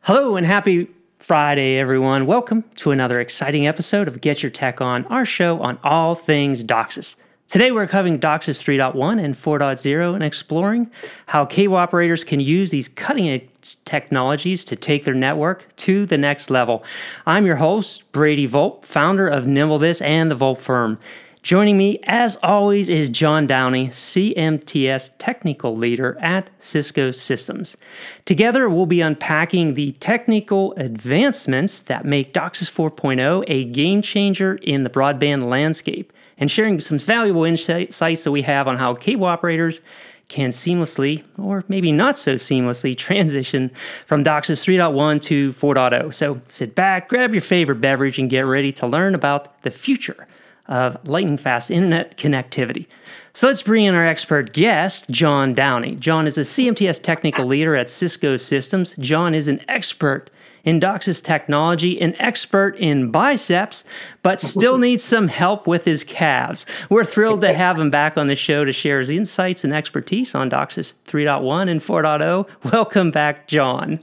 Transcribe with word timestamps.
Hello 0.00 0.36
and 0.36 0.46
happy 0.46 0.88
Friday, 1.18 1.78
everyone. 1.78 2.24
Welcome 2.24 2.64
to 2.76 2.90
another 2.90 3.20
exciting 3.20 3.66
episode 3.66 4.08
of 4.08 4.22
Get 4.22 4.42
Your 4.42 4.48
Tech 4.48 4.80
On, 4.80 5.04
our 5.06 5.26
show 5.26 5.60
on 5.60 5.78
all 5.82 6.14
things 6.14 6.64
DOCSIS. 6.64 7.16
Today 7.48 7.70
we're 7.70 7.86
covering 7.86 8.18
DOCSIS 8.18 8.62
3.1 8.62 9.22
and 9.22 9.34
4.0 9.34 10.14
and 10.14 10.24
exploring 10.24 10.90
how 11.26 11.44
cable 11.44 11.76
operators 11.76 12.24
can 12.24 12.40
use 12.40 12.70
these 12.70 12.88
cutting 12.88 13.28
edge 13.28 13.48
technologies 13.84 14.64
to 14.64 14.76
take 14.76 15.04
their 15.04 15.14
network 15.14 15.76
to 15.76 16.06
the 16.06 16.18
next 16.18 16.50
level. 16.50 16.82
I'm 17.26 17.44
your 17.44 17.56
host, 17.56 18.10
Brady 18.12 18.48
Volpe, 18.48 18.84
founder 18.86 19.28
of 19.28 19.44
NimbleThis 19.44 20.00
and 20.00 20.30
the 20.30 20.36
Volpe 20.36 20.60
Firm. 20.60 20.98
Joining 21.44 21.76
me, 21.76 22.00
as 22.04 22.36
always, 22.36 22.88
is 22.88 23.10
John 23.10 23.46
Downey, 23.46 23.88
CMTS 23.88 25.10
Technical 25.18 25.76
Leader 25.76 26.16
at 26.18 26.48
Cisco 26.58 27.10
Systems. 27.10 27.76
Together, 28.24 28.66
we'll 28.66 28.86
be 28.86 29.02
unpacking 29.02 29.74
the 29.74 29.92
technical 29.92 30.72
advancements 30.78 31.82
that 31.82 32.06
make 32.06 32.32
DOCSIS 32.32 32.70
4.0 32.70 33.44
a 33.46 33.64
game 33.64 34.00
changer 34.00 34.54
in 34.62 34.84
the 34.84 34.90
broadband 34.90 35.44
landscape 35.44 36.14
and 36.38 36.50
sharing 36.50 36.80
some 36.80 36.98
valuable 36.98 37.44
insights 37.44 38.24
that 38.24 38.32
we 38.32 38.40
have 38.40 38.66
on 38.66 38.78
how 38.78 38.94
cable 38.94 39.26
operators 39.26 39.82
can 40.28 40.48
seamlessly, 40.48 41.24
or 41.36 41.62
maybe 41.68 41.92
not 41.92 42.16
so 42.16 42.36
seamlessly, 42.36 42.96
transition 42.96 43.70
from 44.06 44.24
DOCSIS 44.24 44.64
3.1 44.64 45.20
to 45.20 45.50
4.0. 45.50 46.14
So 46.14 46.40
sit 46.48 46.74
back, 46.74 47.10
grab 47.10 47.34
your 47.34 47.42
favorite 47.42 47.82
beverage, 47.82 48.18
and 48.18 48.30
get 48.30 48.46
ready 48.46 48.72
to 48.72 48.86
learn 48.86 49.14
about 49.14 49.60
the 49.60 49.70
future 49.70 50.26
of 50.68 50.96
lightning 51.06 51.36
fast 51.36 51.70
internet 51.70 52.16
connectivity. 52.16 52.86
So 53.32 53.48
let's 53.48 53.62
bring 53.62 53.84
in 53.84 53.94
our 53.94 54.04
expert 54.04 54.52
guest, 54.52 55.10
John 55.10 55.54
Downey. 55.54 55.96
John 55.96 56.26
is 56.26 56.38
a 56.38 56.42
CMTS 56.42 57.02
technical 57.02 57.46
leader 57.46 57.74
at 57.74 57.90
Cisco 57.90 58.36
Systems. 58.36 58.94
John 58.98 59.34
is 59.34 59.48
an 59.48 59.60
expert 59.68 60.30
in 60.64 60.80
DOCSIS 60.80 61.22
technology, 61.22 62.00
an 62.00 62.14
expert 62.18 62.76
in 62.76 63.10
biceps, 63.10 63.84
but 64.22 64.40
still 64.40 64.78
needs 64.78 65.04
some 65.04 65.28
help 65.28 65.66
with 65.66 65.84
his 65.84 66.04
calves. 66.04 66.64
We're 66.88 67.04
thrilled 67.04 67.42
to 67.42 67.52
have 67.52 67.78
him 67.78 67.90
back 67.90 68.16
on 68.16 68.28
the 68.28 68.36
show 68.36 68.64
to 68.64 68.72
share 68.72 69.00
his 69.00 69.10
insights 69.10 69.64
and 69.64 69.74
expertise 69.74 70.34
on 70.34 70.48
DOCSIS 70.48 70.94
3.1 71.06 71.68
and 71.68 71.80
4.0. 71.82 72.46
Welcome 72.72 73.10
back, 73.10 73.46
John 73.46 74.00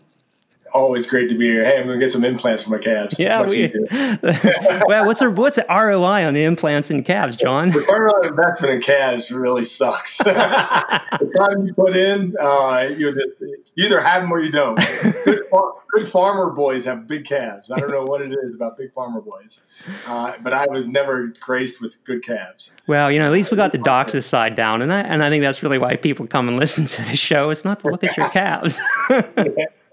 always 0.73 1.07
great 1.07 1.29
to 1.29 1.35
be 1.35 1.45
here. 1.45 1.63
Hey, 1.63 1.77
I'm 1.77 1.85
going 1.85 1.99
to 1.99 2.05
get 2.05 2.11
some 2.11 2.23
implants 2.23 2.63
for 2.63 2.71
my 2.71 2.77
calves. 2.77 3.19
Yeah. 3.19 3.41
We, 3.43 3.71
well, 3.91 5.05
what's 5.05 5.19
the 5.19 5.31
what's 5.31 5.55
the 5.55 5.65
ROI 5.69 6.25
on 6.25 6.33
the 6.33 6.43
implants 6.43 6.91
in 6.91 7.03
calves, 7.03 7.35
John? 7.35 7.71
Return 7.71 8.09
on 8.09 8.27
investment 8.27 8.75
in 8.75 8.81
calves 8.81 9.31
really 9.31 9.63
sucks. 9.63 10.17
the 10.19 10.33
time 10.33 11.65
you 11.65 11.73
put 11.73 11.95
in, 11.95 12.35
uh, 12.39 12.89
you 12.95 13.13
just 13.13 13.33
you 13.75 13.85
either 13.85 14.01
have 14.01 14.23
them 14.23 14.31
or 14.31 14.39
you 14.39 14.51
don't. 14.51 14.79
Good, 15.25 15.43
good 15.91 16.07
farmer 16.07 16.51
boys 16.53 16.85
have 16.85 17.07
big 17.07 17.25
calves. 17.25 17.71
I 17.71 17.79
don't 17.79 17.91
know 17.91 18.05
what 18.05 18.21
it 18.21 18.31
is 18.31 18.55
about 18.55 18.77
big 18.77 18.93
farmer 18.93 19.21
boys, 19.21 19.59
uh, 20.05 20.35
but 20.41 20.53
I 20.53 20.67
was 20.67 20.87
never 20.87 21.27
graced 21.39 21.81
with 21.81 22.03
good 22.03 22.23
calves. 22.23 22.73
Well, 22.87 23.11
you 23.11 23.19
know, 23.19 23.25
at 23.25 23.31
least 23.31 23.51
we 23.51 23.57
got 23.57 23.71
the 23.71 23.79
DOCSIS 23.79 24.23
side 24.23 24.55
down, 24.55 24.81
and 24.81 24.91
I 24.91 25.01
and 25.01 25.23
I 25.23 25.29
think 25.29 25.41
that's 25.41 25.63
really 25.63 25.77
why 25.77 25.95
people 25.95 26.27
come 26.27 26.47
and 26.47 26.57
listen 26.57 26.85
to 26.85 27.01
the 27.03 27.15
show. 27.15 27.49
It's 27.49 27.65
not 27.65 27.79
to 27.81 27.87
look 27.87 28.03
at 28.03 28.17
your 28.17 28.29
calves. 28.29 28.79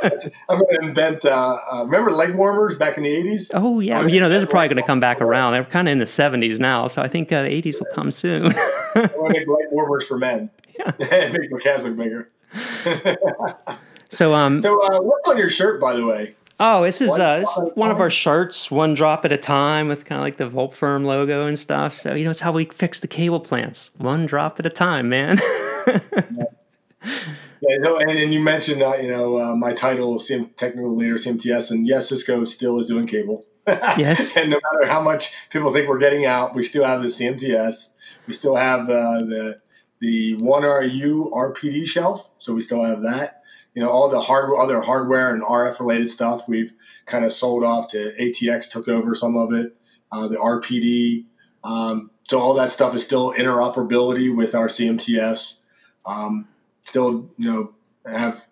I'm 0.01 0.59
going 0.59 0.77
to 0.81 0.81
invent. 0.83 1.25
Uh, 1.25 1.59
uh, 1.73 1.85
remember 1.85 2.13
leg 2.13 2.35
warmers 2.35 2.77
back 2.77 2.97
in 2.97 3.03
the 3.03 3.11
'80s? 3.11 3.51
Oh 3.55 3.81
yeah, 3.81 4.07
you 4.07 4.21
know 4.21 4.29
those 4.29 4.45
are 4.45 4.47
probably 4.47 4.69
going 4.69 4.77
to 4.77 4.87
come 4.87 5.01
back 5.01 5.21
around. 5.21 5.55
They're 5.55 5.65
kind 5.65 5.89
of 5.89 5.93
in 5.93 5.99
the 5.99 6.05
'70s 6.05 6.59
now, 6.61 6.87
so 6.87 7.03
I 7.03 7.09
think 7.09 7.33
uh, 7.33 7.43
the 7.43 7.49
'80s 7.49 7.81
will 7.81 7.89
come 7.95 8.11
soon. 8.11 8.47
I 8.47 9.11
want 9.17 9.35
to 9.35 9.41
make 9.41 9.49
leg 9.49 9.67
warmers 9.71 10.07
for 10.07 10.19
men. 10.19 10.51
Yeah, 10.79 10.93
make 11.33 11.51
my 11.51 11.59
calves 11.59 11.85
look 11.85 11.97
bigger. 11.97 12.31
so, 14.11 14.35
um, 14.35 14.63
so 14.63 14.81
uh, 14.83 15.01
what's 15.01 15.29
on 15.29 15.37
your 15.37 15.51
shirt, 15.51 15.81
by 15.81 15.95
the 15.95 16.07
way? 16.07 16.35
Oh, 16.61 16.83
this 16.83 17.01
is 17.01 17.11
uh, 17.11 17.41
this 17.41 17.57
is 17.57 17.71
one 17.77 17.91
of 17.91 18.01
our 18.01 18.11
shirts, 18.11 18.71
one 18.71 18.95
drop 18.95 19.25
at 19.25 19.33
a 19.33 19.37
time, 19.37 19.87
with 19.89 20.05
kind 20.05 20.21
of 20.21 20.25
like 20.25 20.39
the 20.39 20.49
Volpe 20.49 20.75
Firm 20.75 21.05
logo 21.05 21.47
and 21.47 21.59
stuff. 21.59 22.01
So 22.01 22.15
you 22.15 22.25
know, 22.25 22.31
it's 22.31 22.41
how 22.41 22.53
we 22.53 22.65
fix 22.67 23.01
the 23.01 23.09
cable 23.09 23.41
plants, 23.41 23.91
one 23.97 24.27
drop 24.27 24.59
at 24.59 24.67
a 24.67 24.71
time, 24.71 25.09
man. 25.09 25.39
Yeah, 27.61 27.79
no, 27.79 27.99
and, 27.99 28.11
and 28.11 28.33
you 28.33 28.41
mentioned 28.41 28.83
uh, 28.83 28.95
you 29.01 29.09
know 29.09 29.39
uh, 29.39 29.57
my 29.57 29.73
title, 29.73 30.19
CM, 30.19 30.55
technical 30.57 30.95
leader, 30.95 31.15
CMTS, 31.15 31.71
and 31.71 31.87
yes, 31.87 32.09
Cisco 32.09 32.45
still 32.45 32.79
is 32.81 32.87
doing 32.87 33.07
cable. 33.07 33.45
yes. 33.67 34.37
and 34.37 34.51
no 34.51 34.59
matter 34.73 34.91
how 34.91 35.03
much 35.03 35.35
people 35.51 35.73
think 35.73 35.89
we're 35.89 35.99
getting 35.99 36.25
out, 36.25 36.55
we 36.55 36.63
still 36.63 36.85
have 36.85 37.03
the 37.03 37.09
CMTS. 37.09 37.95
We 38.27 38.33
still 38.33 38.57
have 38.57 38.89
uh, 38.89 39.19
the 39.21 39.61
the 40.01 40.35
one 40.37 40.63
RU 40.63 41.33
RPD 41.35 41.87
shelf, 41.87 42.31
so 42.39 42.55
we 42.55 42.63
still 42.63 42.85
have 42.85 43.03
that. 43.03 43.43
You 43.75 43.83
know, 43.83 43.91
all 43.91 44.09
the 44.09 44.21
hard 44.21 44.51
other 44.59 44.81
hardware 44.81 45.35
and 45.35 45.43
RF 45.43 45.81
related 45.81 46.09
stuff 46.09 46.49
we've 46.49 46.73
kind 47.07 47.25
of 47.25 47.33
sold 47.33 47.65
off 47.65 47.91
to 47.91 48.15
ATX. 48.21 48.71
Took 48.71 48.89
over 48.89 49.15
some 49.15 49.37
of 49.37 49.53
it. 49.53 49.77
Uh, 50.11 50.29
the 50.29 50.37
RPD. 50.37 51.27
Um, 51.65 52.11
so 52.29 52.41
all 52.41 52.55
that 52.55 52.71
stuff 52.71 52.95
is 52.95 53.05
still 53.05 53.33
interoperability 53.33 54.35
with 54.35 54.55
our 54.55 54.69
CMTS. 54.69 55.59
Um, 56.07 56.49
still, 56.89 57.31
you 57.37 57.53
know, 57.53 57.75
have 58.11 58.47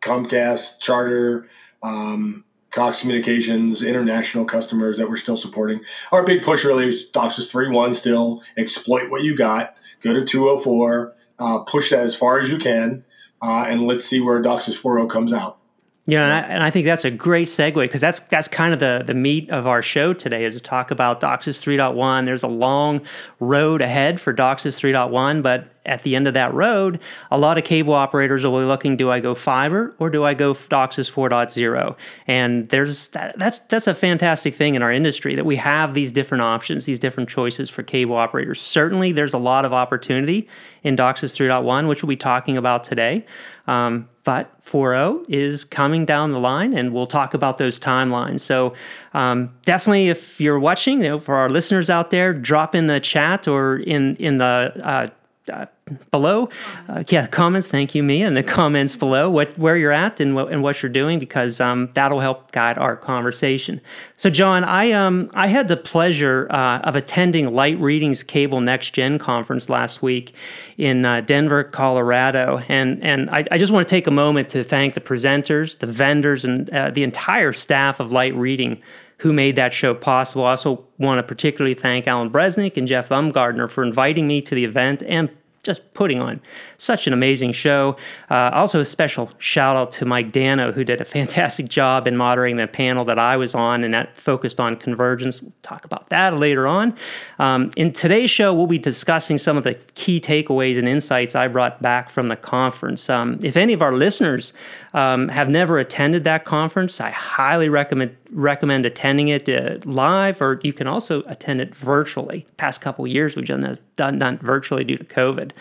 Comcast, 0.00 0.80
Charter, 0.80 1.48
um, 1.82 2.44
Cox 2.70 3.02
Communications, 3.02 3.82
international 3.82 4.46
customers 4.46 4.96
that 4.96 5.08
we're 5.08 5.18
still 5.18 5.36
supporting. 5.36 5.80
Our 6.10 6.24
big 6.24 6.42
push 6.42 6.64
really 6.64 6.88
is 6.88 7.08
DOCSIS 7.10 7.52
3.1 7.52 7.94
still. 7.94 8.42
Exploit 8.56 9.10
what 9.10 9.22
you 9.22 9.36
got. 9.36 9.76
Go 10.02 10.14
to 10.14 10.24
204. 10.24 11.14
Uh, 11.38 11.58
push 11.60 11.90
that 11.90 12.00
as 12.00 12.16
far 12.16 12.40
as 12.40 12.50
you 12.50 12.58
can. 12.58 13.04
Uh, 13.42 13.64
and 13.68 13.82
let's 13.82 14.04
see 14.04 14.20
where 14.20 14.40
DOCSIS 14.40 14.80
4.0 14.80 15.10
comes 15.10 15.32
out. 15.32 15.58
Yeah, 16.06 16.24
and 16.24 16.32
I, 16.32 16.40
and 16.40 16.62
I, 16.64 16.70
think 16.70 16.84
that's 16.84 17.04
a 17.04 17.12
great 17.12 17.46
segue 17.46 17.74
because 17.74 18.00
that's 18.00 18.18
that's 18.20 18.48
kind 18.48 18.74
of 18.74 18.80
the 18.80 19.04
the 19.06 19.14
meat 19.14 19.48
of 19.50 19.68
our 19.68 19.82
show 19.82 20.12
today 20.12 20.44
is 20.44 20.56
to 20.56 20.60
talk 20.60 20.90
about 20.90 21.20
DOCSIS 21.20 21.62
3.1. 21.62 22.26
There's 22.26 22.42
a 22.42 22.48
long 22.48 23.02
road 23.38 23.82
ahead 23.82 24.20
for 24.20 24.34
DOCSIS 24.34 24.80
3.1, 24.80 25.44
but 25.44 25.71
at 25.84 26.02
the 26.02 26.14
end 26.14 26.28
of 26.28 26.34
that 26.34 26.52
road, 26.54 27.00
a 27.30 27.38
lot 27.38 27.58
of 27.58 27.64
cable 27.64 27.94
operators 27.94 28.44
will 28.44 28.58
be 28.58 28.64
looking: 28.64 28.96
Do 28.96 29.10
I 29.10 29.20
go 29.20 29.34
fiber 29.34 29.94
or 29.98 30.10
do 30.10 30.24
I 30.24 30.34
go 30.34 30.54
DOCSIS 30.54 31.10
4.0? 31.10 31.96
And 32.26 32.68
there's 32.68 33.08
that, 33.08 33.38
that's 33.38 33.60
that's 33.60 33.86
a 33.86 33.94
fantastic 33.94 34.54
thing 34.54 34.74
in 34.74 34.82
our 34.82 34.92
industry 34.92 35.34
that 35.34 35.46
we 35.46 35.56
have 35.56 35.94
these 35.94 36.12
different 36.12 36.42
options, 36.42 36.84
these 36.84 37.00
different 37.00 37.28
choices 37.28 37.70
for 37.70 37.82
cable 37.82 38.16
operators. 38.16 38.60
Certainly, 38.60 39.12
there's 39.12 39.34
a 39.34 39.38
lot 39.38 39.64
of 39.64 39.72
opportunity 39.72 40.48
in 40.82 40.96
DOCSIS 40.96 41.36
3.1, 41.36 41.88
which 41.88 42.02
we'll 42.02 42.08
be 42.08 42.16
talking 42.16 42.56
about 42.56 42.84
today. 42.84 43.24
Um, 43.66 44.08
but 44.24 44.64
4.0 44.64 45.24
is 45.28 45.64
coming 45.64 46.04
down 46.04 46.30
the 46.30 46.38
line, 46.38 46.74
and 46.74 46.92
we'll 46.92 47.06
talk 47.06 47.34
about 47.34 47.58
those 47.58 47.80
timelines. 47.80 48.40
So, 48.40 48.74
um, 49.14 49.52
definitely, 49.64 50.08
if 50.08 50.40
you're 50.40 50.60
watching, 50.60 51.02
you 51.02 51.10
know, 51.10 51.18
for 51.18 51.34
our 51.34 51.48
listeners 51.48 51.90
out 51.90 52.10
there, 52.10 52.32
drop 52.32 52.74
in 52.74 52.86
the 52.86 53.00
chat 53.00 53.48
or 53.48 53.78
in 53.78 54.16
in 54.16 54.38
the 54.38 54.72
uh, 54.82 55.08
uh, 55.52 55.66
below. 56.10 56.48
Uh, 56.88 57.04
yeah, 57.08 57.26
comments. 57.26 57.68
Thank 57.68 57.94
you, 57.94 58.02
Mia, 58.02 58.26
in 58.26 58.34
the 58.34 58.42
comments 58.42 58.96
below 58.96 59.30
what 59.30 59.56
where 59.58 59.76
you're 59.76 59.92
at 59.92 60.20
and 60.20 60.34
what 60.34 60.50
and 60.50 60.62
what 60.62 60.82
you're 60.82 60.90
doing 60.92 61.18
because 61.18 61.60
um, 61.60 61.90
that'll 61.94 62.20
help 62.20 62.52
guide 62.52 62.78
our 62.78 62.96
conversation. 62.96 63.80
So, 64.16 64.30
John, 64.30 64.64
I 64.64 64.92
um 64.92 65.30
I 65.34 65.48
had 65.48 65.68
the 65.68 65.76
pleasure 65.76 66.46
uh, 66.50 66.78
of 66.78 66.96
attending 66.96 67.52
Light 67.52 67.78
Reading's 67.78 68.22
Cable 68.22 68.60
Next 68.60 68.90
Gen 68.92 69.18
conference 69.18 69.68
last 69.68 70.02
week 70.02 70.34
in 70.78 71.04
uh, 71.04 71.20
Denver, 71.20 71.64
Colorado, 71.64 72.62
and 72.68 73.02
and 73.02 73.30
I, 73.30 73.44
I, 73.50 73.58
just 73.58 73.72
want 73.72 73.86
to 73.86 73.90
take 73.90 74.06
a 74.06 74.12
moment 74.12 74.48
to 74.50 74.64
thank 74.64 74.94
the 74.94 75.00
presenters, 75.00 75.78
the 75.78 75.86
vendors, 75.86 76.44
and 76.44 76.70
uh, 76.70 76.90
the 76.90 77.02
entire 77.02 77.52
staff 77.52 78.00
of 78.00 78.10
Light 78.10 78.34
Reading 78.34 78.80
who 79.22 79.32
made 79.32 79.54
that 79.54 79.72
show 79.72 79.94
possible. 79.94 80.44
I 80.44 80.50
also 80.50 80.84
want 80.98 81.20
to 81.20 81.22
particularly 81.22 81.74
thank 81.74 82.08
Alan 82.08 82.28
Breznick 82.28 82.76
and 82.76 82.88
Jeff 82.88 83.08
Baumgartner 83.08 83.68
for 83.68 83.84
inviting 83.84 84.26
me 84.26 84.42
to 84.42 84.52
the 84.52 84.64
event 84.64 85.00
and 85.06 85.30
just 85.62 85.94
putting 85.94 86.20
on 86.20 86.40
such 86.82 87.06
an 87.06 87.12
amazing 87.12 87.52
show. 87.52 87.96
Uh, 88.28 88.50
also, 88.52 88.80
a 88.80 88.84
special 88.84 89.30
shout 89.38 89.76
out 89.76 89.92
to 89.92 90.04
Mike 90.04 90.32
Dano, 90.32 90.72
who 90.72 90.82
did 90.82 91.00
a 91.00 91.04
fantastic 91.04 91.68
job 91.68 92.08
in 92.08 92.16
moderating 92.16 92.56
the 92.56 92.66
panel 92.66 93.04
that 93.04 93.18
I 93.18 93.36
was 93.36 93.54
on, 93.54 93.84
and 93.84 93.94
that 93.94 94.16
focused 94.16 94.58
on 94.58 94.76
convergence. 94.76 95.40
We'll 95.40 95.52
talk 95.62 95.84
about 95.84 96.08
that 96.08 96.36
later 96.36 96.66
on. 96.66 96.96
Um, 97.38 97.70
in 97.76 97.92
today's 97.92 98.30
show, 98.30 98.52
we'll 98.52 98.66
be 98.66 98.78
discussing 98.78 99.38
some 99.38 99.56
of 99.56 99.62
the 99.62 99.74
key 99.94 100.20
takeaways 100.20 100.76
and 100.76 100.88
insights 100.88 101.36
I 101.36 101.46
brought 101.46 101.80
back 101.80 102.10
from 102.10 102.26
the 102.26 102.36
conference. 102.36 103.08
Um, 103.08 103.38
if 103.42 103.56
any 103.56 103.72
of 103.72 103.80
our 103.80 103.92
listeners 103.92 104.52
um, 104.92 105.28
have 105.28 105.48
never 105.48 105.78
attended 105.78 106.24
that 106.24 106.44
conference, 106.44 107.00
I 107.00 107.10
highly 107.10 107.68
recommend 107.68 108.16
recommend 108.32 108.86
attending 108.86 109.28
it 109.28 109.46
uh, 109.48 109.76
live, 109.84 110.40
or 110.40 110.58
you 110.62 110.72
can 110.72 110.86
also 110.86 111.22
attend 111.24 111.60
it 111.60 111.74
virtually. 111.74 112.46
Past 112.56 112.80
couple 112.80 113.06
years, 113.06 113.36
we've 113.36 113.46
done 113.46 113.60
that 113.60 113.78
done, 113.96 114.18
done 114.18 114.38
virtually 114.38 114.84
due 114.84 114.96
to 114.96 115.04
COVID. 115.04 115.52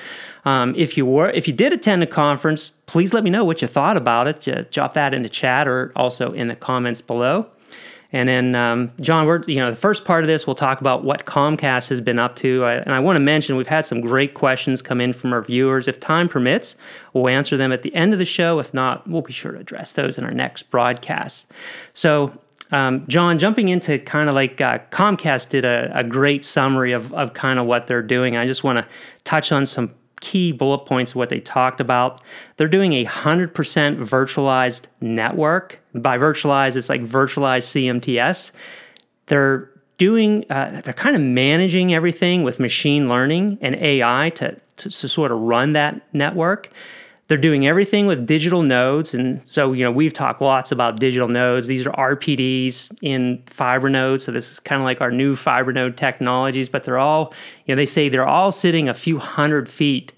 Um, 0.46 0.74
if 0.76 0.98
you 0.98 1.06
were, 1.06 1.30
if 1.30 1.48
you 1.48 1.54
did 1.54 1.72
attend 1.72 2.02
a 2.04 2.08
conference, 2.08 2.70
please 2.70 3.14
let 3.14 3.24
me 3.24 3.30
know 3.30 3.46
what 3.46 3.62
you 3.62 3.68
thought 3.68 3.98
about 3.98 4.28
it. 4.28 4.72
Drop 4.72 4.94
that 4.96 5.14
in 5.14 5.24
the 5.24 5.30
chat 5.30 5.68
or 5.68 5.92
also 5.96 6.32
in 6.32 6.48
the 6.48 6.56
comments 6.56 7.02
below. 7.02 7.48
And 8.14 8.28
then, 8.28 8.56
um, 8.56 8.92
John, 9.00 9.26
we're 9.26 9.44
you 9.44 9.56
know 9.56 9.70
the 9.70 9.76
first 9.78 10.04
part 10.04 10.24
of 10.24 10.28
this, 10.28 10.46
we'll 10.46 10.56
talk 10.56 10.82
about 10.82 11.04
what 11.04 11.26
Comcast 11.26 11.88
has 11.90 12.02
been 12.02 12.20
up 12.20 12.36
to, 12.38 12.66
I, 12.66 12.74
and 12.76 12.94
I 12.94 13.00
want 13.00 13.16
to 13.16 13.22
mention 13.22 13.56
we've 13.56 13.68
had 13.68 13.86
some 13.86 14.02
great 14.02 14.34
questions 14.34 14.82
come 14.82 15.00
in 15.00 15.14
from 15.14 15.32
our 15.32 15.42
viewers. 15.42 15.88
If 15.88 16.00
time 16.00 16.28
permits, 16.28 16.76
we'll 17.14 17.30
answer 17.30 17.56
them 17.56 17.72
at 17.72 17.84
the 17.84 17.96
end 17.96 18.12
of 18.12 18.20
the 18.20 18.26
show. 18.26 18.60
If 18.60 18.74
not, 18.74 19.08
we'll 19.08 19.22
be 19.22 19.32
sure 19.32 19.54
to 19.54 19.60
address 19.60 19.94
those 19.94 20.18
in 20.18 20.26
our 20.26 20.34
next 20.34 20.64
broadcast. 20.70 21.52
So. 21.94 22.34
Um, 22.74 23.06
John, 23.10 23.38
jumping 23.38 23.68
into 23.68 24.00
kind 24.00 24.30
of 24.30 24.36
like 24.36 24.62
uh, 24.62 24.80
Comcast 24.92 25.50
did 25.50 25.66
a, 25.66 25.92
a 25.94 26.06
great 26.06 26.46
summary 26.46 26.94
of, 26.94 27.14
of 27.14 27.34
kind 27.34 27.60
of 27.60 27.66
what 27.66 27.88
they're 27.88 28.02
doing. 28.02 28.38
I 28.38 28.48
just 28.48 28.64
want 28.64 28.78
to 28.78 28.88
touch 29.26 29.52
on 29.52 29.66
some 29.66 29.94
key 30.22 30.52
bullet 30.52 30.86
points 30.86 31.12
of 31.12 31.18
what 31.18 31.30
they 31.30 31.42
talked 31.42 31.82
about. 31.82 32.22
They're 32.56 32.70
doing 32.70 32.94
a 32.94 33.06
100% 33.06 33.52
virtualized 33.52 34.86
network. 35.02 35.80
By 35.94 36.18
virtualized, 36.18 36.78
it's 36.78 36.88
like 36.88 37.04
virtualized 37.04 37.68
CMTS. 38.00 38.54
They're 39.28 39.70
doing, 39.98 40.46
uh, 40.50 40.82
they're 40.84 40.94
kind 40.94 41.16
of 41.16 41.22
managing 41.22 41.94
everything 41.94 42.44
with 42.44 42.60
machine 42.60 43.10
learning 43.10 43.58
and 43.62 43.76
AI 43.76 44.32
to, 44.36 44.60
to, 44.78 44.90
to 44.90 45.10
sort 45.10 45.32
of 45.32 45.40
run 45.40 45.74
that 45.74 46.02
network. 46.14 46.72
They're 47.32 47.38
doing 47.38 47.66
everything 47.66 48.08
with 48.08 48.28
digital 48.28 48.62
nodes. 48.62 49.14
And 49.14 49.40
so, 49.48 49.72
you 49.72 49.86
know, 49.86 49.92
we've 49.92 50.12
talked 50.12 50.42
lots 50.42 50.70
about 50.70 51.00
digital 51.00 51.30
nodes. 51.30 51.66
These 51.68 51.88
are 51.88 51.92
RPDs 51.92 52.92
in 53.02 53.42
fiber 53.46 53.90
nodes. 53.90 54.26
So 54.26 54.34
this 54.34 54.52
is 54.52 54.60
kind 54.60 54.82
of 54.82 54.84
like 54.84 55.00
our 55.00 55.12
new 55.12 55.38
fiber 55.38 55.72
node 55.72 55.96
technologies, 55.96 56.68
but 56.68 56.84
they're 56.84 56.98
all, 56.98 57.34
you 57.66 57.74
know, 57.74 57.78
they 57.78 57.86
say 57.86 58.10
they're 58.10 58.28
all 58.28 58.52
sitting 58.52 58.90
a 58.90 58.94
few 58.94 59.18
hundred 59.18 59.70
feet 59.70 60.12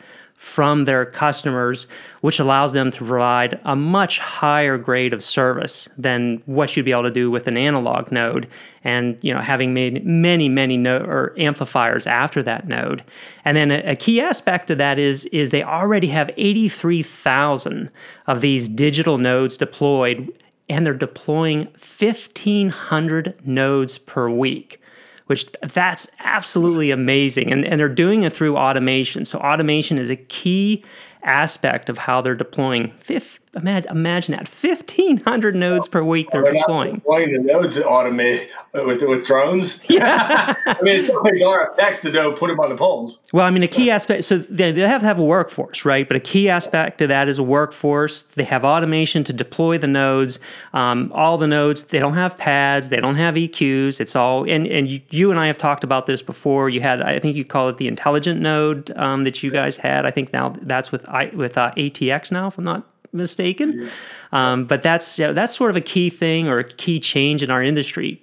from 0.43 0.83
their 0.83 1.05
customers, 1.05 1.87
which 2.19 2.37
allows 2.37 2.73
them 2.73 2.91
to 2.91 2.97
provide 2.97 3.57
a 3.63 3.77
much 3.77 4.19
higher 4.19 4.77
grade 4.77 5.13
of 5.13 5.23
service 5.23 5.87
than 5.97 6.43
what 6.45 6.75
you'd 6.75 6.83
be 6.83 6.91
able 6.91 7.01
to 7.01 7.09
do 7.09 7.31
with 7.31 7.47
an 7.47 7.55
analog 7.55 8.11
node. 8.11 8.45
And 8.83 9.17
you 9.21 9.33
know, 9.33 9.39
having 9.39 9.73
made 9.73 10.05
many, 10.05 10.49
many 10.49 10.75
node 10.75 11.07
or 11.07 11.33
amplifiers 11.37 12.05
after 12.05 12.43
that 12.43 12.67
node. 12.67 13.05
And 13.45 13.55
then 13.55 13.71
a, 13.71 13.91
a 13.91 13.95
key 13.95 14.19
aspect 14.19 14.69
of 14.69 14.77
that 14.79 14.99
is 14.99 15.25
is 15.27 15.51
they 15.51 15.63
already 15.63 16.07
have 16.07 16.29
83,000 16.35 17.89
of 18.27 18.41
these 18.41 18.67
digital 18.67 19.17
nodes 19.17 19.55
deployed, 19.55 20.29
and 20.67 20.85
they're 20.85 20.93
deploying 20.93 21.69
1,500 21.77 23.47
nodes 23.47 23.97
per 23.97 24.29
week 24.29 24.82
which 25.27 25.51
that's 25.61 26.09
absolutely 26.19 26.91
amazing. 26.91 27.51
And, 27.51 27.65
and 27.65 27.79
they're 27.79 27.89
doing 27.89 28.23
it 28.23 28.33
through 28.33 28.57
automation. 28.57 29.25
So 29.25 29.39
automation 29.39 29.97
is 29.97 30.09
a 30.09 30.15
key 30.15 30.83
aspect 31.23 31.89
of 31.89 31.97
how 31.99 32.21
they're 32.21 32.35
deploying. 32.35 32.91
Fifth, 32.99 33.39
imagine, 33.55 33.91
imagine 33.91 34.35
that 34.35 34.47
1,500 34.47 35.55
nodes 35.55 35.87
per 35.87 36.03
week 36.03 36.29
they're, 36.31 36.43
they're 36.43 36.53
deploying. 36.53 36.95
deploying 36.95 37.31
the 37.31 37.39
nodes 37.39 37.77
automated 37.77 38.49
with, 38.73 39.01
with 39.03 39.25
drones. 39.25 39.81
Yeah. 39.89 40.55
I 40.65 40.77
mean, 40.81 40.95
it 40.95 41.05
still 41.05 41.23
takes 41.23 41.41
RFX 41.41 42.01
to 42.01 42.11
do, 42.11 42.31
put 42.33 42.47
them 42.47 42.59
on 42.59 42.69
the 42.69 42.75
poles. 42.75 43.19
Well, 43.31 43.45
I 43.45 43.51
mean, 43.51 43.63
a 43.63 43.67
key 43.67 43.91
aspect, 43.91 44.23
so 44.23 44.37
they, 44.37 44.71
they 44.71 44.81
have 44.81 45.01
to 45.01 45.07
have 45.07 45.19
a 45.19 45.23
workforce, 45.23 45.85
right? 45.85 46.07
But 46.07 46.17
a 46.17 46.19
key 46.19 46.49
aspect 46.49 46.97
to 46.99 47.07
that 47.07 47.29
is 47.29 47.37
a 47.37 47.43
workforce. 47.43 48.23
They 48.23 48.43
have 48.45 48.63
automation 48.63 49.23
to 49.25 49.33
deploy 49.33 49.77
the 49.77 49.87
nodes. 49.87 50.39
Um, 50.73 51.11
all 51.13 51.37
the 51.37 51.47
nodes, 51.47 51.85
they 51.85 51.99
don't 51.99 52.15
have 52.15 52.37
pads, 52.37 52.89
they 52.89 52.99
don't 52.99 53.15
have 53.15 53.35
EQs. 53.35 53.99
It's 53.99 54.15
all, 54.15 54.49
and, 54.49 54.65
and 54.67 54.87
you, 54.87 55.01
you 55.11 55.31
and 55.31 55.39
I 55.39 55.47
have 55.47 55.57
talked 55.57 55.83
about 55.83 56.05
this 56.05 56.21
before. 56.21 56.69
You 56.69 56.81
had, 56.81 57.01
I 57.01 57.19
think 57.19 57.35
you 57.35 57.45
call 57.45 57.69
it 57.69 57.77
the 57.77 57.87
intelligent 57.87 58.41
node 58.41 58.91
um, 58.97 59.23
that 59.23 59.43
you 59.43 59.51
guys 59.51 59.77
had. 59.77 60.05
I 60.05 60.11
think 60.11 60.33
now 60.33 60.55
that's 60.61 60.91
with 60.91 61.07
I, 61.07 61.25
with 61.33 61.57
uh, 61.57 61.71
ATX 61.75 62.31
now, 62.31 62.47
if 62.47 62.57
I'm 62.57 62.63
not 62.63 62.87
mistaken. 63.13 63.89
Um, 64.31 64.65
but 64.65 64.83
that's 64.83 65.19
you 65.19 65.27
know, 65.27 65.33
that's 65.33 65.55
sort 65.55 65.69
of 65.69 65.77
a 65.77 65.81
key 65.81 66.09
thing 66.09 66.47
or 66.47 66.59
a 66.59 66.63
key 66.63 66.99
change 66.99 67.43
in 67.43 67.51
our 67.51 67.61
industry. 67.61 68.21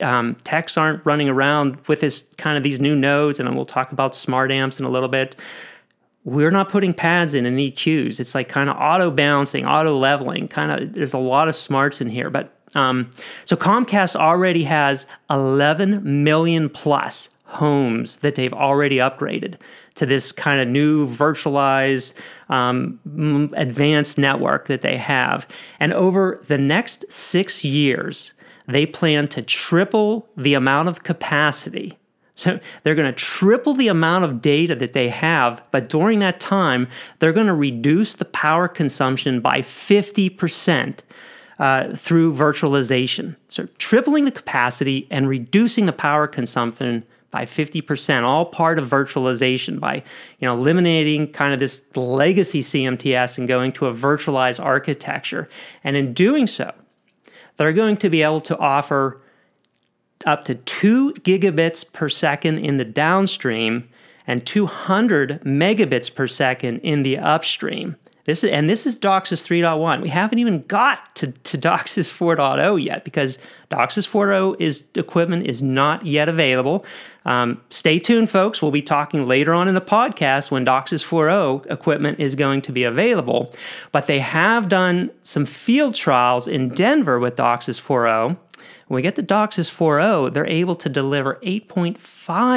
Um, 0.00 0.36
techs 0.44 0.76
aren't 0.76 1.04
running 1.06 1.28
around 1.28 1.78
with 1.86 2.00
this 2.00 2.28
kind 2.36 2.56
of 2.56 2.62
these 2.62 2.80
new 2.80 2.94
nodes, 2.94 3.40
and 3.40 3.54
we'll 3.56 3.64
talk 3.64 3.92
about 3.92 4.14
smart 4.14 4.52
amps 4.52 4.78
in 4.78 4.84
a 4.84 4.90
little 4.90 5.08
bit. 5.08 5.36
We're 6.24 6.50
not 6.50 6.68
putting 6.68 6.92
pads 6.92 7.34
in 7.34 7.46
and 7.46 7.56
EQs. 7.56 8.18
It's 8.18 8.34
like 8.34 8.48
kind 8.48 8.68
of 8.68 8.76
auto 8.76 9.10
balancing, 9.10 9.64
auto 9.64 9.96
leveling. 9.96 10.48
Kind 10.48 10.72
of, 10.72 10.92
there's 10.92 11.14
a 11.14 11.18
lot 11.18 11.48
of 11.48 11.54
smarts 11.54 12.00
in 12.00 12.10
here. 12.10 12.30
But 12.30 12.52
um, 12.74 13.10
so 13.44 13.56
Comcast 13.56 14.16
already 14.16 14.64
has 14.64 15.06
11 15.30 16.24
million 16.24 16.68
plus 16.68 17.30
homes 17.44 18.16
that 18.16 18.34
they've 18.34 18.52
already 18.52 18.96
upgraded 18.96 19.54
to 19.96 20.06
this 20.06 20.30
kind 20.30 20.60
of 20.60 20.68
new 20.68 21.06
virtualized 21.06 22.14
um, 22.48 23.00
advanced 23.56 24.18
network 24.18 24.68
that 24.68 24.82
they 24.82 24.96
have. 24.96 25.48
And 25.80 25.92
over 25.92 26.42
the 26.46 26.58
next 26.58 27.10
six 27.10 27.64
years, 27.64 28.32
they 28.68 28.86
plan 28.86 29.28
to 29.28 29.42
triple 29.42 30.28
the 30.36 30.54
amount 30.54 30.88
of 30.88 31.02
capacity. 31.02 31.98
So 32.34 32.60
they're 32.82 32.94
going 32.94 33.10
to 33.10 33.18
triple 33.18 33.72
the 33.72 33.88
amount 33.88 34.26
of 34.26 34.42
data 34.42 34.74
that 34.74 34.92
they 34.92 35.08
have, 35.08 35.62
but 35.70 35.88
during 35.88 36.18
that 36.18 36.38
time, 36.38 36.86
they're 37.18 37.32
going 37.32 37.46
to 37.46 37.54
reduce 37.54 38.14
the 38.14 38.26
power 38.26 38.68
consumption 38.68 39.40
by 39.40 39.58
50%. 39.60 41.00
Uh, 41.58 41.96
through 41.96 42.34
virtualization. 42.34 43.34
So, 43.48 43.66
tripling 43.78 44.26
the 44.26 44.30
capacity 44.30 45.08
and 45.10 45.26
reducing 45.26 45.86
the 45.86 45.92
power 45.94 46.26
consumption 46.26 47.02
by 47.36 47.44
50%, 47.44 48.22
all 48.22 48.46
part 48.46 48.78
of 48.78 48.88
virtualization 48.88 49.78
by, 49.78 49.96
you 50.38 50.48
know, 50.48 50.54
eliminating 50.54 51.30
kind 51.30 51.52
of 51.52 51.60
this 51.60 51.82
legacy 51.94 52.62
CMTS 52.62 53.36
and 53.36 53.46
going 53.46 53.72
to 53.72 53.84
a 53.84 53.92
virtualized 53.92 54.58
architecture. 54.58 55.46
And 55.84 55.98
in 55.98 56.14
doing 56.14 56.46
so, 56.46 56.72
they're 57.58 57.74
going 57.74 57.98
to 57.98 58.08
be 58.08 58.22
able 58.22 58.40
to 58.40 58.56
offer 58.56 59.20
up 60.24 60.46
to 60.46 60.54
2 60.54 61.12
gigabits 61.16 61.92
per 61.92 62.08
second 62.08 62.56
in 62.60 62.78
the 62.78 62.86
downstream 62.86 63.86
and 64.26 64.46
200 64.46 65.42
megabits 65.42 66.12
per 66.14 66.26
second 66.26 66.78
in 66.78 67.02
the 67.02 67.18
upstream. 67.18 67.96
This 68.26 68.42
is, 68.42 68.50
and 68.50 68.68
this 68.68 68.86
is 68.86 68.96
DOCSIS 68.96 69.46
3.1. 69.46 70.02
We 70.02 70.08
haven't 70.08 70.40
even 70.40 70.62
got 70.62 71.14
to, 71.16 71.28
to 71.28 71.56
DOCSIS 71.56 72.12
4.0 72.12 72.84
yet 72.84 73.04
because 73.04 73.38
DOCSIS 73.70 74.08
4.0 74.08 74.60
is 74.60 74.84
equipment 74.96 75.46
is 75.46 75.62
not 75.62 76.04
yet 76.04 76.28
available. 76.28 76.84
Um, 77.24 77.60
stay 77.70 78.00
tuned, 78.00 78.28
folks. 78.28 78.60
We'll 78.60 78.72
be 78.72 78.82
talking 78.82 79.28
later 79.28 79.54
on 79.54 79.68
in 79.68 79.76
the 79.76 79.80
podcast 79.80 80.50
when 80.50 80.66
DOCSIS 80.66 81.06
4.0 81.06 81.70
equipment 81.70 82.18
is 82.18 82.34
going 82.34 82.62
to 82.62 82.72
be 82.72 82.82
available. 82.82 83.54
But 83.92 84.08
they 84.08 84.18
have 84.18 84.68
done 84.68 85.10
some 85.22 85.46
field 85.46 85.94
trials 85.94 86.48
in 86.48 86.70
Denver 86.70 87.20
with 87.20 87.36
DOCSIS 87.36 87.80
4.0. 87.80 88.36
When 88.88 88.96
we 88.96 89.02
get 89.02 89.16
to 89.16 89.22
DOCSIS 89.22 89.70
4.0, 89.70 90.32
they're 90.32 90.46
able 90.46 90.76
to 90.76 90.88
deliver 90.88 91.40
8.5 91.42 91.98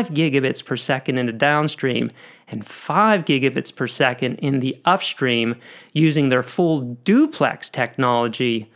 gigabits 0.10 0.64
per 0.64 0.76
second 0.76 1.18
in 1.18 1.26
the 1.26 1.34
downstream 1.34 2.10
and 2.52 2.66
5 2.66 3.26
gigabits 3.26 3.76
per 3.76 3.88
second 3.88 4.36
in 4.36 4.60
the 4.60 4.80
upstream 4.86 5.56
using 5.94 6.30
their 6.30 6.44
full 6.44 6.82
duplex 7.04 7.70
technology 7.70 8.72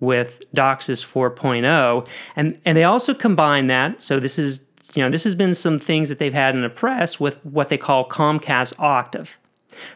with 0.00 0.42
DOCSIS 0.54 1.04
4.0 1.04 2.06
and 2.36 2.58
and 2.64 2.78
they 2.78 2.84
also 2.84 3.12
combine 3.12 3.66
that 3.66 4.00
so 4.00 4.20
this 4.20 4.38
is 4.38 4.64
you 4.94 5.02
know 5.02 5.10
this 5.10 5.24
has 5.24 5.34
been 5.34 5.54
some 5.54 5.78
things 5.78 6.08
that 6.08 6.18
they've 6.18 6.34
had 6.34 6.54
in 6.54 6.62
the 6.62 6.70
press 6.70 7.20
with 7.20 7.44
what 7.44 7.68
they 7.68 7.78
call 7.78 8.08
Comcast 8.08 8.78
Octave. 8.78 9.38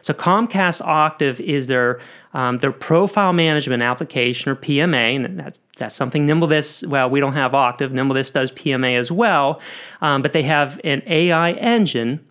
So 0.01 0.13
Comcast 0.13 0.81
Octave 0.81 1.39
is 1.41 1.67
their 1.67 1.99
um, 2.33 2.57
their 2.59 2.71
profile 2.71 3.33
management 3.33 3.83
application 3.83 4.51
or 4.51 4.55
PMA, 4.55 5.25
and 5.25 5.39
that's 5.39 5.59
that's 5.77 5.95
something 5.95 6.27
NimbleThis. 6.27 6.87
Well, 6.87 7.09
we 7.09 7.19
don't 7.19 7.33
have 7.33 7.53
Octave. 7.53 7.91
NimbleThis 7.91 8.33
does 8.33 8.51
PMA 8.51 8.97
as 8.97 9.11
well, 9.11 9.59
um, 10.01 10.21
but 10.21 10.33
they 10.33 10.43
have 10.43 10.79
an 10.83 11.01
AI 11.05 11.51
engine 11.53 12.25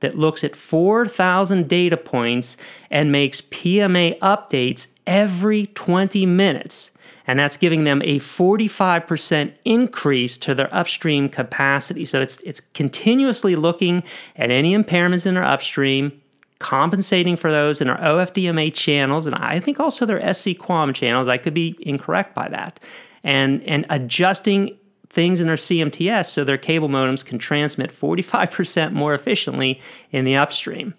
that 0.00 0.18
looks 0.18 0.44
at 0.44 0.56
4,000 0.56 1.68
data 1.68 1.96
points 1.96 2.56
and 2.90 3.12
makes 3.12 3.40
PMA 3.40 4.18
updates 4.18 4.88
every 5.06 5.66
20 5.68 6.26
minutes. 6.26 6.90
And 7.26 7.38
that's 7.38 7.56
giving 7.56 7.84
them 7.84 8.02
a 8.02 8.18
45% 8.18 9.54
increase 9.64 10.36
to 10.38 10.54
their 10.54 10.72
upstream 10.74 11.28
capacity. 11.28 12.04
So 12.04 12.20
it's, 12.20 12.38
it's 12.40 12.60
continuously 12.60 13.56
looking 13.56 14.02
at 14.36 14.50
any 14.50 14.76
impairments 14.76 15.24
in 15.24 15.34
their 15.34 15.44
upstream, 15.44 16.20
compensating 16.58 17.36
for 17.36 17.50
those 17.50 17.80
in 17.80 17.88
our 17.88 17.98
OFDMA 17.98 18.74
channels, 18.74 19.26
and 19.26 19.34
I 19.36 19.58
think 19.58 19.80
also 19.80 20.04
their 20.04 20.20
SC-QAM 20.34 20.94
channels. 20.94 21.28
I 21.28 21.38
could 21.38 21.54
be 21.54 21.76
incorrect 21.80 22.34
by 22.34 22.48
that. 22.48 22.78
And, 23.22 23.62
and 23.62 23.86
adjusting 23.88 24.76
things 25.14 25.40
in 25.40 25.46
their 25.46 25.56
CMTS 25.56 26.26
so 26.26 26.44
their 26.44 26.58
cable 26.58 26.88
modems 26.88 27.24
can 27.24 27.38
transmit 27.38 27.92
45% 27.92 28.92
more 28.92 29.14
efficiently 29.14 29.80
in 30.10 30.24
the 30.24 30.36
upstream. 30.36 30.94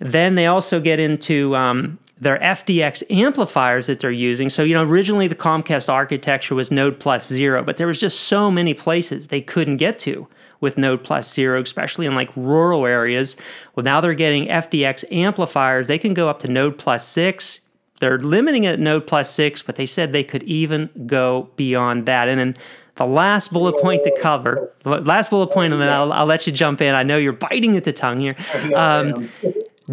Then 0.00 0.34
they 0.34 0.46
also 0.46 0.80
get 0.80 0.98
into 0.98 1.54
um, 1.54 1.98
their 2.18 2.38
FDX 2.38 3.02
amplifiers 3.10 3.86
that 3.86 4.00
they're 4.00 4.10
using. 4.10 4.48
So, 4.48 4.62
you 4.62 4.74
know, 4.74 4.82
originally 4.82 5.28
the 5.28 5.34
Comcast 5.34 5.88
architecture 5.88 6.54
was 6.54 6.70
Node 6.70 6.98
plus 6.98 7.28
zero, 7.28 7.62
but 7.62 7.76
there 7.76 7.86
was 7.86 8.00
just 8.00 8.20
so 8.20 8.50
many 8.50 8.74
places 8.74 9.28
they 9.28 9.42
couldn't 9.42 9.76
get 9.76 9.98
to 10.00 10.26
with 10.60 10.78
Node 10.78 11.04
plus 11.04 11.32
zero, 11.32 11.60
especially 11.60 12.06
in 12.06 12.14
like 12.14 12.30
rural 12.34 12.86
areas. 12.86 13.36
Well, 13.74 13.84
now 13.84 14.00
they're 14.00 14.14
getting 14.14 14.46
FDX 14.46 15.04
amplifiers. 15.12 15.86
They 15.86 15.98
can 15.98 16.14
go 16.14 16.28
up 16.28 16.40
to 16.40 16.48
Node 16.48 16.78
plus 16.78 17.06
six. 17.06 17.60
They're 18.00 18.18
limiting 18.18 18.64
it 18.64 18.74
at 18.74 18.80
Node 18.80 19.06
plus 19.06 19.30
six, 19.30 19.60
but 19.60 19.76
they 19.76 19.86
said 19.86 20.12
they 20.12 20.24
could 20.24 20.42
even 20.44 20.88
go 21.06 21.50
beyond 21.56 22.06
that. 22.06 22.28
And 22.28 22.40
then 22.40 22.54
the 23.00 23.06
last 23.06 23.50
bullet 23.50 23.80
point 23.80 24.04
to 24.04 24.14
cover, 24.20 24.70
last 24.84 25.30
bullet 25.30 25.46
point, 25.46 25.72
and 25.72 25.80
then 25.80 25.88
I'll, 25.88 26.12
I'll 26.12 26.26
let 26.26 26.46
you 26.46 26.52
jump 26.52 26.82
in. 26.82 26.94
I 26.94 27.02
know 27.02 27.16
you're 27.16 27.32
biting 27.32 27.74
at 27.78 27.84
the 27.84 27.94
tongue 27.94 28.20
here. 28.20 28.36
Um, 28.76 29.30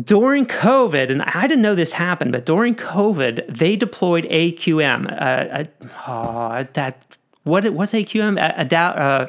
during 0.04 0.46
COVID, 0.46 1.10
and 1.10 1.22
I 1.22 1.48
didn't 1.48 1.62
know 1.62 1.74
this 1.74 1.94
happened, 1.94 2.34
but 2.34 2.46
during 2.46 2.76
COVID, 2.76 3.58
they 3.58 3.78
deployed 3.78 4.26
AQM. 4.26 5.06
Uh, 5.10 5.64
uh, 6.06 6.66
that 6.74 7.18
what 7.48 7.66
it 7.66 7.74
was 7.74 7.94
AQM? 7.94 8.38
Adapt, 8.60 9.00
uh, 9.00 9.26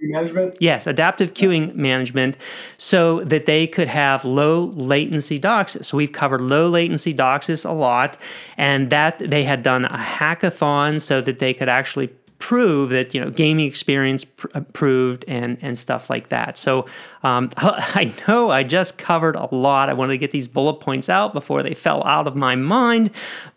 management. 0.00 0.56
Yes, 0.58 0.86
adaptive 0.86 1.34
queuing 1.34 1.74
management, 1.74 2.36
so 2.78 3.22
that 3.24 3.46
they 3.46 3.66
could 3.66 3.88
have 3.88 4.24
low 4.24 4.66
latency 4.74 5.38
DOCSIS. 5.38 5.84
So 5.86 5.96
we've 5.96 6.12
covered 6.12 6.40
low 6.40 6.68
latency 6.68 7.14
DOCSIS 7.14 7.64
a 7.64 7.72
lot, 7.72 8.18
and 8.58 8.90
that 8.90 9.18
they 9.18 9.44
had 9.44 9.62
done 9.62 9.84
a 9.84 9.96
hackathon 9.96 11.00
so 11.00 11.20
that 11.20 11.38
they 11.38 11.54
could 11.54 11.68
actually 11.68 12.08
prove 12.40 12.90
that 12.90 13.14
you 13.14 13.20
know 13.20 13.30
gaming 13.30 13.66
experience 13.66 14.24
pr- 14.24 14.48
proved 14.72 15.24
and 15.28 15.56
and 15.62 15.78
stuff 15.78 16.10
like 16.10 16.30
that. 16.30 16.58
So 16.58 16.86
um, 17.22 17.50
I 17.56 18.12
know 18.26 18.50
I 18.50 18.64
just 18.64 18.98
covered 18.98 19.36
a 19.36 19.54
lot. 19.54 19.88
I 19.88 19.92
wanted 19.92 20.14
to 20.14 20.18
get 20.18 20.32
these 20.32 20.48
bullet 20.48 20.80
points 20.80 21.08
out 21.08 21.32
before 21.32 21.62
they 21.62 21.74
fell 21.74 22.02
out 22.04 22.26
of 22.26 22.34
my 22.34 22.56
mind, 22.56 23.10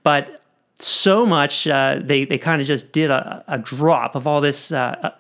but 0.04 0.42
so 0.76 1.26
much 1.26 1.66
uh, 1.66 2.00
they 2.04 2.26
they 2.26 2.38
kind 2.38 2.62
of 2.62 2.68
just 2.68 2.92
did 2.92 3.10
a, 3.10 3.44
a, 3.48 3.58
drop 3.58 4.16
of 4.16 4.28
all 4.28 4.42
this. 4.42 4.72
Uh, 4.72 4.96
uh, 5.02 5.12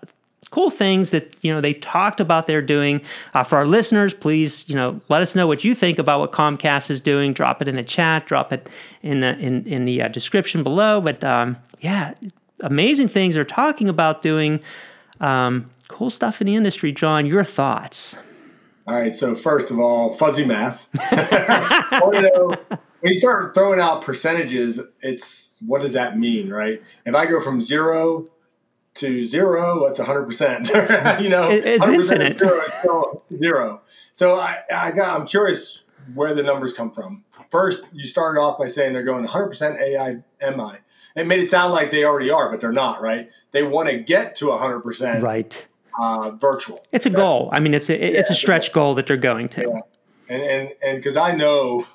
cool 0.51 0.69
things 0.69 1.09
that 1.09 1.35
you 1.41 1.51
know 1.51 1.61
they 1.61 1.73
talked 1.73 2.19
about 2.19 2.45
they're 2.45 2.61
doing 2.61 3.01
uh, 3.33 3.41
for 3.43 3.57
our 3.57 3.65
listeners 3.65 4.13
please 4.13 4.69
you 4.69 4.75
know 4.75 5.01
let 5.09 5.19
us 5.19 5.35
know 5.35 5.47
what 5.47 5.63
you 5.63 5.73
think 5.73 5.97
about 5.97 6.19
what 6.19 6.31
comcast 6.31 6.91
is 6.91 7.01
doing 7.01 7.33
drop 7.33 7.59
it 7.59 7.67
in 7.67 7.75
the 7.75 7.81
chat 7.81 8.27
drop 8.27 8.53
it 8.53 8.69
in 9.01 9.21
the 9.21 9.35
in, 9.39 9.65
in 9.65 9.85
the 9.85 9.99
uh, 9.99 10.07
description 10.09 10.61
below 10.61 11.01
but 11.01 11.23
um, 11.23 11.57
yeah 11.81 12.13
amazing 12.61 13.07
things 13.07 13.35
they're 13.35 13.43
talking 13.43 13.89
about 13.89 14.21
doing 14.21 14.59
um, 15.19 15.67
cool 15.87 16.09
stuff 16.09 16.41
in 16.41 16.47
the 16.47 16.55
industry 16.55 16.91
john 16.91 17.25
your 17.25 17.43
thoughts 17.43 18.15
all 18.87 18.95
right 18.95 19.15
so 19.15 19.35
first 19.35 19.71
of 19.71 19.79
all 19.79 20.13
fuzzy 20.13 20.45
math 20.45 20.89
when 22.01 23.11
you 23.11 23.17
start 23.17 23.53
throwing 23.53 23.79
out 23.79 24.01
percentages 24.01 24.79
it's 25.01 25.53
what 25.65 25.81
does 25.81 25.93
that 25.93 26.17
mean, 26.17 26.49
right? 26.49 26.81
If 27.05 27.15
I 27.15 27.25
go 27.25 27.39
from 27.39 27.61
zero 27.61 28.27
to 28.95 29.25
zero, 29.25 29.85
that's 29.85 29.99
hundred 29.99 30.25
percent. 30.25 30.69
You 31.21 31.29
know, 31.29 31.49
it's 31.49 31.85
infinite. 31.85 32.39
Zero, 32.39 33.23
zero. 33.37 33.81
So 34.13 34.39
I, 34.39 34.59
I 34.73 34.91
got. 34.91 35.19
I'm 35.19 35.25
curious 35.25 35.82
where 36.13 36.33
the 36.33 36.43
numbers 36.43 36.73
come 36.73 36.91
from. 36.91 37.23
First, 37.49 37.83
you 37.91 38.05
started 38.05 38.39
off 38.39 38.57
by 38.57 38.67
saying 38.67 38.93
they're 38.93 39.03
going 39.03 39.27
100% 39.27 39.79
AI 39.79 40.23
MI. 40.41 40.79
It 41.15 41.27
made 41.27 41.39
it 41.39 41.49
sound 41.49 41.73
like 41.73 41.91
they 41.91 42.03
already 42.03 42.31
are, 42.31 42.49
but 42.49 42.59
they're 42.59 42.71
not, 42.71 43.01
right? 43.01 43.29
They 43.51 43.63
want 43.63 43.89
to 43.89 43.99
get 43.99 44.35
to 44.35 44.45
100%. 44.45 45.21
Right. 45.21 45.67
Uh, 45.99 46.31
virtual. 46.31 46.83
It's 46.91 47.05
a 47.05 47.09
That's, 47.09 47.21
goal. 47.21 47.49
I 47.51 47.59
mean, 47.59 47.75
it's 47.75 47.89
a, 47.89 48.17
it's 48.17 48.29
yeah, 48.29 48.33
a 48.33 48.35
stretch 48.35 48.73
goal 48.73 48.95
that 48.95 49.05
they're 49.05 49.15
going 49.15 49.47
to. 49.49 49.61
Yeah. 49.61 49.79
And 50.27 50.41
and 50.41 50.69
and 50.83 50.97
because 50.97 51.17
I 51.17 51.35
know 51.35 51.85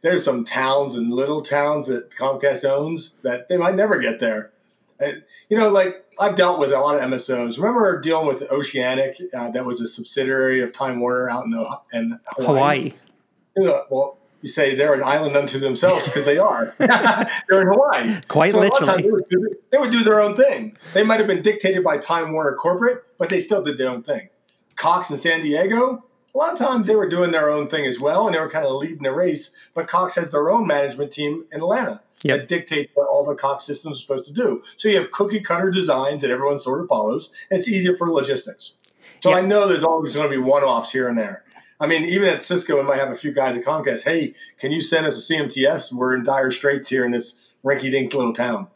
there's 0.00 0.24
some 0.24 0.44
towns 0.44 0.96
and 0.96 1.12
little 1.12 1.40
towns 1.40 1.86
that 1.86 2.10
Comcast 2.10 2.64
owns 2.64 3.14
that 3.22 3.48
they 3.48 3.56
might 3.56 3.76
never 3.76 3.98
get 3.98 4.18
there. 4.18 4.50
And, 4.98 5.24
you 5.48 5.56
know, 5.56 5.70
like 5.70 6.04
I've 6.18 6.36
dealt 6.36 6.58
with 6.58 6.72
a 6.72 6.78
lot 6.78 6.96
of 6.96 7.00
MSOs. 7.02 7.56
Remember 7.58 8.00
dealing 8.00 8.26
with 8.26 8.42
Oceanic, 8.50 9.20
uh, 9.34 9.50
that 9.50 9.64
was 9.64 9.80
a 9.80 9.86
subsidiary 9.86 10.62
of 10.62 10.72
Time 10.72 11.00
Warner 11.00 11.30
out 11.30 11.46
in, 11.46 11.54
in 11.92 12.20
Hawaii. 12.36 12.46
Hawaii. 12.46 12.92
Well, 13.56 14.18
you 14.40 14.48
say 14.48 14.74
they're 14.74 14.94
an 14.94 15.04
island 15.04 15.36
unto 15.36 15.58
themselves 15.58 16.04
because 16.04 16.24
they 16.24 16.36
are. 16.36 16.74
they're 16.78 17.60
in 17.60 17.68
Hawaii. 17.68 18.20
Quite 18.28 18.52
so 18.52 18.60
literally. 18.60 19.02
They 19.02 19.10
would, 19.10 19.28
do, 19.28 19.56
they 19.70 19.78
would 19.78 19.90
do 19.92 20.02
their 20.02 20.20
own 20.20 20.34
thing. 20.34 20.76
They 20.94 21.04
might 21.04 21.20
have 21.20 21.28
been 21.28 21.42
dictated 21.42 21.84
by 21.84 21.98
Time 21.98 22.32
Warner 22.32 22.54
corporate, 22.54 23.04
but 23.18 23.30
they 23.30 23.38
still 23.38 23.62
did 23.62 23.78
their 23.78 23.88
own 23.88 24.02
thing. 24.02 24.28
Cox 24.76 25.10
in 25.10 25.16
San 25.16 25.42
Diego, 25.42 26.04
a 26.34 26.38
lot 26.38 26.52
of 26.52 26.58
times 26.58 26.86
they 26.86 26.96
were 26.96 27.08
doing 27.08 27.30
their 27.30 27.50
own 27.50 27.68
thing 27.68 27.86
as 27.86 28.00
well, 28.00 28.26
and 28.26 28.34
they 28.34 28.40
were 28.40 28.50
kind 28.50 28.64
of 28.64 28.76
leading 28.76 29.02
the 29.02 29.12
race. 29.12 29.52
But 29.74 29.86
Cox 29.86 30.16
has 30.16 30.30
their 30.30 30.50
own 30.50 30.66
management 30.66 31.12
team 31.12 31.44
in 31.52 31.60
Atlanta 31.60 32.00
yep. 32.22 32.38
that 32.38 32.48
dictate 32.48 32.90
what 32.94 33.08
all 33.08 33.24
the 33.24 33.34
Cox 33.34 33.64
systems 33.64 33.98
are 33.98 34.00
supposed 34.00 34.26
to 34.26 34.32
do. 34.32 34.62
So 34.76 34.88
you 34.88 34.96
have 34.98 35.12
cookie 35.12 35.40
cutter 35.40 35.70
designs 35.70 36.22
that 36.22 36.30
everyone 36.30 36.58
sort 36.58 36.80
of 36.80 36.88
follows, 36.88 37.30
and 37.50 37.58
it's 37.58 37.68
easier 37.68 37.96
for 37.96 38.10
logistics. 38.10 38.72
So 39.20 39.30
yep. 39.30 39.44
I 39.44 39.46
know 39.46 39.68
there's 39.68 39.84
always 39.84 40.16
going 40.16 40.28
to 40.28 40.36
be 40.36 40.42
one 40.42 40.64
offs 40.64 40.90
here 40.90 41.06
and 41.06 41.16
there. 41.16 41.41
I 41.82 41.88
mean, 41.88 42.04
even 42.04 42.28
at 42.28 42.44
Cisco, 42.44 42.76
we 42.76 42.84
might 42.84 42.98
have 42.98 43.10
a 43.10 43.14
few 43.16 43.32
guys 43.32 43.56
at 43.56 43.64
Comcast. 43.64 44.04
Hey, 44.04 44.34
can 44.56 44.70
you 44.70 44.80
send 44.80 45.04
us 45.04 45.18
a 45.18 45.34
CMTS? 45.34 45.92
We're 45.92 46.14
in 46.14 46.22
dire 46.22 46.52
straits 46.52 46.88
here 46.88 47.04
in 47.04 47.10
this 47.10 47.54
rinky-dink 47.64 48.14
little 48.14 48.32
town. 48.32 48.68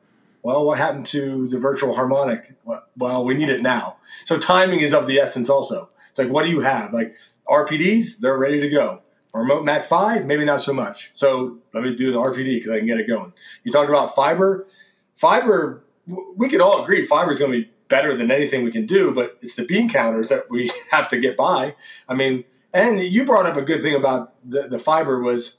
Well, 0.42 0.64
what 0.64 0.78
happened 0.78 1.06
to 1.06 1.46
the 1.46 1.56
virtual 1.56 1.94
harmonic? 1.94 2.54
Well, 2.96 3.24
we 3.24 3.34
need 3.34 3.48
it 3.48 3.62
now. 3.62 3.98
So 4.24 4.36
timing 4.36 4.80
is 4.80 4.92
of 4.92 5.06
the 5.06 5.20
essence. 5.20 5.48
Also, 5.48 5.88
it's 6.10 6.18
like, 6.18 6.30
what 6.30 6.44
do 6.44 6.50
you 6.50 6.62
have? 6.62 6.92
Like 6.92 7.14
RPDs, 7.48 8.18
they're 8.18 8.36
ready 8.36 8.58
to 8.60 8.68
go. 8.68 9.02
Remote 9.32 9.64
MACPHY, 9.64 10.24
maybe 10.24 10.44
not 10.44 10.60
so 10.60 10.72
much. 10.72 11.10
So 11.12 11.58
let 11.72 11.84
me 11.84 11.94
do 11.94 12.10
the 12.10 12.18
RPD 12.18 12.56
because 12.56 12.72
I 12.72 12.78
can 12.78 12.88
get 12.88 12.98
it 12.98 13.06
going. 13.06 13.32
You 13.62 13.70
talked 13.70 13.88
about 13.88 14.16
fiber. 14.16 14.66
Fiber, 15.14 15.84
we 16.08 16.48
can 16.48 16.60
all 16.60 16.82
agree 16.82 17.06
fiber 17.06 17.30
is 17.30 17.38
going 17.38 17.52
to 17.52 17.58
be 17.60 17.70
better 17.86 18.16
than 18.16 18.32
anything 18.32 18.64
we 18.64 18.72
can 18.72 18.84
do, 18.84 19.12
but 19.14 19.38
it's 19.42 19.54
the 19.54 19.64
bean 19.64 19.88
counters 19.88 20.28
that 20.28 20.50
we 20.50 20.72
have 20.90 21.06
to 21.10 21.20
get 21.20 21.36
by. 21.36 21.76
I 22.08 22.14
mean, 22.14 22.42
and 22.76 23.00
you 23.00 23.24
brought 23.24 23.46
up 23.46 23.56
a 23.56 23.62
good 23.62 23.82
thing 23.82 23.94
about 23.94 24.34
the, 24.48 24.68
the 24.68 24.78
fiber 24.78 25.22
was 25.22 25.58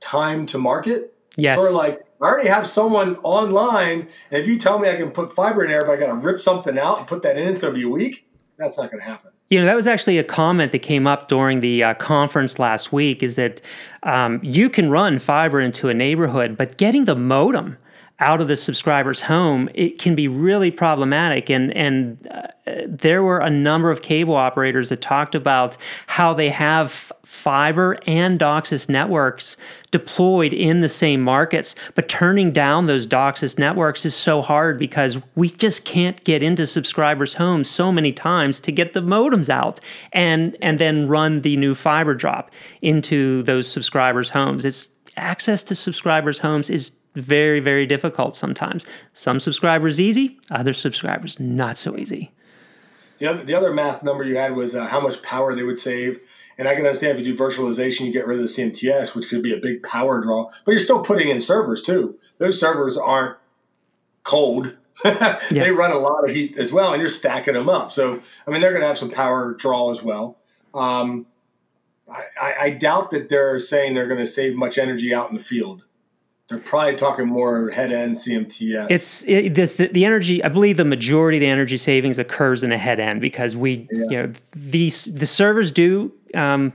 time 0.00 0.46
to 0.46 0.58
market. 0.58 1.14
Yes. 1.36 1.56
Sort 1.56 1.68
of 1.68 1.74
like, 1.74 2.04
I 2.20 2.24
already 2.24 2.48
have 2.48 2.66
someone 2.66 3.16
online, 3.16 4.08
and 4.30 4.42
if 4.42 4.48
you 4.48 4.58
tell 4.58 4.78
me 4.78 4.88
I 4.88 4.96
can 4.96 5.10
put 5.10 5.32
fiber 5.32 5.64
in 5.64 5.70
there, 5.70 5.84
but 5.84 5.92
I 5.92 5.96
got 5.96 6.06
to 6.06 6.14
rip 6.14 6.40
something 6.40 6.78
out 6.78 6.98
and 6.98 7.06
put 7.06 7.22
that 7.22 7.36
in, 7.36 7.46
it's 7.48 7.60
going 7.60 7.74
to 7.74 7.78
be 7.78 7.84
a 7.84 7.88
week. 7.88 8.26
That's 8.58 8.78
not 8.78 8.90
going 8.90 9.02
to 9.02 9.08
happen. 9.08 9.32
You 9.50 9.60
know, 9.60 9.66
that 9.66 9.76
was 9.76 9.86
actually 9.86 10.18
a 10.18 10.24
comment 10.24 10.72
that 10.72 10.80
came 10.80 11.06
up 11.06 11.28
during 11.28 11.60
the 11.60 11.84
uh, 11.84 11.94
conference 11.94 12.58
last 12.58 12.92
week 12.92 13.22
is 13.22 13.36
that 13.36 13.60
um, 14.02 14.40
you 14.42 14.68
can 14.68 14.90
run 14.90 15.18
fiber 15.18 15.60
into 15.60 15.88
a 15.88 15.94
neighborhood, 15.94 16.56
but 16.56 16.78
getting 16.78 17.04
the 17.04 17.14
modem 17.14 17.76
out 18.18 18.40
of 18.40 18.48
the 18.48 18.56
subscriber's 18.56 19.20
home, 19.20 19.68
it 19.74 20.00
can 20.00 20.14
be 20.14 20.26
really 20.26 20.70
problematic. 20.70 21.50
And 21.50 21.72
and 21.76 22.26
uh, 22.28 22.48
there 22.86 23.22
were 23.22 23.38
a 23.38 23.50
number 23.50 23.90
of 23.90 24.02
cable 24.02 24.34
operators 24.34 24.88
that 24.88 25.00
talked 25.00 25.34
about 25.34 25.76
how 26.08 26.34
they 26.34 26.50
have 26.50 27.12
fiber 27.24 27.98
and 28.06 28.40
DOCSIS 28.40 28.88
networks 28.88 29.56
deployed 29.92 30.52
in 30.52 30.80
the 30.80 30.88
same 30.88 31.20
markets, 31.20 31.76
but 31.94 32.08
turning 32.08 32.50
down 32.50 32.86
those 32.86 33.06
DOCSIS 33.06 33.58
networks 33.58 34.04
is 34.04 34.14
so 34.14 34.42
hard 34.42 34.78
because 34.78 35.18
we 35.36 35.48
just 35.48 35.84
can't 35.84 36.22
get 36.24 36.42
into 36.42 36.66
subscribers' 36.66 37.34
homes 37.34 37.70
so 37.70 37.92
many 37.92 38.12
times 38.12 38.58
to 38.60 38.72
get 38.72 38.92
the 38.92 39.02
modems 39.02 39.48
out 39.48 39.78
and 40.12 40.56
and 40.60 40.78
then 40.78 41.06
run 41.06 41.42
the 41.42 41.56
new 41.56 41.74
fiber 41.74 42.14
drop 42.14 42.50
into 42.82 43.44
those 43.44 43.70
subscribers' 43.70 44.30
homes. 44.30 44.64
It's 44.64 44.88
access 45.16 45.62
to 45.64 45.74
subscribers' 45.74 46.40
homes 46.40 46.68
is 46.68 46.92
very, 47.14 47.60
very 47.60 47.86
difficult 47.86 48.36
sometimes. 48.36 48.84
Some 49.12 49.40
subscribers 49.40 50.00
easy, 50.00 50.38
other 50.50 50.72
subscribers 50.72 51.40
not 51.40 51.78
so 51.78 51.96
easy. 51.96 52.32
The 53.18 53.26
other, 53.26 53.42
the 53.42 53.54
other 53.54 53.72
math 53.72 54.02
number 54.02 54.24
you 54.24 54.36
had 54.36 54.54
was 54.54 54.74
uh, 54.74 54.86
how 54.86 55.00
much 55.00 55.22
power 55.22 55.54
they 55.54 55.62
would 55.62 55.78
save. 55.78 56.20
And 56.58 56.68
I 56.68 56.74
can 56.74 56.86
understand 56.86 57.18
if 57.18 57.26
you 57.26 57.34
do 57.34 57.42
virtualization, 57.42 58.06
you 58.06 58.12
get 58.12 58.26
rid 58.26 58.38
of 58.38 58.42
the 58.42 58.48
CMTS, 58.48 59.14
which 59.14 59.28
could 59.28 59.42
be 59.42 59.52
a 59.52 59.58
big 59.58 59.82
power 59.82 60.20
draw, 60.22 60.48
but 60.64 60.72
you're 60.72 60.80
still 60.80 61.02
putting 61.02 61.28
in 61.28 61.40
servers 61.40 61.82
too. 61.82 62.18
Those 62.38 62.58
servers 62.58 62.96
aren't 62.96 63.36
cold. 64.22 64.76
yeah. 65.04 65.38
They 65.50 65.70
run 65.70 65.92
a 65.92 65.98
lot 65.98 66.24
of 66.24 66.34
heat 66.34 66.56
as 66.56 66.72
well, 66.72 66.92
and 66.92 67.00
you're 67.00 67.10
stacking 67.10 67.52
them 67.52 67.68
up. 67.68 67.92
So, 67.92 68.20
I 68.46 68.50
mean, 68.50 68.62
they're 68.62 68.70
going 68.70 68.80
to 68.80 68.88
have 68.88 68.96
some 68.96 69.10
power 69.10 69.52
draw 69.52 69.90
as 69.90 70.02
well. 70.02 70.38
Um, 70.72 71.26
I, 72.10 72.54
I, 72.60 72.70
doubt 72.70 73.10
that 73.10 73.28
they're 73.28 73.58
saying 73.58 73.94
they're 73.94 74.06
going 74.06 74.20
to 74.20 74.26
save 74.26 74.54
much 74.54 74.78
energy 74.78 75.12
out 75.12 75.30
in 75.30 75.36
the 75.36 75.42
field. 75.42 75.86
They're 76.48 76.58
probably 76.58 76.94
talking 76.94 77.26
more 77.26 77.70
head 77.70 77.90
end 77.90 78.14
CMTS. 78.14 78.86
It's 78.88 79.24
it, 79.26 79.54
the, 79.54 79.66
the 79.92 80.04
energy. 80.04 80.42
I 80.44 80.48
believe 80.48 80.76
the 80.76 80.84
majority 80.84 81.38
of 81.38 81.40
the 81.40 81.48
energy 81.48 81.76
savings 81.76 82.18
occurs 82.20 82.62
in 82.62 82.70
the 82.70 82.78
head 82.78 83.00
end 83.00 83.20
because 83.20 83.56
we, 83.56 83.88
yeah. 83.90 84.04
you 84.08 84.16
know, 84.16 84.32
these 84.52 85.06
the 85.06 85.26
servers 85.26 85.72
do 85.72 86.12
um, 86.34 86.72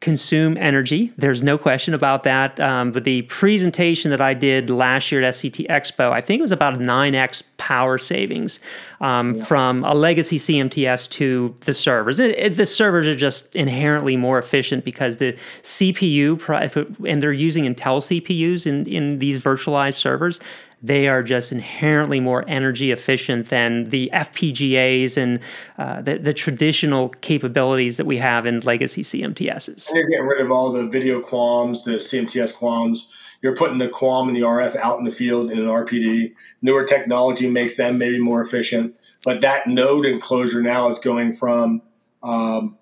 consume 0.00 0.56
energy. 0.56 1.12
There's 1.16 1.42
no 1.42 1.58
question 1.58 1.92
about 1.92 2.22
that. 2.22 2.60
Um, 2.60 2.92
but 2.92 3.02
the 3.02 3.22
presentation 3.22 4.12
that 4.12 4.20
I 4.20 4.32
did 4.32 4.70
last 4.70 5.10
year 5.10 5.22
at 5.22 5.34
SCTE 5.34 5.66
Expo, 5.66 6.12
I 6.12 6.20
think 6.20 6.38
it 6.38 6.42
was 6.42 6.52
about 6.52 6.74
a 6.74 6.78
9x 6.78 7.42
power 7.56 7.98
savings 7.98 8.60
um, 9.00 9.34
yeah. 9.34 9.44
from 9.44 9.84
a 9.84 9.94
legacy 9.94 10.38
CMTS 10.38 11.10
to 11.10 11.54
the 11.60 11.74
servers. 11.74 12.20
It, 12.20 12.38
it, 12.38 12.56
the 12.56 12.66
servers 12.66 13.08
are 13.08 13.16
just 13.16 13.54
inherently 13.56 14.16
more 14.16 14.38
efficient 14.38 14.84
because 14.84 15.16
the 15.16 15.36
CPU, 15.64 17.08
and 17.08 17.20
they're 17.20 17.32
using 17.32 17.64
Intel 17.64 17.98
CPUs 17.98 18.66
in, 18.66 18.86
in 18.86 19.18
these 19.18 19.40
virtualized 19.40 19.94
servers 19.94 20.38
they 20.82 21.08
are 21.08 21.22
just 21.22 21.50
inherently 21.50 22.20
more 22.20 22.44
energy 22.46 22.92
efficient 22.92 23.48
than 23.48 23.84
the 23.84 24.08
FPGAs 24.12 25.16
and 25.16 25.40
uh, 25.76 26.00
the, 26.00 26.18
the, 26.18 26.32
traditional 26.32 27.08
capabilities 27.08 27.96
that 27.96 28.06
we 28.06 28.18
have 28.18 28.46
in 28.46 28.60
legacy 28.60 29.02
CMTSs. 29.02 29.88
And 29.88 29.96
you're 29.96 30.08
getting 30.08 30.26
rid 30.26 30.40
of 30.40 30.52
all 30.52 30.70
the 30.70 30.86
video 30.86 31.20
QAMs, 31.20 31.84
the 31.84 31.92
CMTS 31.92 32.54
QAMs. 32.54 33.10
You're 33.42 33.56
putting 33.56 33.78
the 33.78 33.88
QAM 33.88 34.28
and 34.28 34.36
the 34.36 34.42
RF 34.42 34.76
out 34.76 34.98
in 34.98 35.04
the 35.04 35.10
field 35.10 35.50
in 35.50 35.58
an 35.58 35.66
RPD. 35.66 36.32
Newer 36.62 36.84
technology 36.84 37.48
makes 37.50 37.76
them 37.76 37.98
maybe 37.98 38.18
more 38.18 38.40
efficient. 38.40 38.94
but 39.24 39.40
that 39.40 39.66
node 39.66 40.06
enclosure 40.06 40.62
now 40.62 40.88
is 40.88 40.98
going 40.98 41.32
from 41.32 41.82
um, 42.22 42.76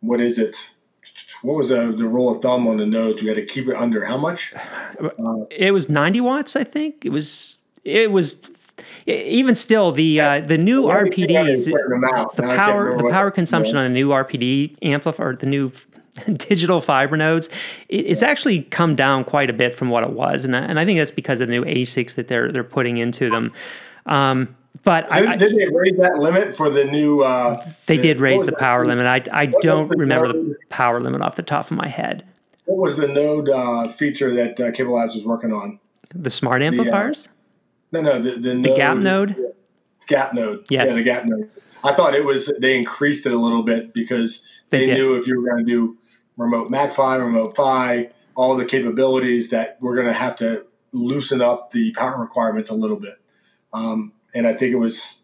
what 0.00 0.20
is 0.20 0.38
it? 0.38 0.69
What 1.42 1.56
was 1.56 1.68
the, 1.70 1.92
the 1.92 2.06
rule 2.06 2.34
of 2.34 2.42
thumb 2.42 2.66
on 2.66 2.76
the 2.76 2.86
nodes? 2.86 3.22
We 3.22 3.28
had 3.28 3.36
to 3.36 3.46
keep 3.46 3.66
it 3.66 3.74
under 3.74 4.04
how 4.04 4.16
much? 4.16 4.54
Uh, 4.54 5.44
it 5.50 5.72
was 5.72 5.88
90 5.88 6.20
watts, 6.20 6.54
I 6.54 6.64
think. 6.64 7.04
It 7.04 7.10
was 7.10 7.56
it 7.84 8.12
was 8.12 8.42
even 9.06 9.54
still 9.54 9.92
the 9.92 10.20
uh, 10.20 10.40
the 10.40 10.58
new 10.58 10.84
RPDs 10.84 11.64
the 11.64 12.42
power 12.42 12.96
the 12.96 13.08
power 13.10 13.30
consumption 13.30 13.76
on 13.76 13.84
the 13.84 13.90
new 13.90 14.08
RPD 14.08 14.76
amplifier 14.82 15.34
the 15.34 15.46
new 15.46 15.72
digital 16.26 16.80
fiber 16.80 17.16
nodes 17.16 17.48
it's 17.88 18.22
actually 18.22 18.62
come 18.64 18.94
down 18.94 19.24
quite 19.24 19.48
a 19.48 19.52
bit 19.52 19.74
from 19.74 19.90
what 19.90 20.02
it 20.02 20.10
was 20.10 20.44
and, 20.44 20.54
and 20.54 20.78
I 20.78 20.84
think 20.84 20.98
that's 20.98 21.10
because 21.10 21.40
of 21.40 21.48
the 21.48 21.52
new 21.52 21.64
ASICs 21.64 22.14
that 22.16 22.28
they're 22.28 22.50
they're 22.50 22.64
putting 22.64 22.98
into 22.98 23.30
them 23.30 23.52
um, 24.06 24.56
but 24.82 25.10
so 25.10 25.16
I, 25.16 25.36
did 25.36 25.56
they 25.56 25.66
raise 25.66 25.96
that 25.98 26.18
limit 26.18 26.54
for 26.54 26.70
the 26.70 26.84
new? 26.84 27.22
Uh, 27.22 27.62
they 27.86 27.96
the, 27.96 28.02
did 28.02 28.20
raise 28.20 28.46
the 28.46 28.52
power 28.52 28.86
limit. 28.86 29.06
I, 29.06 29.22
I 29.32 29.46
don't 29.46 29.90
the 29.90 29.98
remember 29.98 30.32
node? 30.32 30.50
the 30.50 30.56
power 30.68 31.00
limit 31.00 31.22
off 31.22 31.36
the 31.36 31.42
top 31.42 31.70
of 31.70 31.76
my 31.76 31.88
head. 31.88 32.24
What 32.64 32.78
was 32.78 32.96
the 32.96 33.08
node 33.08 33.48
uh, 33.48 33.88
feature 33.88 34.32
that 34.34 34.60
uh, 34.60 34.70
Cable 34.70 34.94
Labs 34.94 35.14
was 35.14 35.24
working 35.24 35.52
on? 35.52 35.80
The 36.14 36.30
smart 36.30 36.62
amplifiers. 36.62 37.28
The, 37.90 37.98
uh, 37.98 38.02
no, 38.02 38.12
no, 38.12 38.22
the 38.22 38.30
the, 38.38 38.62
the 38.62 38.74
gap 38.76 38.96
node. 38.96 39.36
Gap 40.06 40.34
node. 40.34 40.64
Yes. 40.70 40.88
Yeah, 40.88 40.94
the 40.94 41.02
gap 41.02 41.24
node. 41.26 41.50
I 41.82 41.92
thought 41.92 42.14
it 42.14 42.24
was 42.24 42.52
they 42.58 42.76
increased 42.76 43.26
it 43.26 43.32
a 43.32 43.38
little 43.38 43.62
bit 43.62 43.92
because 43.92 44.42
they, 44.70 44.86
they 44.86 44.94
knew 44.94 45.16
if 45.16 45.26
you 45.26 45.40
were 45.40 45.48
going 45.48 45.64
to 45.64 45.70
do 45.70 45.98
remote 46.36 46.70
MACPHY, 46.70 47.18
remote 47.18 47.54
PHY, 47.54 48.10
all 48.34 48.56
the 48.56 48.64
capabilities 48.64 49.50
that 49.50 49.76
we're 49.80 49.94
going 49.94 50.06
to 50.06 50.12
have 50.12 50.36
to 50.36 50.64
loosen 50.92 51.40
up 51.40 51.70
the 51.70 51.92
power 51.92 52.18
requirements 52.18 52.70
a 52.70 52.74
little 52.74 52.96
bit. 52.96 53.14
Um, 53.72 54.12
and 54.34 54.46
I 54.46 54.54
think 54.54 54.72
it 54.72 54.78
was 54.78 55.22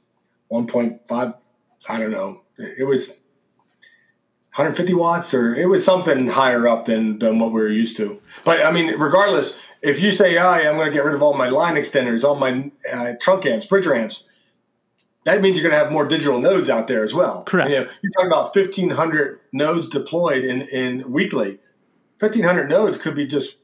1.5. 0.53 1.39
I 1.89 1.99
don't 1.99 2.11
know. 2.11 2.43
It 2.59 2.87
was 2.87 3.21
150 4.55 4.95
watts, 4.95 5.35
or 5.35 5.55
it 5.55 5.67
was 5.67 5.85
something 5.85 6.29
higher 6.29 6.67
up 6.67 6.87
than, 6.87 7.19
than 7.19 7.39
what 7.39 7.53
we 7.53 7.61
were 7.61 7.69
used 7.69 7.97
to. 7.99 8.21
But 8.45 8.65
I 8.65 8.73
mean, 8.73 8.99
regardless, 8.99 9.61
if 9.83 10.03
you 10.03 10.11
say, 10.11 10.39
"Oh, 10.39 10.57
yeah, 10.57 10.71
I'm 10.71 10.77
going 10.77 10.87
to 10.87 10.93
get 10.93 11.05
rid 11.05 11.15
of 11.15 11.23
all 11.23 11.35
my 11.35 11.49
line 11.49 11.75
extenders, 11.75 12.25
all 12.25 12.37
my 12.37 12.71
uh, 12.91 13.13
trunk 13.21 13.45
amps, 13.47 13.67
bridge 13.67 13.87
amps," 13.87 14.25
that 15.27 15.43
means 15.43 15.57
you're 15.57 15.69
going 15.69 15.79
to 15.79 15.85
have 15.85 15.93
more 15.93 16.07
digital 16.07 16.41
nodes 16.41 16.71
out 16.71 16.87
there 16.87 17.03
as 17.03 17.13
well. 17.13 17.43
Correct. 17.45 17.69
You 17.69 17.81
know, 17.81 17.91
you're 18.01 18.13
talking 18.13 18.29
about 18.29 18.55
1,500 18.55 19.41
nodes 19.53 19.89
deployed 19.89 20.45
in, 20.45 20.63
in 20.63 21.11
weekly. 21.11 21.59
1,500 22.21 22.69
nodes 22.69 22.97
could 22.97 23.17
be 23.17 23.27
just 23.27 23.57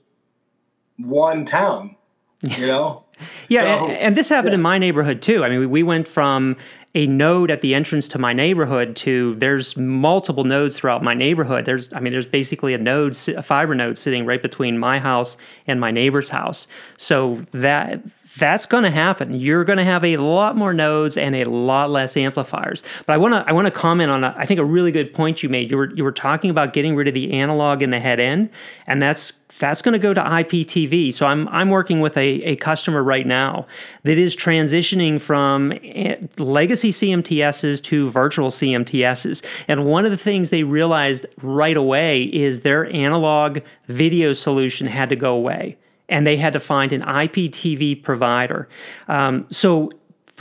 one 0.99 1.45
town. 1.45 1.97
You 2.43 2.67
know, 2.67 3.05
yeah, 3.49 3.79
so, 3.79 3.87
and, 3.87 3.99
and, 3.99 4.17
this 4.17 4.29
happened 4.29 4.53
yeah. 4.53 4.57
in 4.57 4.63
my 4.63 4.79
neighborhood 4.79 5.23
too. 5.23 5.45
I 5.45 5.49
mean, 5.49 5.71
we 5.71 5.83
went 5.83 6.09
from 6.09 6.57
a 6.95 7.07
node 7.07 7.51
at 7.51 7.63
the 7.63 7.75
entrance 7.75 8.07
to 8.09 8.19
my 8.19 8.33
neighborhood 8.33 8.95
to 8.95 9.35
there's 9.37 9.77
multiple 9.77 10.45
nodes 10.45 10.77
throughout 10.77 11.03
my 11.03 11.15
neighborhood. 11.15 11.65
There's, 11.65 11.93
I 11.95 12.01
mean, 12.01 12.13
there's 12.13 12.27
basically 12.27 12.75
a 12.75 12.79
node, 12.79 13.17
a 13.29 13.43
fiber 13.43 13.75
node 13.75 13.97
sitting 13.97 14.27
right 14.27 14.43
between 14.43 14.79
my 14.79 14.99
house 14.99 15.39
and 15.67 15.81
my 15.81 15.91
neighbor's 15.91 16.29
house. 16.29 16.67
So 16.99 17.47
that 17.53 18.03
that's 18.39 18.65
going 18.65 18.85
to 18.85 18.91
happen. 18.91 19.35
You're 19.35 19.65
going 19.65 19.79
to 19.79 19.85
have 19.85 20.05
a 20.05 20.17
lot 20.17 20.57
more 20.57 20.73
nodes 20.73 21.17
and 21.17 21.37
a 21.37 21.45
lot 21.45 21.91
less 21.91 22.17
amplifiers. 22.17 22.83
But 23.07 23.15
I 23.15 23.17
want 23.19 23.35
to 23.35 23.45
I 23.47 23.53
want 23.53 23.67
to 23.67 23.71
comment 23.71 24.11
on 24.11 24.25
a, 24.25 24.35
I 24.37 24.47
think 24.47 24.59
a 24.61 24.65
really 24.65 24.93
good 24.93 25.13
point 25.13 25.43
you 25.43 25.49
made. 25.49 25.71
You 25.71 25.77
were 25.77 25.95
you 25.95 26.05
were 26.05 26.13
talking 26.13 26.51
about 26.51 26.73
getting 26.73 26.95
rid 26.97 27.09
of 27.09 27.15
the 27.15 27.33
analog 27.33 27.83
in 27.83 27.91
the 27.91 28.01
head 28.01 28.21
end, 28.21 28.51
and 28.87 29.03
that's 29.03 29.33
that's 29.63 29.81
going 29.81 29.93
to 29.93 29.99
go 30.01 30.13
to 30.13 30.21
IPTV. 30.21 31.15
So 31.15 31.25
I'm 31.25 31.47
I'm 31.49 31.71
working 31.71 32.01
with 32.01 32.17
a, 32.17 32.43
a 32.43 32.57
customer 32.57 33.01
right 33.01 33.25
now 33.25 33.65
that 34.03 34.19
is 34.19 34.35
transitioning 34.35 35.21
from 35.21 35.73
eh, 35.85 36.17
legacy 36.37 36.91
CMTSs 36.91 37.81
to 37.85 38.11
virtual 38.11 38.51
CMTSs. 38.51 39.45
And 39.69 39.87
one 39.87 40.05
of 40.05 40.11
the 40.11 40.17
things 40.17 40.51
they 40.51 40.65
realized 40.65 41.27
right 41.43 41.77
away 41.77 42.25
is 42.25 42.63
their 42.63 42.93
analog 42.93 43.61
video 43.87 44.33
solution 44.33 44.89
had 44.89 45.09
to 45.11 45.17
go 45.17 45.33
away 45.33 45.79
and 46.09 46.27
they 46.27 46.37
had 46.37 46.53
to 46.55 46.61
find 46.61 46.93
an 46.93 47.03
IPTV 47.03 48.03
provider. 48.03 48.69
Um, 49.07 49.47
so 49.53 49.93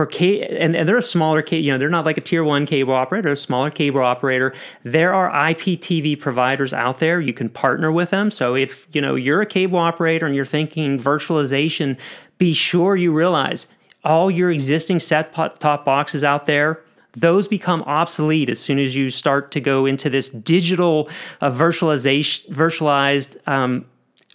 for 0.02 0.08
K 0.08 0.42
and, 0.42 0.76
and 0.76 0.90
they're 0.90 0.98
a 0.98 1.04
smaller 1.04 1.44
K, 1.44 1.60
you 1.60 1.72
know, 1.72 1.78
they're 1.78 1.88
not 1.88 2.06
like 2.06 2.18
a 2.18 2.22
tier 2.22 2.44
one 2.44 2.66
cable 2.66 2.96
operator, 2.96 3.32
a 3.32 3.36
smaller 3.36 3.70
cable 3.70 4.02
operator. 4.02 4.52
There 4.82 5.14
are 5.14 5.30
IPTV 5.30 6.20
providers 6.20 6.74
out 6.74 6.98
there. 6.98 7.22
You 7.22 7.34
can 7.34 7.50
partner 7.50 7.92
with 7.92 8.10
them. 8.10 8.32
So 8.32 8.56
if 8.56 8.88
you 8.94 9.00
know 9.00 9.14
you're 9.14 9.42
a 9.42 9.46
cable 9.46 9.78
operator 9.78 10.26
and 10.26 10.36
you're 10.36 10.44
thinking 10.44 10.98
virtualization, 10.98 12.00
be 12.40 12.52
sure 12.52 12.96
you 12.96 13.12
realize 13.12 13.68
all 14.04 14.32
your 14.32 14.50
existing 14.50 14.98
set 14.98 15.36
top 15.36 15.86
boxes 15.86 16.24
out 16.24 16.48
there 16.48 16.82
those 17.14 17.46
become 17.46 17.82
obsolete 17.84 18.50
as 18.50 18.58
soon 18.58 18.80
as 18.80 18.96
you 18.96 19.10
start 19.10 19.52
to 19.52 19.60
go 19.60 19.86
into 19.86 20.10
this 20.10 20.30
digital 20.30 21.10
uh, 21.42 21.52
virtualization 21.52 22.50
virtualized 22.50 23.36
um, 23.50 23.86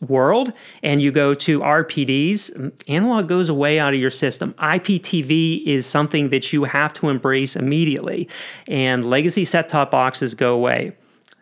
world 0.00 0.52
and 0.82 1.00
you 1.00 1.10
go 1.10 1.34
to 1.34 1.60
RPDs, 1.60 2.72
analog 2.88 3.28
goes 3.28 3.48
away 3.48 3.78
out 3.78 3.94
of 3.94 4.00
your 4.00 4.10
system. 4.10 4.54
IPTV 4.54 5.64
is 5.66 5.86
something 5.86 6.30
that 6.30 6.52
you 6.52 6.64
have 6.64 6.92
to 6.94 7.08
embrace 7.08 7.56
immediately, 7.56 8.28
and 8.68 9.08
legacy 9.08 9.44
set 9.44 9.68
top 9.68 9.90
boxes 9.90 10.34
go 10.34 10.54
away. 10.54 10.92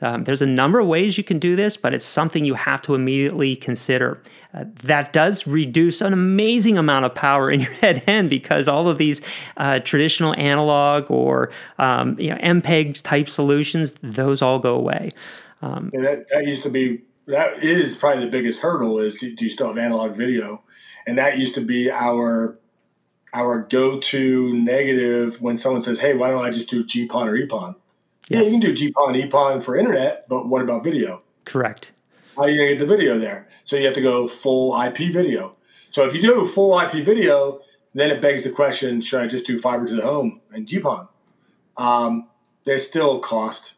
Um, 0.03 0.25
there's 0.25 0.43
a 0.43 0.47
number 0.47 0.81
of 0.81 0.87
ways 0.87 1.17
you 1.17 1.25
can 1.25 1.39
do 1.39 1.57
this, 1.57 1.77
but 1.77 1.95
it's 1.95 2.05
something 2.05 2.45
you 2.45 2.55
have 2.55 2.83
to 2.83 2.95
immediately 2.95 3.57
consider. 3.57 4.21
Uh, 4.53 4.65
that 4.83 5.13
does 5.13 5.47
reduce 5.47 6.01
an 6.01 6.13
amazing 6.13 6.77
amount 6.77 7.07
of 7.07 7.15
power 7.15 7.51
in 7.51 7.61
your 7.63 7.73
head 7.73 8.03
end 8.07 8.29
because 8.29 8.69
all 8.69 8.89
of 8.89 8.99
these 8.99 9.23
uh, 9.57 9.79
traditional 9.81 10.35
analog 10.37 11.11
or 11.11 11.51
um, 11.79 12.17
you 12.19 12.31
know, 12.31 12.37
MPEGs 12.37 13.03
type 13.03 13.29
solutions, 13.29 13.95
those 14.03 14.43
all 14.43 14.59
go 14.59 14.75
away. 14.75 15.11
Um, 15.63 15.91
yeah, 15.95 16.03
that, 16.03 16.29
that 16.29 16.45
used 16.45 16.65
to 16.65 16.71
be 16.71 17.01
that 17.27 17.63
is 17.63 17.95
probably 17.95 18.25
the 18.25 18.31
biggest 18.31 18.61
hurdle 18.61 18.99
is 18.99 19.19
do 19.19 19.35
you 19.39 19.51
still 19.51 19.69
have 19.69 19.79
analog 19.79 20.17
video. 20.17 20.63
And 21.07 21.19
that 21.19 21.39
used 21.39 21.55
to 21.55 21.61
be 21.61 21.91
our 21.91 22.59
our 23.33 23.63
go-to 23.63 24.53
negative 24.53 25.43
when 25.43 25.57
someone 25.57 25.83
says 25.83 25.99
hey 25.99 26.15
why 26.15 26.29
don't 26.29 26.45
i 26.45 26.51
just 26.51 26.71
do 26.71 26.85
gpon 26.85 27.27
or 27.27 27.37
epon? 27.37 27.75
Yes. 28.29 28.43
yeah 28.47 28.47
you 28.47 28.51
can 28.53 28.61
do 28.61 28.73
gpon 28.73 29.21
epon 29.21 29.63
for 29.63 29.77
internet 29.77 30.29
but 30.29 30.49
what 30.49 30.63
about 30.63 30.85
video? 30.85 31.23
Correct. 31.45 31.93
How 32.37 32.43
are 32.43 32.51
you 32.51 32.59
going 32.59 32.71
to 32.71 32.75
get 32.77 32.81
the 32.81 32.97
video 32.97 33.19
there? 33.19 33.49
So 33.65 33.77
you 33.77 33.85
have 33.85 33.95
to 33.95 34.01
go 34.01 34.27
full 34.27 34.81
ip 34.81 34.99
video. 34.99 35.57
So 35.91 36.07
if 36.07 36.15
you 36.15 36.23
do 36.23 36.47
full 36.47 36.79
ip 36.79 36.93
video 36.93 37.61
then 37.93 38.11
it 38.11 38.21
begs 38.21 38.43
the 38.43 38.51
question 38.51 39.01
should 39.01 39.21
i 39.21 39.27
just 39.27 39.47
do 39.47 39.59
fiber 39.59 39.87
to 39.87 39.95
the 39.95 40.03
home 40.03 40.41
and 40.53 40.67
gpon? 40.67 41.09
Um, 41.77 42.29
there's 42.65 42.87
still 42.87 43.19
cost 43.19 43.74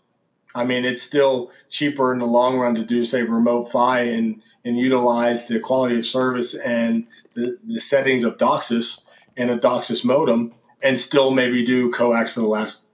I 0.57 0.65
mean, 0.65 0.87
it's 0.87 1.03
still 1.03 1.51
cheaper 1.69 2.15
in 2.15 2.19
the 2.19 2.27
long 2.27 2.59
run 2.59 2.75
to 2.77 2.85
do, 2.85 3.05
say, 3.05 3.23
remote 3.23 3.65
PHY 3.65 4.01
and, 4.01 4.43
and 4.65 4.79
utilize 4.79 5.47
the 5.49 5.61
quality 5.61 5.97
of 5.97 6.07
service 6.07 6.55
and 6.55 7.07
the, 7.35 7.59
the 7.67 7.79
settings 7.79 8.25
of 8.25 8.39
DOCSIS 8.39 9.03
and 9.37 9.51
a 9.51 9.59
DOCSIS 9.59 10.03
modem 10.03 10.55
and 10.83 10.99
still 10.99 11.31
maybe 11.31 11.63
do 11.63 11.91
coax 11.93 12.33
for 12.33 12.41
the 12.41 12.47
last 12.47 12.87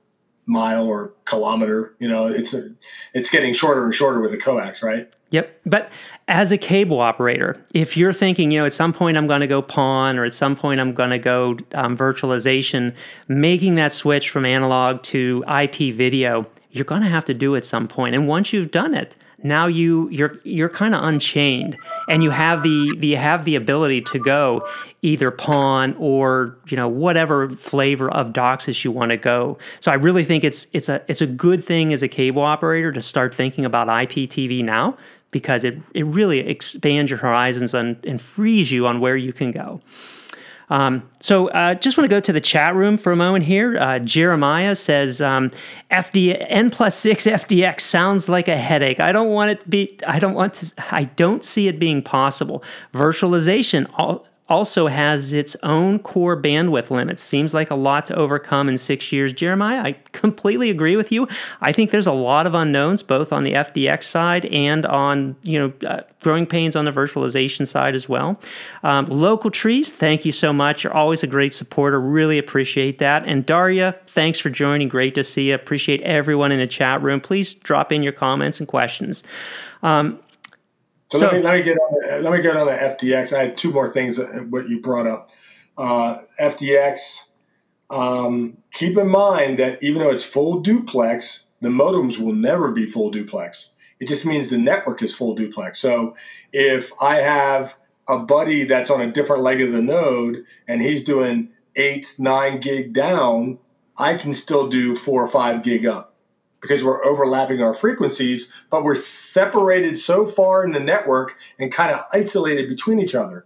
mile 0.44 0.86
or 0.86 1.14
kilometer. 1.24 1.94
You 2.00 2.08
know, 2.08 2.26
it's 2.26 2.52
a, 2.52 2.72
it's 3.14 3.30
getting 3.30 3.54
shorter 3.54 3.84
and 3.84 3.94
shorter 3.94 4.20
with 4.20 4.32
the 4.32 4.38
coax, 4.38 4.82
right? 4.82 5.08
Yep. 5.30 5.60
But 5.64 5.92
as 6.26 6.50
a 6.50 6.58
cable 6.58 7.00
operator, 7.00 7.62
if 7.72 7.96
you're 7.96 8.12
thinking, 8.12 8.50
you 8.50 8.58
know, 8.58 8.66
at 8.66 8.72
some 8.72 8.92
point 8.92 9.16
I'm 9.16 9.28
going 9.28 9.40
to 9.40 9.46
go 9.46 9.62
PON 9.62 10.18
or 10.18 10.24
at 10.24 10.34
some 10.34 10.56
point 10.56 10.80
I'm 10.80 10.94
going 10.94 11.10
to 11.10 11.18
go 11.18 11.56
um, 11.74 11.96
virtualization, 11.96 12.92
making 13.28 13.76
that 13.76 13.92
switch 13.92 14.30
from 14.30 14.44
analog 14.44 15.02
to 15.04 15.44
IP 15.48 15.94
video 15.94 16.46
you're 16.72 16.86
going 16.86 17.02
to 17.02 17.08
have 17.08 17.26
to 17.26 17.34
do 17.34 17.54
it 17.54 17.58
at 17.58 17.64
some 17.64 17.86
point. 17.86 18.14
And 18.14 18.26
once 18.26 18.52
you've 18.52 18.70
done 18.70 18.94
it, 18.94 19.14
now 19.44 19.66
you 19.66 20.08
you're 20.08 20.38
you're 20.44 20.68
kind 20.68 20.94
of 20.94 21.04
unchained 21.04 21.76
and 22.08 22.22
you 22.22 22.30
have 22.30 22.62
the, 22.62 22.92
the 22.98 23.08
you 23.08 23.16
have 23.16 23.44
the 23.44 23.56
ability 23.56 24.00
to 24.02 24.18
go 24.18 24.66
either 25.02 25.30
PON 25.30 25.94
or 25.98 26.56
you 26.68 26.76
know 26.76 26.88
whatever 26.88 27.50
flavor 27.50 28.10
of 28.10 28.32
DOCSIS 28.32 28.84
you 28.84 28.90
want 28.90 29.10
to 29.10 29.16
go. 29.16 29.58
So 29.80 29.90
I 29.90 29.94
really 29.94 30.24
think 30.24 30.44
it's 30.44 30.68
it's 30.72 30.88
a 30.88 31.02
it's 31.08 31.20
a 31.20 31.26
good 31.26 31.64
thing 31.64 31.92
as 31.92 32.02
a 32.02 32.08
cable 32.08 32.42
operator 32.42 32.92
to 32.92 33.00
start 33.00 33.34
thinking 33.34 33.64
about 33.64 33.88
IPTV 33.88 34.64
now 34.64 34.96
because 35.32 35.64
it 35.64 35.78
it 35.92 36.06
really 36.06 36.38
expands 36.38 37.10
your 37.10 37.18
horizons 37.18 37.74
and, 37.74 38.02
and 38.06 38.20
frees 38.20 38.70
you 38.70 38.86
on 38.86 39.00
where 39.00 39.16
you 39.16 39.32
can 39.32 39.50
go. 39.50 39.80
Um, 40.70 41.08
so 41.20 41.48
uh, 41.48 41.74
just 41.74 41.96
want 41.96 42.08
to 42.08 42.14
go 42.14 42.20
to 42.20 42.32
the 42.32 42.40
chat 42.40 42.74
room 42.74 42.96
for 42.96 43.12
a 43.12 43.16
moment 43.16 43.44
here. 43.44 43.78
Uh, 43.78 43.98
Jeremiah 43.98 44.74
says 44.74 45.20
um, 45.20 45.50
FD 45.90 46.44
N 46.48 46.70
plus 46.70 46.96
six 46.96 47.24
FDX 47.26 47.80
sounds 47.80 48.28
like 48.28 48.48
a 48.48 48.56
headache. 48.56 49.00
I 49.00 49.12
don't 49.12 49.30
want 49.30 49.50
it 49.50 49.60
to 49.60 49.68
be. 49.68 49.98
I 50.06 50.18
don't 50.18 50.34
want 50.34 50.54
to. 50.54 50.72
I 50.90 51.04
don't 51.04 51.44
see 51.44 51.68
it 51.68 51.78
being 51.78 52.02
possible. 52.02 52.62
Virtualization. 52.92 53.90
All, 53.94 54.26
also 54.48 54.88
has 54.88 55.32
its 55.32 55.56
own 55.62 55.98
core 55.98 56.40
bandwidth 56.40 56.90
limits. 56.90 57.22
Seems 57.22 57.54
like 57.54 57.70
a 57.70 57.74
lot 57.74 58.04
to 58.06 58.14
overcome 58.14 58.68
in 58.68 58.76
six 58.76 59.12
years. 59.12 59.32
Jeremiah, 59.32 59.80
I 59.80 59.92
completely 60.12 60.68
agree 60.68 60.96
with 60.96 61.12
you. 61.12 61.28
I 61.60 61.72
think 61.72 61.90
there's 61.90 62.06
a 62.06 62.12
lot 62.12 62.46
of 62.46 62.54
unknowns 62.54 63.02
both 63.02 63.32
on 63.32 63.44
the 63.44 63.52
FDX 63.52 64.04
side 64.04 64.46
and 64.46 64.84
on 64.84 65.36
you 65.42 65.58
know 65.58 65.88
uh, 65.88 66.02
growing 66.20 66.46
pains 66.46 66.76
on 66.76 66.84
the 66.84 66.90
virtualization 66.90 67.66
side 67.66 67.94
as 67.94 68.08
well. 68.08 68.38
Um, 68.82 69.06
local 69.06 69.50
trees, 69.50 69.92
thank 69.92 70.24
you 70.24 70.32
so 70.32 70.52
much. 70.52 70.84
You're 70.84 70.94
always 70.94 71.22
a 71.22 71.26
great 71.26 71.54
supporter. 71.54 72.00
Really 72.00 72.38
appreciate 72.38 72.98
that. 72.98 73.24
And 73.26 73.46
Daria, 73.46 73.96
thanks 74.06 74.38
for 74.38 74.50
joining. 74.50 74.88
Great 74.88 75.14
to 75.14 75.24
see 75.24 75.48
you. 75.48 75.54
Appreciate 75.54 76.00
everyone 76.02 76.52
in 76.52 76.58
the 76.58 76.66
chat 76.66 77.00
room. 77.00 77.20
Please 77.20 77.54
drop 77.54 77.92
in 77.92 78.02
your 78.02 78.12
comments 78.12 78.58
and 78.58 78.68
questions. 78.68 79.22
Um, 79.82 80.18
so, 81.12 81.18
so, 81.18 81.26
let 81.26 81.34
me 81.34 81.40
let 81.42 81.58
me 81.58 81.62
get 81.62 81.76
on, 81.76 82.22
let 82.22 82.32
me 82.32 82.40
get 82.40 82.56
on 82.56 82.66
the 82.66 82.72
FDX. 82.72 83.36
I 83.36 83.44
had 83.44 83.56
two 83.56 83.70
more 83.70 83.86
things 83.86 84.18
what 84.48 84.68
you 84.68 84.80
brought 84.80 85.06
up. 85.06 85.30
Uh, 85.76 86.18
FDX. 86.40 87.28
Um, 87.90 88.56
keep 88.72 88.96
in 88.96 89.08
mind 89.08 89.58
that 89.58 89.82
even 89.82 90.00
though 90.00 90.08
it's 90.08 90.24
full 90.24 90.60
duplex, 90.60 91.44
the 91.60 91.68
modems 91.68 92.18
will 92.18 92.32
never 92.32 92.72
be 92.72 92.86
full 92.86 93.10
duplex. 93.10 93.70
It 94.00 94.08
just 94.08 94.24
means 94.24 94.48
the 94.48 94.56
network 94.56 95.02
is 95.02 95.14
full 95.14 95.34
duplex. 95.34 95.78
So 95.78 96.16
if 96.50 96.90
I 97.02 97.16
have 97.16 97.76
a 98.08 98.18
buddy 98.18 98.64
that's 98.64 98.90
on 98.90 99.02
a 99.02 99.12
different 99.12 99.42
leg 99.42 99.60
of 99.60 99.72
the 99.72 99.82
node 99.82 100.46
and 100.66 100.80
he's 100.80 101.04
doing 101.04 101.50
eight, 101.76 102.14
nine 102.18 102.60
gig 102.60 102.94
down, 102.94 103.58
I 103.98 104.14
can 104.14 104.32
still 104.32 104.68
do 104.68 104.96
four 104.96 105.22
or 105.22 105.28
five 105.28 105.62
gig 105.62 105.84
up 105.84 106.11
because 106.62 106.82
we're 106.82 107.04
overlapping 107.04 107.60
our 107.60 107.74
frequencies, 107.74 108.50
but 108.70 108.84
we're 108.84 108.94
separated 108.94 109.98
so 109.98 110.26
far 110.26 110.64
in 110.64 110.70
the 110.70 110.80
network 110.80 111.36
and 111.58 111.72
kind 111.72 111.92
of 111.92 112.04
isolated 112.12 112.68
between 112.68 112.98
each 112.98 113.14
other. 113.14 113.44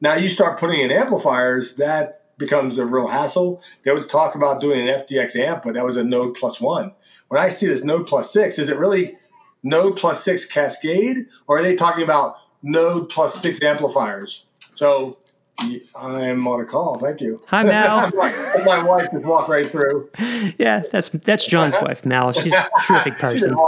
Now 0.00 0.16
you 0.16 0.28
start 0.28 0.58
putting 0.58 0.80
in 0.80 0.90
amplifiers, 0.90 1.76
that 1.76 2.36
becomes 2.36 2.76
a 2.76 2.84
real 2.84 3.06
hassle. 3.06 3.62
There 3.84 3.94
was 3.94 4.06
talk 4.06 4.34
about 4.34 4.60
doing 4.60 4.86
an 4.86 4.94
FDX 4.94 5.36
amp, 5.36 5.62
but 5.62 5.74
that 5.74 5.86
was 5.86 5.96
a 5.96 6.04
node 6.04 6.34
plus 6.34 6.60
one. 6.60 6.92
When 7.28 7.40
I 7.40 7.48
see 7.48 7.66
this 7.66 7.84
node 7.84 8.06
plus 8.06 8.30
six, 8.32 8.58
is 8.58 8.68
it 8.68 8.76
really 8.76 9.16
node 9.62 9.96
plus 9.96 10.22
six 10.22 10.44
cascade, 10.44 11.26
or 11.46 11.58
are 11.58 11.62
they 11.62 11.74
talking 11.74 12.04
about 12.04 12.36
node 12.62 13.08
plus 13.08 13.34
six 13.40 13.62
amplifiers? 13.62 14.44
So 14.74 15.18
I'm 15.58 16.46
on 16.46 16.60
a 16.60 16.64
call. 16.64 16.98
Thank 16.98 17.20
you. 17.20 17.40
Hi, 17.48 17.62
Mal. 17.62 18.10
my 18.64 18.82
wife 18.82 19.10
just 19.10 19.24
walked 19.24 19.48
right 19.48 19.68
through. 19.68 20.10
Yeah, 20.58 20.82
that's 20.90 21.08
that's 21.08 21.46
John's 21.46 21.74
wife, 21.80 22.04
Mal. 22.04 22.32
She's 22.32 22.52
a 22.52 22.68
terrific 22.84 23.18
person. 23.18 23.54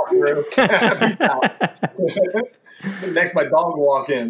Next, 3.08 3.34
my 3.34 3.44
dog 3.44 3.76
will 3.76 3.86
walk 3.86 4.08
in. 4.08 4.28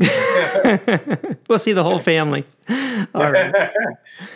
we'll 1.49 1.59
see 1.59 1.73
the 1.73 1.83
whole 1.83 1.99
family. 1.99 2.45
All 3.15 3.31
right. 3.31 3.73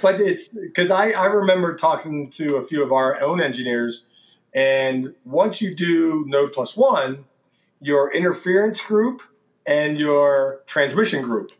but 0.03 0.21
it's 0.21 0.49
because 0.49 0.91
I, 0.91 1.13
I 1.13 1.27
remember 1.27 1.75
talking 1.75 2.29
to 2.31 2.57
a 2.57 2.63
few 2.63 2.83
of 2.83 2.93
our 2.93 3.21
own 3.23 3.41
engineers, 3.41 4.07
and 4.55 5.15
once 5.25 5.63
you 5.63 5.75
do 5.75 6.25
Node 6.27 6.53
plus 6.53 6.77
one, 6.77 7.25
your 7.81 8.13
interference 8.13 8.81
group 8.81 9.23
and 9.65 9.99
your 9.99 10.61
transmission 10.67 11.23
group, 11.23 11.53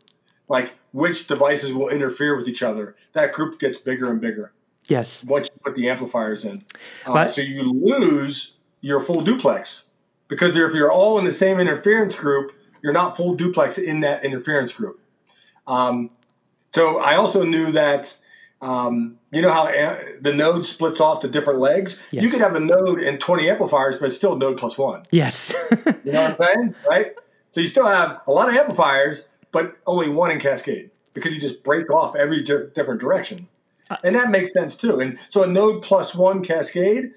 like 0.47 0.73
which 0.93 1.27
devices 1.27 1.73
will 1.73 1.89
interfere 1.89 2.37
with 2.37 2.47
each 2.47 2.63
other. 2.63 2.95
That 3.11 3.33
group 3.33 3.59
gets 3.59 3.77
bigger 3.77 4.09
and 4.09 4.21
bigger. 4.21 4.53
Yes. 4.87 5.23
Once 5.23 5.49
you 5.53 5.59
put 5.63 5.75
the 5.75 5.89
amplifiers 5.89 6.45
in. 6.45 6.63
Uh, 7.05 7.27
so 7.27 7.41
you 7.41 7.63
lose 7.63 8.55
your 8.81 8.99
full 8.99 9.21
duplex 9.21 9.89
because 10.27 10.55
if 10.55 10.73
you're 10.73 10.91
all 10.91 11.17
in 11.19 11.25
the 11.25 11.31
same 11.31 11.59
interference 11.59 12.15
group, 12.15 12.53
you're 12.81 12.93
not 12.93 13.17
full 13.17 13.33
duplex 13.33 13.77
in 13.77 14.01
that 14.01 14.23
interference 14.23 14.71
group. 14.71 14.99
Um, 15.67 16.11
so 16.71 16.99
I 16.99 17.15
also 17.15 17.43
knew 17.43 17.71
that. 17.71 18.15
Um, 18.61 19.19
you 19.31 19.41
know 19.41 19.51
how 19.51 19.67
a- 19.67 20.19
the 20.21 20.31
node 20.31 20.63
splits 20.65 21.01
off 21.01 21.19
to 21.21 21.27
different 21.27 21.59
legs? 21.59 22.01
Yes. 22.11 22.23
You 22.23 22.29
could 22.29 22.39
have 22.39 22.55
a 22.55 22.61
node 22.61 22.99
and 23.01 23.19
20 23.19 23.49
amplifiers, 23.49 23.97
but 23.97 24.05
it's 24.05 24.15
still 24.15 24.37
node 24.37 24.57
plus 24.57 24.77
one. 24.77 25.05
Yes. 25.11 25.53
you 26.05 26.11
know 26.13 26.29
what 26.31 26.41
I'm 26.41 26.47
saying? 26.55 26.75
Right? 26.87 27.11
So 27.51 27.59
you 27.59 27.67
still 27.67 27.85
have 27.85 28.21
a 28.25 28.31
lot 28.31 28.47
of 28.47 28.55
amplifiers, 28.55 29.27
but 29.53 29.77
only 29.87 30.09
one 30.09 30.31
in 30.31 30.39
Cascade 30.39 30.89
because 31.13 31.33
you 31.33 31.39
just 31.39 31.63
break 31.63 31.89
off 31.89 32.15
every 32.17 32.43
di- 32.43 32.65
different 32.75 32.99
direction. 32.99 33.47
Uh, 33.89 33.95
and 34.03 34.15
that 34.15 34.29
makes 34.29 34.51
sense 34.51 34.75
too. 34.75 34.99
And 34.99 35.17
so 35.29 35.43
a 35.43 35.47
node 35.47 35.81
plus 35.81 36.13
one 36.13 36.43
Cascade, 36.43 37.11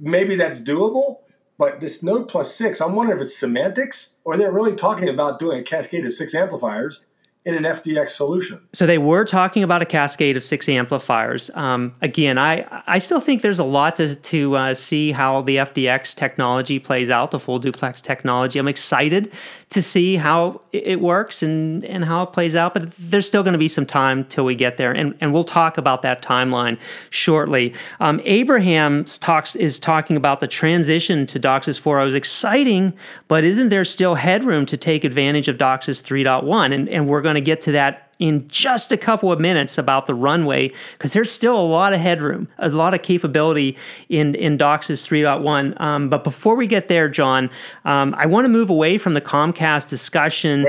maybe 0.00 0.36
that's 0.36 0.60
doable. 0.60 1.18
But 1.58 1.80
this 1.80 2.02
node 2.02 2.28
plus 2.28 2.54
six, 2.54 2.80
I'm 2.80 2.94
wondering 2.94 3.18
if 3.20 3.26
it's 3.26 3.36
semantics 3.36 4.16
or 4.24 4.36
they're 4.36 4.50
really 4.50 4.74
talking 4.74 5.08
about 5.08 5.38
doing 5.38 5.60
a 5.60 5.62
cascade 5.62 6.06
of 6.06 6.12
six 6.12 6.34
amplifiers 6.34 7.00
in 7.44 7.54
an 7.54 7.64
FDX 7.64 8.10
solution. 8.10 8.60
So 8.72 8.86
they 8.86 8.98
were 8.98 9.24
talking 9.24 9.64
about 9.64 9.82
a 9.82 9.86
cascade 9.86 10.36
of 10.36 10.44
six 10.44 10.68
amplifiers. 10.68 11.50
Um, 11.54 11.94
again, 12.00 12.38
I 12.38 12.82
I 12.86 12.98
still 12.98 13.20
think 13.20 13.42
there's 13.42 13.58
a 13.58 13.64
lot 13.64 13.96
to 13.96 14.14
to 14.14 14.56
uh, 14.56 14.74
see 14.74 15.12
how 15.12 15.42
the 15.42 15.56
FDX 15.56 16.14
technology 16.14 16.78
plays 16.78 17.10
out, 17.10 17.32
the 17.32 17.40
full 17.40 17.58
duplex 17.58 18.00
technology. 18.00 18.58
I'm 18.58 18.68
excited 18.68 19.32
to 19.72 19.82
see 19.82 20.16
how 20.16 20.60
it 20.72 21.00
works 21.00 21.42
and 21.42 21.84
and 21.84 22.04
how 22.04 22.22
it 22.22 22.32
plays 22.32 22.54
out, 22.54 22.74
but 22.74 22.92
there's 22.98 23.26
still 23.26 23.42
going 23.42 23.52
to 23.52 23.58
be 23.58 23.68
some 23.68 23.86
time 23.86 24.24
till 24.26 24.44
we 24.44 24.54
get 24.54 24.76
there, 24.76 24.92
and 24.92 25.14
and 25.20 25.32
we'll 25.32 25.44
talk 25.44 25.78
about 25.78 26.02
that 26.02 26.22
timeline 26.22 26.78
shortly. 27.10 27.74
Um, 27.98 28.20
Abraham 28.24 29.04
talks 29.04 29.56
is 29.56 29.78
talking 29.78 30.16
about 30.16 30.40
the 30.40 30.48
transition 30.48 31.26
to 31.26 31.40
DOCSIS 31.40 31.80
4. 31.80 32.00
It 32.00 32.04
was 32.04 32.14
exciting, 32.14 32.92
but 33.28 33.44
isn't 33.44 33.70
there 33.70 33.84
still 33.84 34.14
headroom 34.14 34.66
to 34.66 34.76
take 34.76 35.04
advantage 35.04 35.48
of 35.48 35.56
DOCSIS 35.56 36.02
3.1? 36.02 36.74
And 36.74 36.88
and 36.88 37.08
we're 37.08 37.22
going 37.22 37.36
to 37.36 37.40
get 37.40 37.60
to 37.62 37.72
that 37.72 38.11
in 38.22 38.46
just 38.46 38.92
a 38.92 38.96
couple 38.96 39.32
of 39.32 39.40
minutes 39.40 39.76
about 39.76 40.06
the 40.06 40.14
runway 40.14 40.70
because 40.92 41.12
there's 41.12 41.28
still 41.28 41.58
a 41.58 41.66
lot 41.66 41.92
of 41.92 41.98
headroom, 41.98 42.46
a 42.56 42.68
lot 42.68 42.94
of 42.94 43.02
capability 43.02 43.76
in 44.08 44.36
in 44.36 44.56
DOCSIS 44.56 45.08
3.1. 45.08 45.78
Um, 45.80 46.08
but 46.08 46.22
before 46.22 46.54
we 46.54 46.68
get 46.68 46.86
there, 46.86 47.08
John, 47.08 47.50
um, 47.84 48.14
I 48.16 48.26
want 48.26 48.44
to 48.44 48.48
move 48.48 48.70
away 48.70 48.96
from 48.96 49.14
the 49.14 49.20
Comcast 49.20 49.90
discussion. 49.90 50.64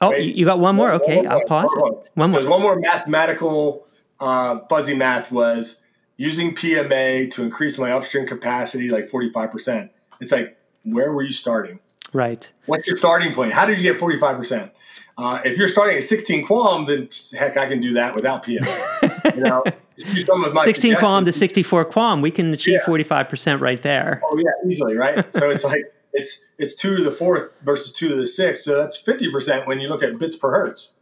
Oh, 0.00 0.14
you 0.14 0.46
got 0.46 0.60
one 0.60 0.76
more? 0.76 0.92
Okay, 0.92 1.18
one 1.18 1.26
I'll 1.28 1.44
pause. 1.44 1.70
One 1.74 1.80
more. 1.80 2.04
One 2.14 2.30
more. 2.30 2.40
There's 2.40 2.50
one 2.50 2.62
more 2.62 2.78
mathematical 2.78 3.86
uh, 4.18 4.60
fuzzy 4.70 4.94
math 4.94 5.30
was 5.30 5.82
using 6.16 6.54
PMA 6.54 7.30
to 7.32 7.42
increase 7.42 7.78
my 7.78 7.92
upstream 7.92 8.26
capacity 8.26 8.88
like 8.88 9.04
45%. 9.04 9.90
It's 10.20 10.32
like, 10.32 10.56
where 10.84 11.12
were 11.12 11.22
you 11.22 11.32
starting? 11.32 11.80
Right. 12.14 12.50
What's 12.64 12.86
your 12.86 12.96
starting 12.96 13.34
point? 13.34 13.52
How 13.52 13.66
did 13.66 13.76
you 13.76 13.82
get 13.82 14.00
45%? 14.00 14.70
Uh, 15.18 15.40
if 15.44 15.58
you're 15.58 15.68
starting 15.68 15.96
at 15.96 16.04
16 16.04 16.46
QAM, 16.46 16.86
then 16.86 17.08
heck, 17.38 17.56
I 17.56 17.66
can 17.66 17.80
do 17.80 17.92
that 17.94 18.14
without 18.14 18.44
PM. 18.44 18.64
you 19.34 19.42
know, 19.42 19.64
16 19.96 20.94
QAM 20.94 21.24
to 21.24 21.32
64 21.32 21.86
QAM, 21.86 22.22
we 22.22 22.30
can 22.30 22.52
achieve 22.52 22.80
yeah. 22.80 22.86
45% 22.86 23.60
right 23.60 23.82
there. 23.82 24.22
Oh 24.24 24.38
yeah, 24.38 24.68
easily, 24.68 24.96
right? 24.96 25.32
so 25.34 25.50
it's 25.50 25.64
like 25.64 25.92
it's 26.12 26.44
it's 26.58 26.76
two 26.76 26.96
to 26.96 27.02
the 27.02 27.10
fourth 27.10 27.50
versus 27.62 27.92
two 27.92 28.08
to 28.08 28.14
the 28.14 28.28
sixth, 28.28 28.62
so 28.62 28.76
that's 28.76 29.02
50% 29.02 29.66
when 29.66 29.80
you 29.80 29.88
look 29.88 30.04
at 30.04 30.18
bits 30.18 30.36
per 30.36 30.50
hertz, 30.50 30.94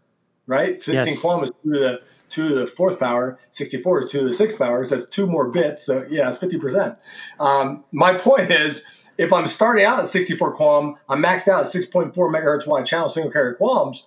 right? 0.46 0.82
16 0.82 0.94
yes. 0.94 1.22
QAM 1.22 1.44
is 1.44 1.50
two 1.62 1.72
to 1.74 1.78
the 1.78 2.02
two 2.28 2.48
to 2.48 2.54
the 2.54 2.66
fourth 2.66 2.98
power, 2.98 3.38
64 3.50 4.00
is 4.00 4.10
two 4.10 4.20
to 4.20 4.24
the 4.24 4.34
sixth 4.34 4.58
power, 4.58 4.84
so 4.84 4.96
that's 4.96 5.08
two 5.08 5.26
more 5.26 5.48
bits. 5.48 5.84
So 5.84 6.06
yeah, 6.08 6.28
it's 6.28 6.38
50%. 6.38 6.96
Um, 7.38 7.84
my 7.92 8.14
point 8.14 8.50
is 8.50 8.84
if 9.18 9.32
I'm 9.32 9.46
starting 9.46 9.84
out 9.84 9.98
at 9.98 10.06
64 10.06 10.56
QAM, 10.56 10.96
I'm 11.08 11.22
maxed 11.22 11.48
out 11.48 11.66
at 11.66 11.72
6.4 11.72 12.12
megahertz 12.14 12.66
wide 12.66 12.86
channel 12.86 13.08
single 13.08 13.32
carrier 13.32 13.56
QAMs, 13.58 14.06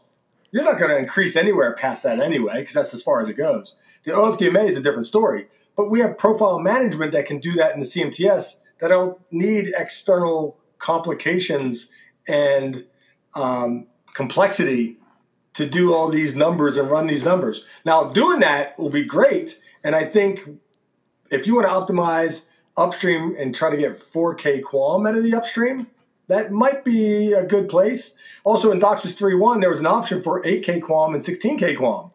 you're 0.52 0.64
not 0.64 0.80
going 0.80 0.90
to 0.90 0.98
increase 0.98 1.36
anywhere 1.36 1.74
past 1.74 2.04
that 2.04 2.20
anyway, 2.20 2.60
because 2.60 2.74
that's 2.74 2.94
as 2.94 3.04
far 3.04 3.22
as 3.22 3.30
it 3.30 3.34
goes. 3.34 3.76
The 4.04 4.12
OFDMA 4.12 4.68
is 4.68 4.78
a 4.78 4.82
different 4.82 5.06
story, 5.06 5.48
but 5.76 5.90
we 5.90 6.00
have 6.00 6.18
profile 6.18 6.60
management 6.60 7.12
that 7.12 7.26
can 7.26 7.40
do 7.40 7.54
that 7.54 7.74
in 7.74 7.80
the 7.80 7.86
CMTS 7.86 8.60
that 8.80 8.88
don't 8.88 9.20
need 9.32 9.72
external 9.78 10.58
complications 10.80 11.92
and 12.28 12.86
um, 13.36 13.88
complexity 14.14 14.98
to 15.54 15.68
do 15.68 15.94
all 15.94 16.10
these 16.10 16.36
numbers 16.36 16.78
and 16.78 16.90
run 16.90 17.08
these 17.08 17.26
numbers. 17.26 17.66
Now, 17.86 18.06
doing 18.06 18.40
that 18.40 18.78
will 18.80 18.90
be 18.90 19.04
great, 19.04 19.60
and 19.84 19.96
I 19.96 20.06
think 20.06 20.42
if 21.30 21.46
you 21.46 21.56
want 21.56 21.68
to 21.68 21.94
optimize 21.94 22.46
upstream 22.80 23.36
and 23.38 23.54
try 23.54 23.70
to 23.70 23.78
get 23.78 24.00
4K 24.00 24.62
QAM 24.62 25.08
out 25.08 25.18
of 25.18 25.24
the 25.24 25.36
upstream, 25.36 25.88
that 26.28 26.52
might 26.52 26.86
be 26.86 27.34
a 27.34 27.46
good 27.46 27.68
place. 27.68 28.16
Also, 28.44 28.72
in 28.72 28.80
DOCSIS 28.80 29.20
3.1, 29.20 29.62
there 29.62 29.70
was 29.70 29.80
an 29.80 29.88
option 29.88 30.22
for 30.22 30.42
8K 30.44 30.82
QAM 30.82 31.14
and 31.14 31.24
16K 31.24 31.76
QAM, 31.76 32.12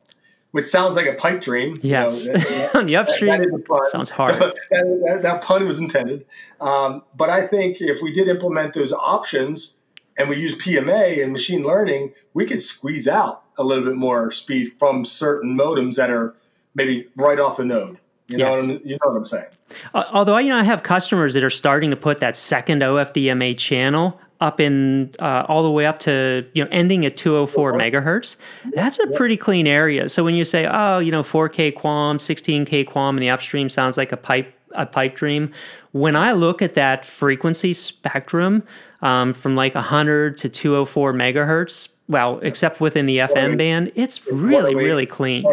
which 0.53 0.65
sounds 0.65 0.97
like 0.97 1.07
a 1.07 1.15
pipe 1.15 1.43
dream. 1.43 1.77
Yes. 1.83 2.27
You 2.27 2.33
know, 2.33 2.39
that, 2.39 2.75
On 2.77 2.87
the 2.87 2.97
upstream, 2.97 3.43
that, 3.43 3.89
sounds 3.91 4.11
hard. 4.11 4.39
that, 4.71 5.21
that, 5.23 5.43
pun 5.43 5.67
was 5.67 5.81
intended. 5.81 6.25
Um, 6.61 7.03
but 7.15 7.29
I 7.29 7.47
think 7.47 7.81
if 7.81 8.01
we 8.01 8.13
did 8.13 8.29
implement 8.29 8.73
those 8.75 8.93
options 8.93 9.75
and 10.17 10.29
we 10.29 10.37
use 10.37 10.57
PMA 10.57 11.23
and 11.23 11.33
machine 11.33 11.63
learning, 11.63 12.15
we 12.33 12.47
could 12.47 12.63
squeeze 12.63 13.09
out 13.09 13.43
a 13.59 13.65
little 13.65 13.85
bit 13.85 13.97
more 13.97 14.31
speed 14.31 14.75
from 14.79 15.05
certain 15.05 15.57
modems 15.57 15.97
that 15.97 16.11
are 16.11 16.37
maybe 16.75 17.09
right 17.17 17.39
off 17.39 17.57
the 17.57 17.65
node. 17.65 17.99
You 18.27 18.39
know, 18.39 18.57
yes. 18.57 18.69
what 18.69 18.87
you 18.87 18.93
know 18.93 19.11
what 19.11 19.17
I'm 19.17 19.25
saying. 19.27 19.47
Uh, 19.93 20.05
although 20.13 20.39
you 20.39 20.49
know, 20.49 20.57
I 20.57 20.63
have 20.63 20.83
customers 20.83 21.35
that 21.35 21.45
are 21.45 21.51
starting 21.51 21.91
to 21.91 21.97
put 21.97 22.21
that 22.21 22.37
second 22.37 22.83
OFDMA 22.83 23.59
channel 23.59 24.19
up 24.41 24.61
in 24.61 25.13
uh, 25.19 25.45
all 25.49 25.63
the 25.63 25.71
way 25.71 25.87
up 25.87 25.99
to 26.01 26.47
you 26.55 26.65
know 26.65 26.69
ending 26.73 27.05
at 27.05 27.17
204 27.17 27.75
megahertz. 27.75 28.37
That's 28.75 28.99
a 28.99 29.07
pretty 29.09 29.37
clean 29.37 29.67
area. 29.67 30.09
So 30.09 30.25
when 30.25 30.35
you 30.35 30.45
say, 30.45 30.67
oh, 30.71 30.99
you 30.99 31.11
know, 31.11 31.23
4K 31.23 31.75
QAM, 31.75 32.17
16K 32.17 32.87
QAM 32.87 33.11
in 33.11 33.17
the 33.17 33.31
upstream 33.31 33.69
sounds 33.69 33.97
like 33.97 34.13
a 34.13 34.17
pipe 34.17 34.55
a 34.75 34.87
pipe 34.87 35.15
dream. 35.15 35.53
When 35.93 36.17
I 36.17 36.33
look 36.33 36.61
at 36.61 36.75
that 36.75 37.05
frequency 37.05 37.73
spectrum 37.73 38.65
um, 39.03 39.33
from 39.33 39.55
like 39.55 39.75
100 39.75 40.37
to 40.39 40.49
204 40.49 41.13
megahertz, 41.13 41.94
well, 42.07 42.39
except 42.43 42.81
within 42.81 43.07
the 43.07 43.19
FM 43.19 43.57
band, 43.57 43.91
it's 43.95 44.27
really, 44.27 44.75
really 44.75 45.07
clean. 45.07 45.45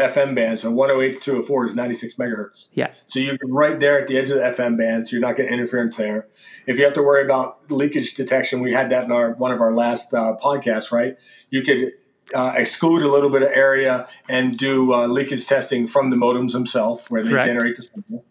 FM 0.00 0.34
band, 0.34 0.58
so 0.58 0.70
108 0.70 1.12
to 1.12 1.20
204 1.20 1.66
is 1.66 1.74
96 1.76 2.14
megahertz. 2.14 2.68
Yeah. 2.74 2.92
So 3.06 3.20
you're 3.20 3.36
right 3.44 3.78
there 3.78 4.00
at 4.00 4.08
the 4.08 4.18
edge 4.18 4.30
of 4.30 4.38
the 4.38 4.42
FM 4.42 4.76
band, 4.76 5.08
so 5.08 5.12
you're 5.12 5.20
not 5.20 5.36
getting 5.36 5.52
interference 5.52 5.96
there. 5.96 6.26
If 6.66 6.76
you 6.76 6.84
have 6.84 6.94
to 6.94 7.02
worry 7.02 7.22
about 7.22 7.70
leakage 7.70 8.14
detection, 8.14 8.60
we 8.60 8.72
had 8.72 8.90
that 8.90 9.04
in 9.04 9.12
our 9.12 9.32
one 9.32 9.52
of 9.52 9.60
our 9.60 9.72
last 9.72 10.12
uh, 10.12 10.36
podcasts, 10.42 10.90
right? 10.90 11.16
You 11.50 11.62
could 11.62 11.92
uh, 12.34 12.54
exclude 12.56 13.02
a 13.02 13.08
little 13.08 13.30
bit 13.30 13.42
of 13.42 13.50
area 13.50 14.08
and 14.28 14.58
do 14.58 14.92
uh, 14.92 15.06
leakage 15.06 15.46
testing 15.46 15.86
from 15.86 16.10
the 16.10 16.16
modems 16.16 16.52
themselves, 16.52 17.06
where 17.08 17.22
they 17.22 17.30
Correct. 17.30 17.46
generate 17.46 17.76
the 17.76 17.82
signal. 17.82 18.24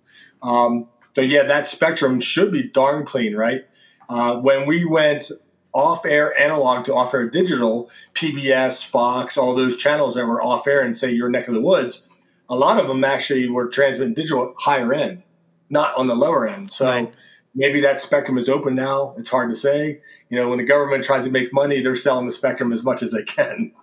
Um, 0.44 0.90
but 1.14 1.30
yeah, 1.30 1.44
that 1.44 1.70
spectrum 1.70 2.20
should 2.20 2.52
be 2.52 2.64
darn 2.64 3.06
clean, 3.06 3.34
right? 3.34 3.66
Uh, 4.10 4.38
when 4.38 4.68
we 4.68 4.84
went 4.84 5.32
off 5.76 6.06
air 6.06 6.36
analog 6.40 6.86
to 6.86 6.96
off 6.96 7.14
air 7.14 7.30
digital, 7.30 7.92
PBS, 8.14 8.84
Fox, 8.88 9.38
all 9.38 9.54
those 9.54 9.76
channels 9.76 10.16
that 10.16 10.26
were 10.26 10.42
off 10.42 10.66
air 10.66 10.82
and 10.82 10.96
say 10.96 11.12
your 11.12 11.30
neck 11.30 11.50
of 11.50 11.54
the 11.54 11.62
woods, 11.62 12.08
a 12.50 12.56
lot 12.56 12.80
of 12.80 12.88
them 12.88 13.04
actually 13.04 13.50
were 13.50 13.68
transmitting 13.68 14.14
digital 14.14 14.54
higher 14.58 14.94
end, 14.94 15.22
not 15.70 15.96
on 15.98 16.08
the 16.08 16.16
lower 16.16 16.48
end. 16.48 16.72
So 16.72 16.86
right. 16.88 17.14
maybe 17.54 17.82
that 17.82 18.00
spectrum 18.00 18.38
is 18.38 18.48
open 18.48 18.74
now. 18.74 19.16
It's 19.18 19.30
hard 19.30 19.50
to 19.50 19.56
say. 19.56 20.00
You 20.30 20.38
know, 20.38 20.48
when 20.48 20.60
the 20.60 20.64
government 20.64 21.04
tries 21.04 21.26
to 21.26 21.30
make 21.30 21.52
money, 21.52 21.82
they're 21.82 21.98
selling 21.98 22.26
the 22.26 22.32
spectrum 22.32 22.72
as 22.72 22.86
much 22.86 23.04
as 23.04 23.12
they 23.12 23.24
can. 23.24 23.74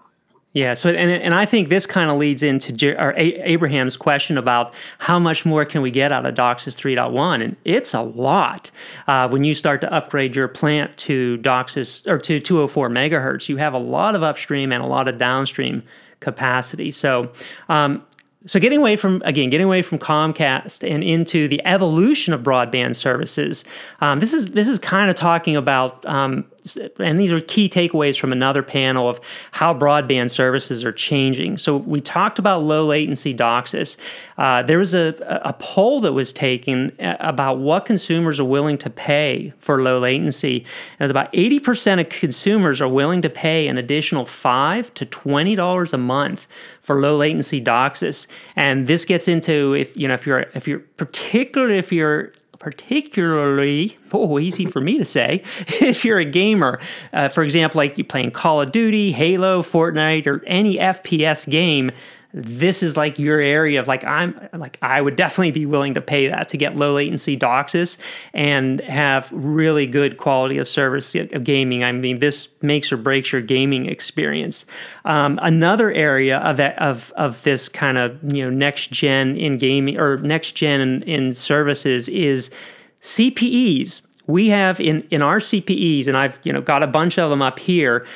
Yeah. 0.55 0.75
So, 0.75 0.91
and, 0.91 1.11
and 1.11 1.35
I 1.35 1.47
think 1.47 1.71
this 1.71 1.87
kind 1.87 2.11
of 2.11 2.19
leads 2.19 2.43
into 2.43 2.73
Jer- 2.73 2.97
or 2.99 3.13
a- 3.13 3.51
Abraham's 3.51 3.97
question 3.97 4.37
about 4.37 4.75
how 4.99 5.19
much 5.19 5.47
more 5.47 5.65
can 5.65 5.81
we 5.81 5.91
get 5.91 6.13
out 6.13 6.27
of 6.27 6.35
DOCSIS 6.35 6.77
3.1, 6.77 7.43
and 7.43 7.57
it's 7.65 7.95
a 7.95 8.03
lot. 8.03 8.71
Uh, 9.07 9.29
when 9.29 9.45
you 9.45 9.55
start 9.55 9.81
to 9.81 9.93
upgrade 9.93 10.37
your 10.37 10.49
plant 10.49 10.97
to 10.99 11.39
DOCSIS 11.39 12.07
or 12.07 12.19
to 12.19 12.39
204 12.39 12.91
megahertz, 12.91 13.49
you 13.49 13.57
have 13.57 13.73
a 13.73 13.79
lot 13.79 14.15
of 14.15 14.23
upstream 14.23 14.73
and 14.73 14.83
a 14.83 14.87
lot 14.87 15.09
of 15.09 15.17
downstream 15.17 15.83
capacity. 16.21 16.91
So, 16.91 17.33
um, 17.71 18.05
so 18.45 18.59
getting 18.59 18.81
away 18.81 18.97
from 18.97 19.23
again, 19.25 19.49
getting 19.51 19.67
away 19.67 19.83
from 19.83 19.99
Comcast 19.99 20.89
and 20.89 21.05
into 21.05 21.47
the 21.49 21.65
evolution 21.65 22.35
of 22.35 22.43
broadband 22.43 22.97
services. 22.97 23.65
Um, 24.01 24.21
this 24.21 24.33
is 24.33 24.53
this 24.53 24.69
is 24.69 24.79
kind 24.79 25.11
of 25.11 25.17
talking 25.17 25.57
about 25.57 26.05
um, 26.07 26.45
and 26.99 27.21
these 27.21 27.33
are 27.33 27.41
key 27.41 27.69
takeaways 27.69 28.19
from 28.19 28.33
another 28.33 28.63
panel 28.63 29.09
of 29.09 29.21
how 29.51 29.75
broadband 29.75 30.31
services 30.31 30.85
are 30.85 30.93
changing. 30.93 31.59
So 31.59 31.77
we 31.77 32.01
talked 32.01 32.39
about 32.39 32.63
low 32.63 32.87
latency 32.87 33.35
DOCSIS. 33.35 33.97
Uh, 34.39 34.63
there 34.63 34.79
was 34.79 34.95
a, 34.95 35.15
a 35.45 35.53
poll 35.55 36.01
that 36.01 36.13
was 36.13 36.33
taken 36.33 36.93
uh, 37.01 37.17
about 37.21 37.59
what 37.59 37.85
consumers 37.85 38.39
are 38.39 38.45
willing 38.45 38.79
to 38.79 38.91
pay 38.91 39.53
for 39.59 39.83
low 39.83 39.99
latency. 39.99 40.65
And 40.99 41.11
about 41.11 41.33
80% 41.33 42.01
of 42.01 42.09
consumers 42.09 42.81
are 42.81 42.89
willing 42.89 43.23
to 43.23 43.31
pay 43.31 43.67
an 43.67 43.77
additional 43.79 44.25
five 44.27 44.93
to 44.95 45.05
twenty 45.05 45.55
dollars 45.55 45.93
a 45.93 45.99
month 45.99 46.47
for 46.81 47.01
low 47.01 47.17
latency 47.17 47.61
DOCSIS. 47.61 48.27
And 48.57 48.87
this 48.87 49.05
gets 49.05 49.29
into 49.29 49.75
if 49.75 49.97
you 49.97 50.09
know 50.09 50.15
if 50.15 50.27
you're 50.27 50.47
if 50.55 50.67
you're 50.69 50.81
particularly 50.97 51.79
if 51.79 51.93
you're 51.93 52.33
particularly, 52.63 53.99
oh, 54.13 54.39
easy 54.39 54.67
for 54.67 54.81
me 54.81 54.97
to 54.97 55.05
say, 55.05 55.43
if 55.67 56.05
you're 56.05 56.21
a 56.21 56.25
gamer. 56.25 56.79
Uh, 57.13 57.29
for 57.29 57.43
example, 57.43 57.79
like 57.79 57.99
you're 57.99 58.05
playing 58.05 58.31
Call 58.31 58.61
of 58.61 58.71
Duty, 58.71 59.11
Halo, 59.11 59.63
Fortnite, 59.63 60.29
or 60.29 60.45
any 60.47 60.77
FPS 60.77 61.51
game, 61.51 61.91
this 62.35 62.83
is 62.83 62.97
like 62.97 63.19
your 63.19 63.41
area 63.41 63.79
of 63.79 63.87
like 63.87 64.05
I'm 64.05 64.49
like 64.55 64.79
I 64.81 65.01
would 65.01 65.17
definitely 65.17 65.51
be 65.51 65.67
willing 65.67 65.95
to 65.95 66.01
pay 66.01 66.29
that 66.29 66.49
to 66.51 66.57
get 66.57 66.77
low 66.77 66.95
latency 66.95 67.37
DOCSIS 67.37 67.99
and 68.33 68.81
have 68.81 69.31
really 69.33 69.85
good 69.85 70.17
quality 70.17 70.57
of 70.57 70.67
service 70.67 71.15
of 71.15 71.45
gaming. 71.45 71.85
I 71.85 71.93
mean, 71.93 72.21
this 72.21 72.49
makes 72.63 72.91
or 72.91 72.97
breaks 72.97 73.33
your 73.33 73.43
gaming 73.43 73.87
experience. 73.87 74.65
Um, 75.05 75.39
another 75.43 75.93
area 75.93 76.39
of 76.39 76.57
that 76.57 76.79
of 76.79 77.13
of 77.17 77.43
this 77.43 77.69
kind 77.69 77.99
of 77.99 78.19
you 78.33 78.43
know 78.45 78.51
next 78.51 78.91
gen 78.91 79.37
in 79.37 79.59
gaming 79.59 79.99
or 79.99 80.17
next 80.19 80.53
gen 80.53 80.81
in, 80.81 81.03
in 81.03 81.33
services 81.35 82.09
is 82.09 82.51
CPEs. 83.03 84.07
We 84.27 84.49
have 84.49 84.81
in 84.81 85.03
in 85.11 85.21
our 85.21 85.39
CPEs, 85.39 86.09
and 86.09 86.17
I've 86.17 86.39
you 86.45 86.53
know 86.53 86.63
got 86.63 86.83
a 86.83 86.87
bunch 86.87 87.19
of 87.19 87.29
them 87.29 87.43
up 87.43 87.59
here 87.59 88.07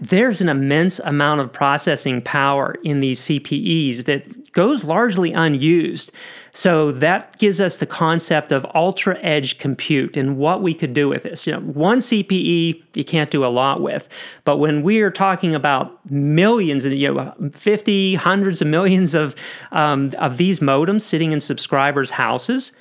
there's 0.00 0.40
an 0.40 0.48
immense 0.48 0.98
amount 1.00 1.40
of 1.40 1.52
processing 1.52 2.20
power 2.22 2.74
in 2.82 3.00
these 3.00 3.20
CPEs 3.20 4.04
that 4.04 4.52
goes 4.52 4.82
largely 4.82 5.32
unused. 5.32 6.10
So 6.52 6.90
that 6.92 7.38
gives 7.38 7.60
us 7.60 7.76
the 7.76 7.86
concept 7.86 8.50
of 8.50 8.66
ultra 8.74 9.16
edge 9.22 9.58
compute 9.58 10.16
and 10.16 10.36
what 10.36 10.62
we 10.62 10.74
could 10.74 10.94
do 10.94 11.08
with 11.08 11.22
this. 11.22 11.46
You 11.46 11.52
know, 11.52 11.60
one 11.60 11.98
CPE 11.98 12.82
you 12.94 13.04
can't 13.04 13.30
do 13.30 13.44
a 13.44 13.46
lot 13.46 13.80
with, 13.80 14.08
but 14.44 14.56
when 14.56 14.82
we 14.82 15.00
are 15.00 15.10
talking 15.10 15.54
about 15.54 16.04
millions 16.10 16.84
and 16.84 16.98
you 16.98 17.14
know 17.14 17.34
50, 17.52 18.16
hundreds 18.16 18.60
of 18.60 18.66
millions 18.66 19.14
of 19.14 19.36
um, 19.70 20.12
of 20.18 20.38
these 20.38 20.58
modems 20.58 21.02
sitting 21.02 21.30
in 21.30 21.40
subscribers' 21.40 22.10
houses, 22.10 22.72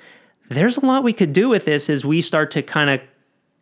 there's 0.50 0.78
a 0.78 0.86
lot 0.86 1.04
we 1.04 1.14
could 1.14 1.34
do 1.34 1.50
with 1.50 1.66
this 1.66 1.90
as 1.90 2.04
we 2.04 2.22
start 2.22 2.50
to 2.52 2.64
kind 2.64 2.90
of 2.90 3.02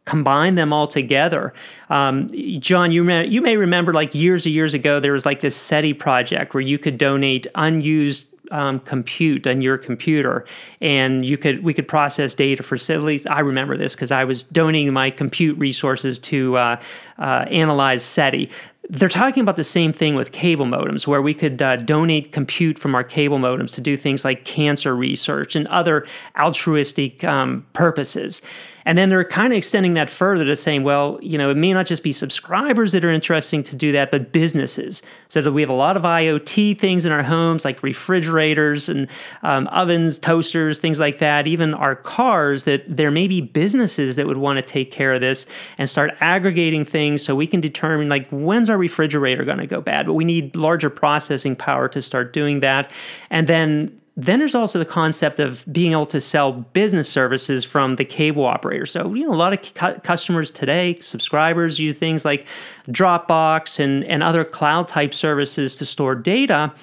combine 0.05 0.55
them 0.55 0.71
all 0.71 0.87
together. 0.87 1.53
Um, 1.89 2.29
John, 2.59 2.91
you 2.91 3.03
may, 3.03 3.27
you 3.27 3.41
may 3.41 3.57
remember 3.57 3.93
like 3.93 4.13
years 4.15 4.45
and 4.45 4.53
years 4.53 4.73
ago, 4.73 4.99
there 4.99 5.13
was 5.13 5.25
like 5.25 5.41
this 5.41 5.55
SETI 5.55 5.93
project 5.93 6.53
where 6.53 6.61
you 6.61 6.77
could 6.77 6.97
donate 6.97 7.47
unused 7.55 8.27
um, 8.51 8.79
compute 8.81 9.47
on 9.47 9.63
your 9.63 9.75
computer, 9.75 10.45
and 10.79 11.25
you 11.25 11.35
could 11.35 11.63
we 11.63 11.73
could 11.73 11.87
process 11.87 12.35
data 12.35 12.61
for 12.61 12.77
least 12.99 13.27
I 13.27 13.39
remember 13.39 13.75
this 13.75 13.95
because 13.95 14.11
I 14.11 14.23
was 14.23 14.43
donating 14.43 14.93
my 14.93 15.09
compute 15.09 15.57
resources 15.57 16.19
to 16.19 16.55
uh, 16.55 16.81
uh, 17.17 17.45
analyze 17.49 18.03
SETI 18.03 18.51
they're 18.89 19.09
talking 19.09 19.41
about 19.41 19.55
the 19.55 19.63
same 19.63 19.91
thing 19.91 20.15
with 20.15 20.31
cable 20.31 20.65
modems, 20.65 21.07
where 21.07 21.21
we 21.21 21.33
could 21.33 21.61
uh, 21.61 21.77
donate 21.77 22.31
compute 22.31 22.77
from 22.77 22.93
our 22.93 23.03
cable 23.03 23.39
modems 23.39 23.73
to 23.75 23.81
do 23.81 23.97
things 23.97 24.23
like 24.23 24.45
cancer 24.45 24.95
research 24.95 25.55
and 25.55 25.67
other 25.67 26.05
altruistic 26.37 27.23
um, 27.23 27.65
purposes. 27.73 28.41
And 28.85 28.97
then 28.97 29.09
they're 29.09 29.23
kind 29.23 29.51
of 29.51 29.57
extending 29.57 29.95
that 29.95 30.09
further 30.09 30.45
to 30.45 30.55
saying, 30.55 30.83
well, 30.83 31.17
you 31.21 31.37
know, 31.37 31.49
it 31.49 31.57
may 31.57 31.73
not 31.73 31.87
just 31.87 32.03
be 32.03 32.11
subscribers 32.11 32.91
that 32.91 33.03
are 33.03 33.11
interesting 33.11 33.63
to 33.63 33.75
do 33.75 33.91
that, 33.93 34.11
but 34.11 34.31
businesses. 34.31 35.01
So 35.29 35.41
that 35.41 35.51
we 35.51 35.61
have 35.61 35.69
a 35.69 35.73
lot 35.73 35.97
of 35.97 36.03
IoT 36.03 36.77
things 36.77 37.05
in 37.05 37.11
our 37.11 37.23
homes, 37.23 37.65
like 37.65 37.81
refrigerators 37.81 38.87
and 38.87 39.07
um, 39.41 39.67
ovens, 39.67 40.19
toasters, 40.19 40.77
things 40.77 40.99
like 40.99 41.17
that. 41.17 41.47
Even 41.47 41.73
our 41.73 41.95
cars, 41.95 42.65
that 42.65 42.83
there 42.87 43.11
may 43.11 43.27
be 43.27 43.41
businesses 43.41 44.15
that 44.17 44.27
would 44.27 44.37
want 44.37 44.57
to 44.57 44.63
take 44.63 44.91
care 44.91 45.13
of 45.13 45.21
this 45.21 45.47
and 45.77 45.89
start 45.89 46.11
aggregating 46.19 46.85
things 46.85 47.23
so 47.23 47.35
we 47.35 47.47
can 47.47 47.61
determine, 47.61 48.07
like, 48.07 48.29
when's 48.29 48.69
our 48.69 48.77
refrigerator 48.77 49.43
going 49.43 49.57
to 49.57 49.67
go 49.67 49.81
bad? 49.81 50.05
But 50.05 50.13
we 50.13 50.25
need 50.25 50.55
larger 50.55 50.91
processing 50.91 51.55
power 51.55 51.87
to 51.89 52.01
start 52.01 52.33
doing 52.33 52.59
that. 52.59 52.91
And 53.31 53.47
then 53.47 53.99
then 54.17 54.39
there's 54.39 54.55
also 54.55 54.79
the 54.79 54.85
concept 54.85 55.39
of 55.39 55.65
being 55.71 55.91
able 55.91 56.05
to 56.05 56.21
sell 56.21 56.53
business 56.53 57.09
services 57.09 57.65
from 57.65 57.97
the 57.97 58.05
cable 58.05 58.45
operator. 58.45 58.85
So, 58.85 59.13
you 59.13 59.27
know, 59.27 59.33
a 59.33 59.35
lot 59.35 59.51
of 59.51 59.61
cu- 59.73 59.99
customers 59.99 60.51
today, 60.51 60.97
subscribers 60.99 61.79
use 61.79 61.97
things 61.97 62.23
like 62.23 62.45
Dropbox 62.87 63.79
and, 63.79 64.05
and 64.05 64.23
other 64.23 64.45
cloud 64.45 64.87
type 64.87 65.13
services 65.13 65.75
to 65.77 65.85
store 65.85 66.15
data. 66.15 66.73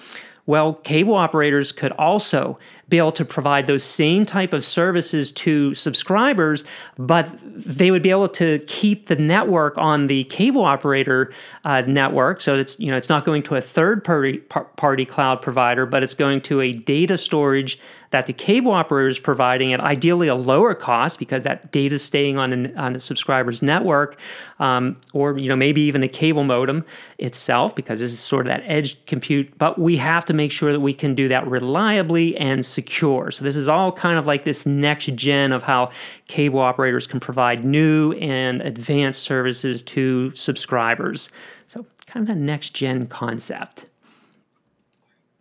Well, 0.45 0.75
cable 0.75 1.15
operators 1.15 1.73
could 1.73 1.93
also 1.93 2.59
be 2.89 2.99
able 2.99 3.13
to 3.13 3.25
provide 3.25 3.67
those 3.67 3.85
same 3.85 4.27
type 4.27 4.53
of 4.53 4.65
services 4.65 5.33
to 5.33 5.75
subscribers, 5.75 6.65
but 6.99 7.29
they 7.43 7.91
would 7.91 8.03
be 8.03 8.11
able 8.11 8.29
to 8.29 8.59
keep 8.67 9.07
the 9.07 9.17
network 9.17 9.79
on 9.79 10.09
the 10.09 10.25
cable 10.25 10.65
operator 10.65 11.33
uh, 11.65 11.83
network. 11.87 12.41
So 12.41 12.59
it's 12.59 12.79
you 12.79 12.91
know 12.91 12.97
it's 12.97 13.09
not 13.09 13.25
going 13.25 13.43
to 13.45 13.57
a 13.57 13.61
third 13.61 14.05
party 14.05 14.39
party 14.39 15.05
cloud 15.05 15.43
provider, 15.43 15.87
but 15.87 16.03
it's 16.03 16.15
going 16.15 16.41
to 16.43 16.61
a 16.61 16.73
data 16.73 17.17
storage 17.17 17.79
that 18.13 18.27
the 18.27 18.33
cable 18.33 18.73
operator 18.73 19.09
is 19.09 19.19
providing 19.19 19.73
at 19.73 19.81
ideally 19.81 20.29
a 20.29 20.35
lower 20.35 20.75
cost 20.75 21.19
because 21.19 21.43
that 21.43 21.73
data 21.73 21.97
is 21.97 22.03
staying 22.03 22.39
on, 22.39 22.53
an, 22.53 22.77
on 22.79 22.95
a 22.97 23.01
subscriber's 23.01 23.63
network, 23.63 24.19
um, 24.61 24.97
or 25.13 25.37
you 25.39 25.49
know 25.49 25.57
maybe 25.57 25.81
even 25.83 26.03
a 26.03 26.09
cable 26.09 26.45
modem 26.45 26.85
itself 27.19 27.75
because 27.75 28.01
this 28.01 28.13
is 28.13 28.21
sort 28.21 28.47
of 28.47 28.53
that 28.53 28.63
edge 28.65 29.05
compute. 29.07 29.57
But 29.59 29.79
we 29.79 29.97
have 29.97 30.25
to 30.27 30.33
make 30.33 30.53
sure 30.53 30.73
that 30.73 30.81
we 30.81 30.95
can 30.95 31.15
do 31.15 31.29
that 31.29 31.47
reliably 31.47 32.37
and 32.37 32.65
secure. 32.65 33.31
So 33.31 33.45
this 33.45 33.57
is 33.57 33.69
all 33.69 33.91
kind 33.91 34.19
of 34.19 34.27
like 34.27 34.45
this 34.45 34.65
next 34.65 35.07
gen 35.17 35.53
of 35.53 35.63
how 35.63 35.91
cable 36.29 36.61
operators 36.61 37.07
can 37.07 37.21
provide 37.21 37.65
new 37.65 38.13
and 38.13 38.61
advanced 38.63 39.23
services 39.23 39.83
to 39.83 40.33
subscribers. 40.35 41.31
So 41.69 41.87
kind 42.07 42.23
of 42.23 42.29
that 42.29 42.41
next 42.41 42.75
gen 42.75 43.07
concept 43.07 43.87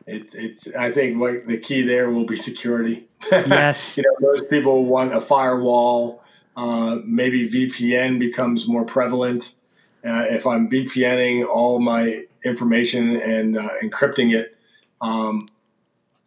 it, 0.07 0.33
it's 0.35 0.73
I 0.75 0.91
think 0.91 1.19
what 1.19 1.45
the 1.45 1.57
key 1.57 1.81
there 1.81 2.09
will 2.09 2.25
be 2.25 2.35
security. 2.35 3.07
Yes, 3.31 3.97
you 3.97 4.03
know 4.03 4.33
most 4.33 4.49
people 4.49 4.85
want 4.85 5.13
a 5.13 5.21
firewall. 5.21 6.23
Uh, 6.57 6.97
maybe 7.05 7.47
VPN 7.47 8.19
becomes 8.19 8.67
more 8.67 8.83
prevalent. 8.83 9.55
Uh, 10.03 10.25
if 10.29 10.45
I'm 10.45 10.69
VPNing 10.69 11.47
all 11.47 11.79
my 11.79 12.25
information 12.43 13.15
and 13.15 13.57
uh, 13.57 13.69
encrypting 13.83 14.33
it, 14.33 14.57
um, 14.99 15.47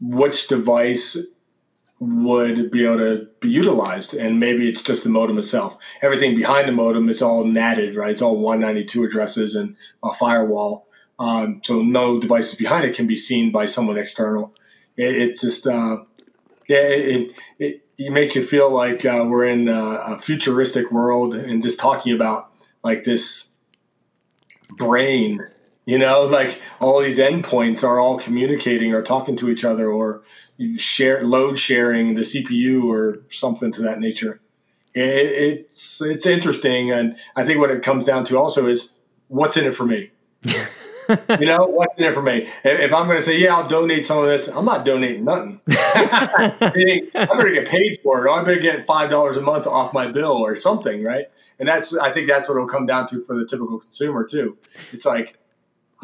which 0.01 0.49
device 0.49 1.17
would 2.01 2.71
be 2.71 2.85
able 2.85 2.99
to 2.99 3.29
be 3.41 3.49
utilized? 3.49 4.15
And 4.15 4.41
maybe 4.41 4.69
it's 4.69 4.83
just 4.83 5.05
the 5.05 5.11
modem 5.11 5.39
itself. 5.39 5.79
Everything 6.03 6.37
behind 6.37 6.69
the 6.69 6.73
modem 6.73 7.09
is 7.09 7.23
all 7.23 7.45
natted, 7.45 7.97
right? 7.97 8.11
It's 8.11 8.23
all 8.23 8.37
192 8.37 9.05
addresses 9.05 9.55
and 9.55 9.77
a 10.03 10.13
firewall. 10.13 10.84
Um, 11.19 11.61
so 11.63 11.83
no 11.83 12.21
devices 12.21 12.57
behind 12.57 12.85
it 12.85 12.95
can 12.95 13.07
be 13.07 13.17
seen 13.17 13.53
by 13.53 13.67
someone 13.67 13.97
external. 13.97 14.55
It, 14.97 15.15
it's 15.17 15.41
just, 15.41 15.67
uh, 15.67 15.99
it, 16.67 17.35
it, 17.59 17.83
it, 17.99 18.13
makes 18.13 18.35
you 18.35 18.43
feel 18.43 18.71
like 18.71 19.05
uh, 19.05 19.25
we're 19.29 19.45
in 19.45 19.69
a 19.69 20.19
futuristic 20.19 20.91
world 20.91 21.35
and 21.35 21.63
just 21.63 21.79
talking 21.79 22.13
about 22.13 22.51
like 22.83 23.05
this 23.05 23.51
brain 24.77 25.41
you 25.85 25.99
know? 25.99 26.25
Like 26.35 26.61
all 26.81 27.01
these 27.01 27.19
endpoints 27.19 27.87
are 27.87 28.01
all 28.01 28.19
communicating 28.19 28.93
or 28.93 29.03
talking 29.03 29.37
to 29.37 29.51
each 29.51 29.65
other 29.65 29.91
or 29.91 30.23
share 30.77 31.25
load 31.25 31.59
sharing 31.59 32.15
the 32.15 32.23
cpu 32.23 32.85
or 32.85 33.23
something 33.29 33.73
to 33.73 33.83
that 33.83 34.01
nature. 34.01 34.41
It, 34.95 35.03
it's 35.03 36.01
it's 36.01 36.27
interesting. 36.27 36.91
And 36.91 37.17
i 37.37 37.45
think 37.45 37.61
what 37.61 37.71
it 37.71 37.83
comes 37.83 38.05
down 38.05 38.25
to 38.27 38.39
also 38.39 38.67
is 38.67 38.95
what's 39.29 39.57
in 39.57 39.65
it 39.65 39.75
for 39.75 39.85
me 39.85 40.11
you 41.09 41.47
know 41.47 41.67
what's 41.67 41.99
in 41.99 42.05
it 42.05 42.15
for 42.15 42.23
me. 42.23 42.49
If, 42.65 42.93
i'm 42.93 43.07
going 43.07 43.19
to 43.19 43.25
say 43.25 43.39
yeah 43.39 43.57
i'll 43.57 43.69
donate 43.69 44.07
some 44.07 44.19
of 44.19 44.27
this 44.27 44.49
i'm 44.49 44.65
not 44.65 44.85
donating 44.85 45.25
nothing. 45.25 45.61
I'm 45.69 47.39
going 47.39 47.47
to 47.47 47.53
get 47.55 47.69
paid 47.69 47.99
for 48.03 48.19
it 48.19 48.29
or 48.29 48.31
i'm 48.31 48.45
going 48.45 48.57
to 48.57 48.63
get 48.63 48.87
five 48.87 49.11
dollars 49.11 49.37
a 49.37 49.43
month 49.43 49.67
off 49.67 49.93
my 49.93 50.11
bill 50.11 50.33
or 50.33 50.57
something 50.57 51.03
right? 51.03 51.27
And 51.59 51.69
that's 51.69 51.97
i 51.97 52.11
think 52.11 52.29
that's 52.29 52.49
what 52.49 52.57
it'll 52.57 52.69
come 52.69 52.87
down 52.87 53.07
to 53.09 53.21
for 53.23 53.37
the 53.37 53.47
typical 53.47 53.79
consumer 53.79 54.25
too. 54.25 54.57
It's 54.93 55.05
like 55.05 55.39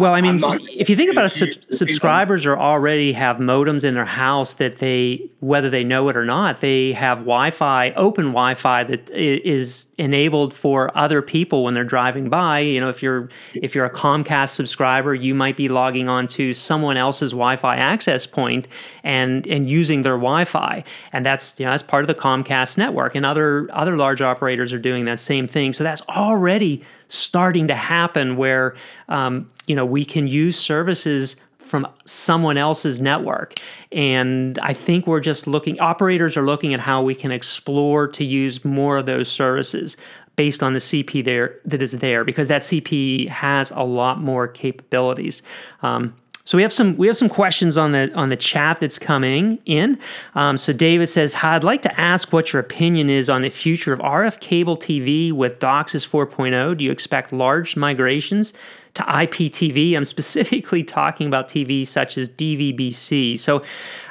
well, 0.00 0.14
I 0.14 0.22
mean, 0.22 0.40
if 0.70 0.88
you 0.88 0.96
think 0.96 1.12
about 1.12 1.26
it, 1.26 1.30
sub- 1.30 1.74
subscribers 1.74 2.46
are 2.46 2.58
already 2.58 3.12
have 3.12 3.36
modems 3.36 3.84
in 3.84 3.92
their 3.92 4.06
house 4.06 4.54
that 4.54 4.78
they, 4.78 5.30
whether 5.40 5.68
they 5.68 5.84
know 5.84 6.08
it 6.08 6.16
or 6.16 6.24
not, 6.24 6.62
they 6.62 6.94
have 6.94 7.18
Wi-Fi, 7.18 7.90
open 7.92 8.28
Wi-Fi 8.28 8.84
that 8.84 9.10
is 9.10 9.88
enabled 9.98 10.54
for 10.54 10.90
other 10.96 11.20
people 11.20 11.64
when 11.64 11.74
they're 11.74 11.84
driving 11.84 12.30
by. 12.30 12.60
You 12.60 12.80
know, 12.80 12.88
if 12.88 13.02
you're 13.02 13.28
if 13.54 13.74
you're 13.74 13.84
a 13.84 13.92
Comcast 13.92 14.54
subscriber, 14.54 15.14
you 15.14 15.34
might 15.34 15.58
be 15.58 15.68
logging 15.68 16.08
on 16.08 16.28
to 16.28 16.54
someone 16.54 16.96
else's 16.96 17.32
Wi-Fi 17.32 17.76
access 17.76 18.24
point 18.24 18.68
and 19.04 19.46
and 19.46 19.68
using 19.68 20.00
their 20.00 20.16
Wi-Fi, 20.16 20.82
and 21.12 21.26
that's 21.26 21.60
you 21.60 21.66
know 21.66 21.72
that's 21.72 21.82
part 21.82 22.04
of 22.04 22.08
the 22.08 22.14
Comcast 22.14 22.78
network. 22.78 23.14
And 23.14 23.26
other 23.26 23.68
other 23.70 23.98
large 23.98 24.22
operators 24.22 24.72
are 24.72 24.78
doing 24.78 25.04
that 25.04 25.20
same 25.20 25.46
thing. 25.46 25.74
So 25.74 25.84
that's 25.84 26.00
already 26.08 26.82
starting 27.10 27.68
to 27.68 27.74
happen 27.74 28.36
where 28.36 28.74
um, 29.08 29.50
you 29.66 29.76
know 29.76 29.84
we 29.84 30.04
can 30.04 30.26
use 30.26 30.58
services 30.58 31.36
from 31.70 31.86
someone 32.04 32.56
else's 32.56 33.00
network. 33.00 33.54
And 33.92 34.58
I 34.58 34.72
think 34.72 35.06
we're 35.06 35.20
just 35.20 35.46
looking, 35.46 35.78
operators 35.78 36.36
are 36.36 36.44
looking 36.44 36.74
at 36.74 36.80
how 36.80 37.00
we 37.00 37.14
can 37.14 37.30
explore 37.30 38.08
to 38.08 38.24
use 38.24 38.64
more 38.64 38.96
of 38.96 39.06
those 39.06 39.28
services 39.28 39.96
based 40.34 40.62
on 40.64 40.72
the 40.72 40.80
CP 40.80 41.24
there 41.24 41.60
that 41.64 41.80
is 41.80 41.92
there 41.92 42.24
because 42.24 42.48
that 42.48 42.62
CP 42.62 43.28
has 43.28 43.70
a 43.70 43.84
lot 43.84 44.20
more 44.20 44.48
capabilities. 44.48 45.42
Um, 45.82 46.14
so 46.50 46.56
we 46.56 46.62
have 46.62 46.72
some 46.72 46.96
we 46.96 47.06
have 47.06 47.16
some 47.16 47.28
questions 47.28 47.78
on 47.78 47.92
the 47.92 48.12
on 48.16 48.28
the 48.28 48.36
chat 48.36 48.80
that's 48.80 48.98
coming 48.98 49.60
in. 49.66 50.00
Um, 50.34 50.58
so 50.58 50.72
David 50.72 51.06
says, 51.06 51.36
"I'd 51.44 51.62
like 51.62 51.80
to 51.82 52.00
ask 52.00 52.32
what 52.32 52.52
your 52.52 52.58
opinion 52.58 53.08
is 53.08 53.30
on 53.30 53.42
the 53.42 53.50
future 53.50 53.92
of 53.92 54.00
RF 54.00 54.40
cable 54.40 54.76
TV 54.76 55.30
with 55.30 55.60
DOCSIS 55.60 56.04
4.0. 56.08 56.76
Do 56.76 56.82
you 56.84 56.90
expect 56.90 57.32
large 57.32 57.76
migrations 57.76 58.52
to 58.94 59.02
IPTV? 59.04 59.92
I'm 59.96 60.04
specifically 60.04 60.82
talking 60.82 61.28
about 61.28 61.46
TV 61.48 61.86
such 61.86 62.18
as 62.18 62.28
DVB-C. 62.28 63.36
So." 63.36 63.62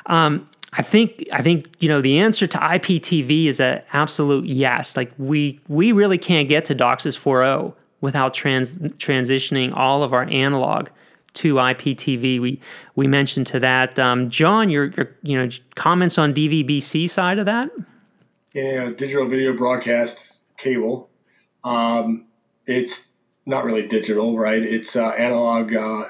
Um, 0.06 0.47
I 0.71 0.82
think 0.82 1.28
I 1.34 1.41
think 1.41 1.67
you 1.80 1.89
know 1.89 1.99
the 1.99 2.19
answer 2.19 2.47
to 2.47 2.58
IPTV 2.58 3.47
is 3.47 3.60
an 3.60 3.82
absolute 3.91 4.45
yes. 4.45 4.95
Like 4.95 5.12
we 5.17 5.60
we 5.67 5.91
really 5.91 6.17
can't 6.17 6.47
get 6.47 6.63
to 6.65 6.75
DOCSIS 6.75 7.19
4.0 7.19 7.73
without 7.99 8.34
trans, 8.34 8.78
transitioning 8.78 9.75
all 9.75 10.04
of 10.04 10.13
our 10.13 10.23
analog 10.30 10.88
to 11.39 11.56
IPTV. 11.56 12.41
We 12.41 12.60
we 12.95 13.08
mentioned 13.08 13.47
to 13.47 13.60
that. 13.62 13.97
Um, 13.97 14.30
John, 14.30 14.69
your, 14.69 14.88
your 14.88 15.15
you 15.23 15.38
know 15.38 15.49
comments 15.75 16.17
on 16.17 16.34
DVB-C 16.34 17.08
side 17.08 17.39
of 17.39 17.45
that? 17.45 17.69
Yeah, 18.54 18.89
digital 18.89 19.28
video 19.28 19.56
broadcast 19.56 20.41
cable. 20.58 21.10
Um, 21.63 22.28
it's 22.65 23.12
not 23.45 23.63
really 23.63 23.88
digital, 23.88 24.38
right? 24.38 24.62
It's 24.62 24.95
uh, 24.95 25.10
analog 25.10 25.73
uh, 25.73 26.04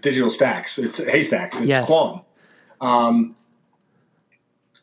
digital 0.00 0.30
stacks. 0.30 0.78
It's 0.78 0.98
haystacks. 0.98 1.56
It's 1.56 1.66
yes. 1.66 1.88
QAM. 1.88 2.24
Um, 2.80 3.36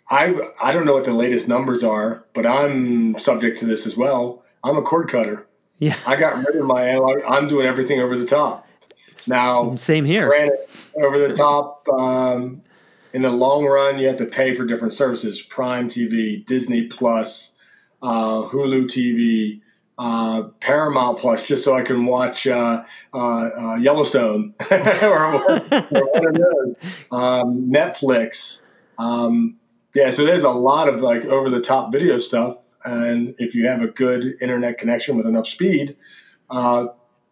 I 0.10 0.36
I 0.62 0.74
don't 0.74 0.86
know 0.86 0.94
what 0.94 1.06
the 1.06 1.13
latest 1.13 1.48
numbers 1.48 1.84
are, 1.84 2.26
but 2.34 2.46
I'm 2.46 3.18
subject 3.18 3.58
to 3.60 3.65
this 3.65 3.88
as 3.88 3.96
well. 3.96 4.44
I'm 4.63 4.78
a 4.78 4.82
cord 4.82 5.10
cutter. 5.10 5.48
Yeah, 5.78 5.96
I 6.06 6.18
got 6.18 6.36
rid 6.36 6.58
of 6.58 6.65
my 6.65 6.84
analog. 6.84 7.20
I'm 7.26 7.48
doing 7.48 7.65
everything 7.65 8.02
over 8.02 8.18
the 8.18 8.26
top. 8.26 8.65
Now, 9.27 9.75
same 9.75 10.05
here. 10.05 10.27
Granted, 10.27 10.60
over 11.01 11.19
the 11.19 11.34
top, 11.34 11.88
um, 11.89 12.62
in 13.13 13.21
the 13.21 13.32
long 13.32 13.65
run, 13.65 13.99
you 13.99 14.08
have 14.08 14.17
to 14.17 14.25
pay 14.25 14.53
for 14.53 14.65
different 14.65 14.93
services: 14.93 15.41
Prime 15.41 15.89
TV, 15.89 16.45
Disney 16.45 16.88
Plus, 16.88 17.53
uh, 18.01 18.43
Hulu 18.43 18.86
TV, 18.86 19.62
uh, 19.97 20.43
Paramount 20.60 21.17
Plus, 21.17 21.47
just 21.47 21.63
so 21.63 21.75
I 21.75 21.82
can 21.82 22.05
watch 22.05 22.47
uh, 22.47 22.84
uh, 23.13 23.17
uh 23.17 23.75
Yellowstone 23.75 24.53
or, 24.71 25.36
or. 25.36 25.55
Um, 27.12 27.71
Netflix. 27.71 28.63
Um, 28.97 29.58
yeah, 29.95 30.12
so 30.12 30.23
there's 30.23 30.43
a 30.43 30.51
lot 30.51 30.88
of 30.88 31.01
like 31.01 31.25
over 31.25 31.49
the 31.49 31.62
top 31.62 31.91
video 31.91 32.19
stuff, 32.19 32.75
and 32.86 33.34
if 33.39 33.55
you 33.55 33.67
have 33.67 33.82
a 33.82 33.88
good 33.88 34.36
internet 34.39 34.77
connection 34.77 35.17
with 35.17 35.25
enough 35.25 35.47
speed, 35.47 35.95
uh, 36.49 36.88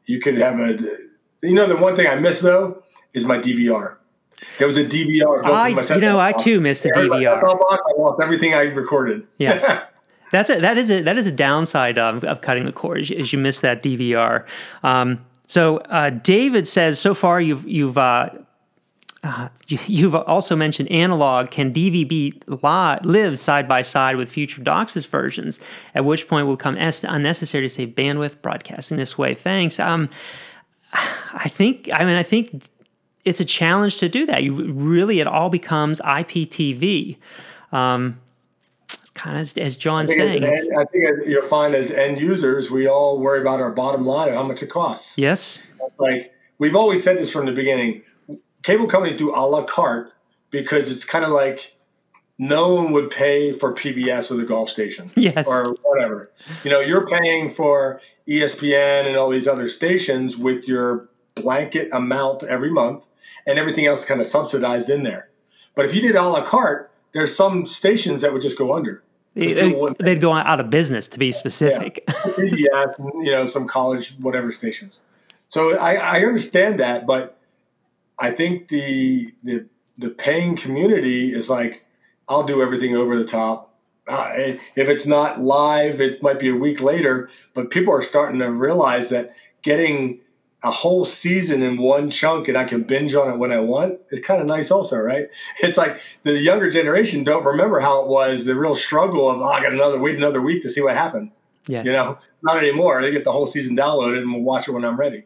you 0.06 0.20
could 0.20 0.38
have 0.38 0.60
a 0.60 0.78
you 1.42 1.54
know, 1.54 1.68
the 1.68 1.78
one 1.78 1.96
thing 1.96 2.08
I 2.08 2.16
miss 2.16 2.42
though 2.42 2.84
is 3.14 3.26
my 3.26 3.38
DVR. 3.38 3.98
There 4.60 4.68
was 4.68 4.78
a 4.78 4.86
DVR. 4.86 5.44
I, 5.44 5.70
you 5.70 6.02
know, 6.02 6.20
I 6.20 6.32
too 6.32 6.62
missed 6.62 6.84
the 6.84 6.92
DVR. 6.92 7.42
Box, 7.42 7.82
I 7.88 8.00
lost 8.00 8.22
everything 8.22 8.54
I 8.54 8.64
recorded. 8.64 9.26
Yes. 9.38 9.64
That's 10.32 10.50
it. 10.50 10.62
That 10.62 10.78
is 10.78 10.92
a 10.92 11.02
that 11.04 11.18
is 11.18 11.26
a 11.26 11.32
downside 11.32 11.98
of, 11.98 12.24
of 12.24 12.42
cutting 12.42 12.66
the 12.66 12.72
cord 12.74 13.10
is, 13.10 13.32
you 13.32 13.40
miss 13.40 13.62
that 13.62 13.82
DVR. 13.82 14.46
Um, 14.84 15.26
so 15.46 15.78
uh, 15.78 16.10
David 16.10 16.68
says 16.68 17.00
so 17.00 17.14
far 17.14 17.40
you've 17.40 17.66
you've 17.66 17.98
uh, 17.98 18.30
uh, 19.24 19.50
you've 19.68 20.16
also 20.16 20.56
mentioned 20.56 20.92
analog. 20.92 21.50
Can 21.50 21.74
DVB 21.74 22.44
live 23.06 23.40
side 23.40 23.68
by 23.68 23.82
side 23.82 24.18
with 24.18 24.30
future 24.30 24.62
DOCSIS 24.62 25.08
versions? 25.08 25.60
At 25.96 26.04
which 26.06 26.28
point 26.28 26.46
will 26.46 26.58
become 26.58 26.78
unnecessary 26.78 27.64
to 27.64 27.70
save 27.70 27.90
bandwidth 27.90 28.42
broadcasting 28.42 28.98
this 28.98 29.18
way. 29.18 29.34
Thanks. 29.34 29.80
Um, 29.80 30.10
I 30.94 31.50
think, 31.50 31.90
I 31.94 32.04
mean, 32.04 32.16
I 32.16 32.24
think 32.24 32.70
it's 33.26 33.40
a 33.40 33.46
challenge 33.46 33.98
to 34.00 34.10
do 34.10 34.26
that. 34.26 34.44
You 34.44 34.54
really, 34.72 35.20
it 35.20 35.28
all 35.28 35.50
becomes 35.50 36.00
IPTV. 36.02 37.18
Um, 37.72 38.20
kind 39.18 39.38
of 39.38 39.58
as, 39.58 39.76
John's 39.76 40.10
saying. 40.16 40.44
As, 40.44 40.70
I 40.78 40.86
think 40.86 41.26
you'll 41.26 41.42
find 41.42 41.76
as 41.76 41.92
end 41.92 42.22
users, 42.22 42.72
we 42.72 42.88
all 42.88 43.20
worry 43.20 43.42
about 43.42 43.60
our 43.60 43.72
bottom 43.72 44.06
line 44.06 44.30
of 44.30 44.36
how 44.36 44.44
much 44.44 44.64
it 44.64 44.70
costs. 44.70 45.18
Yes. 45.18 45.60
Like 46.00 46.32
we've 46.60 46.76
always 46.76 47.04
said 47.04 47.18
this 47.18 47.32
from 47.32 47.46
the 47.46 47.52
beginning. 47.52 48.04
Cable 48.64 48.88
companies 48.88 49.18
do 49.18 49.36
a 49.36 49.42
la 49.42 49.64
carte 49.64 50.14
because 50.52 50.90
it's 50.90 51.04
kind 51.04 51.26
of 51.26 51.32
like 51.32 51.76
no 52.38 52.74
one 52.74 52.92
would 52.92 53.10
pay 53.10 53.52
for 53.52 53.74
PBS 53.74 54.32
or 54.32 54.36
the 54.36 54.46
golf 54.46 54.70
Station. 54.70 55.12
Yes. 55.16 55.48
Or 55.48 55.76
whatever. 55.82 56.32
You 56.64 56.72
know, 56.72 56.80
you're 56.80 57.08
paying 57.08 57.50
for 57.50 58.00
ESPN 58.28 59.06
and 59.06 59.16
all 59.16 59.30
these 59.30 59.48
other 59.48 59.70
stations 59.70 60.38
with 60.38 60.68
your 60.68 61.10
blanket 61.36 61.90
amount 61.94 62.44
every 62.44 62.72
month, 62.72 63.08
and 63.46 63.58
everything 63.58 63.86
else 63.86 64.04
kind 64.06 64.20
of 64.20 64.28
subsidized 64.28 64.90
in 64.90 65.04
there. 65.04 65.30
But 65.76 65.86
if 65.86 65.94
you 65.94 66.02
did 66.02 66.16
a 66.16 66.24
la 66.24 66.44
carte, 66.44 66.92
there's 67.14 67.36
some 67.36 67.66
stations 67.66 68.22
that 68.22 68.34
would 68.34 68.42
just 68.42 68.58
go 68.58 68.74
under. 68.74 69.04
They, 69.36 69.72
would 69.72 70.20
go 70.20 70.34
out 70.34 70.60
of 70.60 70.70
business, 70.70 71.08
to 71.10 71.20
be 71.20 71.32
specific. 71.32 72.04
Yeah. 72.38 72.46
yeah, 72.56 72.86
you 73.00 73.32
know, 73.32 73.46
some 73.46 73.68
college 73.68 74.14
whatever 74.16 74.52
stations. 74.52 75.00
So 75.50 75.78
I, 75.78 75.96
I 75.96 76.20
understand 76.26 76.80
that, 76.80 77.06
but 77.06 77.38
I 78.20 78.32
think 78.32 78.68
the 78.68 79.32
the 79.44 79.66
the 79.98 80.10
paying 80.10 80.56
community 80.56 81.34
is 81.34 81.50
like 81.50 81.86
I'll 82.28 82.44
do 82.44 82.62
everything 82.62 82.96
over 82.96 83.18
the 83.18 83.26
top. 83.26 83.67
Uh, 84.08 84.32
if 84.76 84.88
it's 84.90 85.06
not 85.06 85.42
live, 85.42 86.00
it 86.00 86.24
might 86.24 86.40
be 86.40 86.50
a 86.50 86.56
week 86.56 86.82
later, 86.82 87.30
but 87.54 87.70
people 87.70 87.94
are 87.94 88.02
starting 88.02 88.40
to 88.40 88.50
realize 88.50 89.10
that 89.10 89.36
getting 89.62 90.20
a 90.64 90.72
whole 90.72 91.06
season 91.06 91.62
in 91.62 91.78
one 91.78 92.10
chunk 92.10 92.48
and 92.48 92.58
I 92.58 92.64
can 92.64 92.84
binge 92.84 93.14
on 93.14 93.32
it 93.32 93.38
when 93.38 93.52
I 93.52 93.60
want, 93.60 94.00
it's 94.10 94.26
kind 94.26 94.42
of 94.42 94.48
nice 94.48 94.72
also, 94.72 94.98
right? 94.98 95.28
It's 95.62 95.78
like 95.78 96.00
the 96.24 96.40
younger 96.40 96.70
generation 96.70 97.24
don't 97.24 97.44
remember 97.44 97.80
how 97.80 98.02
it 98.02 98.08
was, 98.08 98.46
the 98.46 98.56
real 98.56 98.76
struggle 98.76 99.30
of, 99.30 99.40
oh, 99.40 99.46
I 99.46 99.62
got 99.62 99.74
another, 99.74 100.00
wait 100.00 100.16
another 100.16 100.42
week 100.42 100.62
to 100.64 100.70
see 100.70 100.82
what 100.82 100.96
happened. 100.96 101.32
Yes. 101.68 101.86
You 101.86 101.92
know, 101.92 102.18
not 102.42 102.58
anymore. 102.58 103.02
They 103.02 103.12
get 103.12 103.24
the 103.24 103.32
whole 103.32 103.46
season 103.46 103.76
downloaded 103.76 104.20
and 104.20 104.34
we'll 104.34 104.42
watch 104.42 104.68
it 104.68 104.72
when 104.72 104.86
I'm 104.86 104.98
ready. 104.98 105.26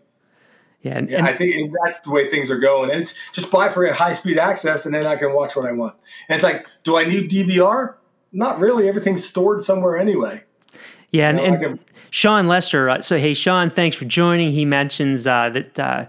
Yeah, 0.82 0.98
and, 0.98 1.10
yeah, 1.10 1.20
and 1.20 1.28
I 1.28 1.34
think 1.34 1.74
that's 1.84 2.00
the 2.00 2.12
way 2.12 2.28
things 2.28 2.50
are 2.50 2.58
going. 2.58 2.90
And 2.90 3.02
it's 3.02 3.14
just 3.32 3.52
buy 3.52 3.70
for 3.70 3.92
high 3.94 4.14
speed 4.14 4.40
access, 4.40 4.86
and 4.86 4.96
then 4.96 5.06
I 5.06 5.16
can 5.16 5.34
watch 5.34 5.56
what 5.56 5.66
I 5.66 5.74
want. 5.74 5.96
And 6.28 6.36
it's 6.36 6.44
like, 6.44 6.66
do 6.82 6.98
I 6.98 7.06
need 7.06 7.30
DVR? 7.30 7.96
Not 8.32 8.60
really. 8.60 8.88
Everything's 8.88 9.26
stored 9.26 9.64
somewhere 9.64 9.98
anyway. 9.98 10.44
Yeah, 11.12 11.30
and, 11.30 11.40
you 11.40 11.52
know, 11.52 11.68
and 11.72 11.80
Sean 12.12 12.48
Lester. 12.48 12.90
Uh, 12.90 13.02
so 13.02 13.18
hey, 13.18 13.34
Sean, 13.34 13.70
thanks 13.70 13.96
for 13.96 14.06
joining. 14.06 14.52
He 14.52 14.66
mentions 14.66 15.28
uh, 15.28 15.50
that. 15.50 15.80
Uh, 15.80 16.06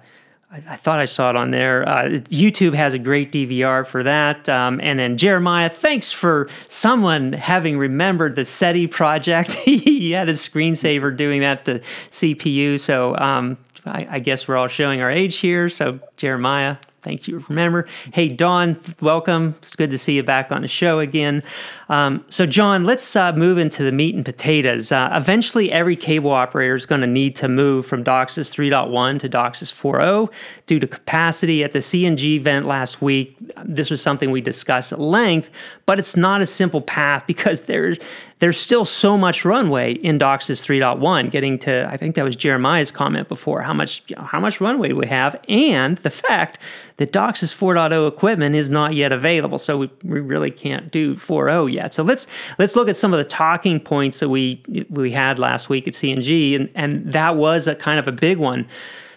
I, 0.51 0.63
I, 0.69 0.77
thought 0.77 1.01
I 1.01 1.07
saw 1.07 1.31
it 1.31 1.37
on 1.37 1.51
there. 1.51 1.89
Uh, 1.89 2.03
YouTube 2.29 2.75
has 2.75 2.93
a 2.93 2.99
great 2.99 3.33
DVR 3.33 3.87
for 3.87 4.03
that. 4.03 4.49
Um, 4.51 4.81
and 4.83 4.99
then 4.99 5.17
Jeremiah, 5.17 5.71
thanks 5.71 6.13
for 6.13 6.49
someone 6.69 7.33
having 7.33 7.79
remembered 7.79 8.37
the 8.37 8.45
SETI 8.45 8.87
project. 8.87 9.55
he 9.55 10.11
had 10.11 10.29
a 10.29 10.33
screensaver 10.33 11.17
doing 11.17 11.41
that 11.41 11.65
to 11.65 11.81
CPU. 12.11 12.79
So 12.79 13.17
um, 13.17 13.57
I, 13.87 14.07
I 14.11 14.19
guess 14.19 14.47
we're 14.47 14.59
all 14.59 14.69
showing 14.69 15.01
our 15.01 15.11
age 15.11 15.39
here. 15.39 15.71
So 15.71 16.01
Jeremiah, 16.19 16.77
Thank 17.03 17.27
you. 17.27 17.45
Remember, 17.49 17.89
hey 18.15 18.29
Don, 18.29 18.79
welcome. 19.01 19.57
It's 19.59 19.75
good 19.75 19.91
to 19.91 19.99
see 19.99 20.15
you 20.15 20.23
back 20.23 20.53
on 20.53 20.63
the 20.63 20.69
show 20.69 21.01
again. 21.01 21.43
Um, 21.89 22.25
so, 22.29 22.47
John, 22.47 22.85
let's 22.85 23.17
uh, 23.17 23.33
move 23.33 23.59
into 23.59 23.83
the 23.83 23.91
meat 23.91 24.15
and 24.15 24.25
potatoes. 24.25 24.93
Uh, 24.93 25.11
eventually, 25.13 25.73
every 25.73 25.97
cable 25.97 26.31
operator 26.31 26.77
is 26.77 26.87
going 26.87 27.01
to 27.01 27.09
need 27.09 27.35
to 27.37 27.49
move 27.49 27.87
from 27.87 28.05
DOCSIS 28.05 28.55
3.1 28.55 29.19
to 29.19 29.29
DOCSIS 29.29 29.73
4.0 29.73 30.33
due 30.67 30.79
to 30.79 30.87
capacity. 30.87 31.65
At 31.65 31.73
the 31.73 31.81
CNG 31.81 32.37
event 32.37 32.67
last 32.67 33.03
week, 33.03 33.37
this 33.65 33.91
was 33.91 34.01
something 34.01 34.31
we 34.31 34.41
discussed 34.41 34.93
at 34.93 35.01
length, 35.01 35.51
but 35.87 35.99
it's 35.99 36.17
not 36.17 36.41
a 36.41 36.47
simple 36.47 36.81
path 36.81 37.25
because 37.27 37.63
there's 37.63 37.99
there's 38.43 38.59
still 38.59 38.85
so 38.85 39.17
much 39.17 39.45
runway 39.45 39.93
in 39.93 40.19
DOCSIS 40.19 40.67
3.1, 40.67 41.31
getting 41.31 41.61
to 41.61 41.87
I 41.89 41.97
think 41.97 42.17
that 42.17 42.25
was 42.25 42.35
Jeremiah's 42.35 42.91
comment 42.91 43.29
before 43.29 43.63
how 43.63 43.73
much 43.73 44.03
you 44.09 44.17
know, 44.17 44.23
how 44.23 44.41
much 44.41 44.61
runway 44.61 44.89
do 44.89 44.97
we 44.97 45.07
have, 45.07 45.41
and 45.49 45.97
the 45.99 46.11
fact 46.11 46.59
that 46.97 47.13
DOCSIS 47.13 47.55
4.0 47.55 48.09
equipment 48.09 48.57
is 48.57 48.69
not 48.69 48.95
yet 48.95 49.13
available, 49.13 49.61
so 49.61 49.79
we, 49.79 49.91
we 50.03 50.19
really 50.19 50.51
can't 50.51 50.91
do 50.91 51.15
4.0 51.15 51.73
yet. 51.73 51.95
So 51.95 52.03
let's 52.03 52.27
let's 52.59 52.75
look 52.75 52.89
at 52.89 52.97
some 52.97 53.13
of 53.13 53.19
the 53.19 53.25
talking 53.25 53.79
points 53.79 54.19
that 54.19 54.29
we 54.29 54.61
we 54.91 55.13
had 55.13 55.39
last 55.39 55.69
week 55.69 55.87
at 55.87 55.95
CNG, 55.95 56.57
and 56.57 56.69
and 56.75 57.13
that 57.13 57.37
was 57.37 57.69
a 57.69 57.77
kind 57.77 58.01
of 58.01 58.09
a 58.09 58.13
big 58.13 58.39
one. 58.39 58.67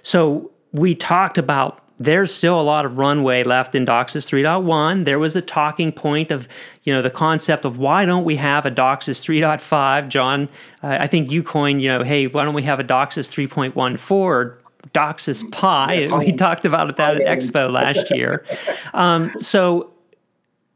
So 0.03 0.51
we 0.71 0.93
talked 0.93 1.39
about 1.39 1.84
there's 1.97 2.33
still 2.33 2.59
a 2.59 2.63
lot 2.63 2.85
of 2.85 2.97
runway 2.97 3.43
left 3.43 3.73
in 3.73 3.85
DOCSIS 3.85 4.29
3.1. 4.29 5.05
There 5.05 5.19
was 5.19 5.35
a 5.35 5.41
talking 5.41 5.91
point 5.91 6.31
of, 6.31 6.47
you 6.83 6.93
know, 6.93 7.01
the 7.01 7.09
concept 7.09 7.63
of 7.63 7.77
why 7.77 8.05
don't 8.05 8.25
we 8.25 8.35
have 8.35 8.65
a 8.65 8.71
DOCSIS 8.71 9.23
3.5? 9.23 10.09
John, 10.09 10.49
uh, 10.83 10.97
I 10.99 11.07
think 11.07 11.31
you 11.31 11.41
coined, 11.41 11.81
you 11.81 11.89
know, 11.89 12.03
hey, 12.03 12.27
why 12.27 12.43
don't 12.43 12.53
we 12.53 12.63
have 12.63 12.79
a 12.79 12.83
DOCSIS 12.83 13.31
3.14 13.47 14.11
or 14.11 14.59
DOCSIS 14.93 15.51
Pi? 15.51 16.07
We 16.17 16.33
talked 16.33 16.65
about 16.65 16.97
that 16.97 17.21
at 17.21 17.37
Expo 17.37 17.71
last 17.71 18.11
year. 18.11 18.45
Um, 18.93 19.31
so, 19.39 19.91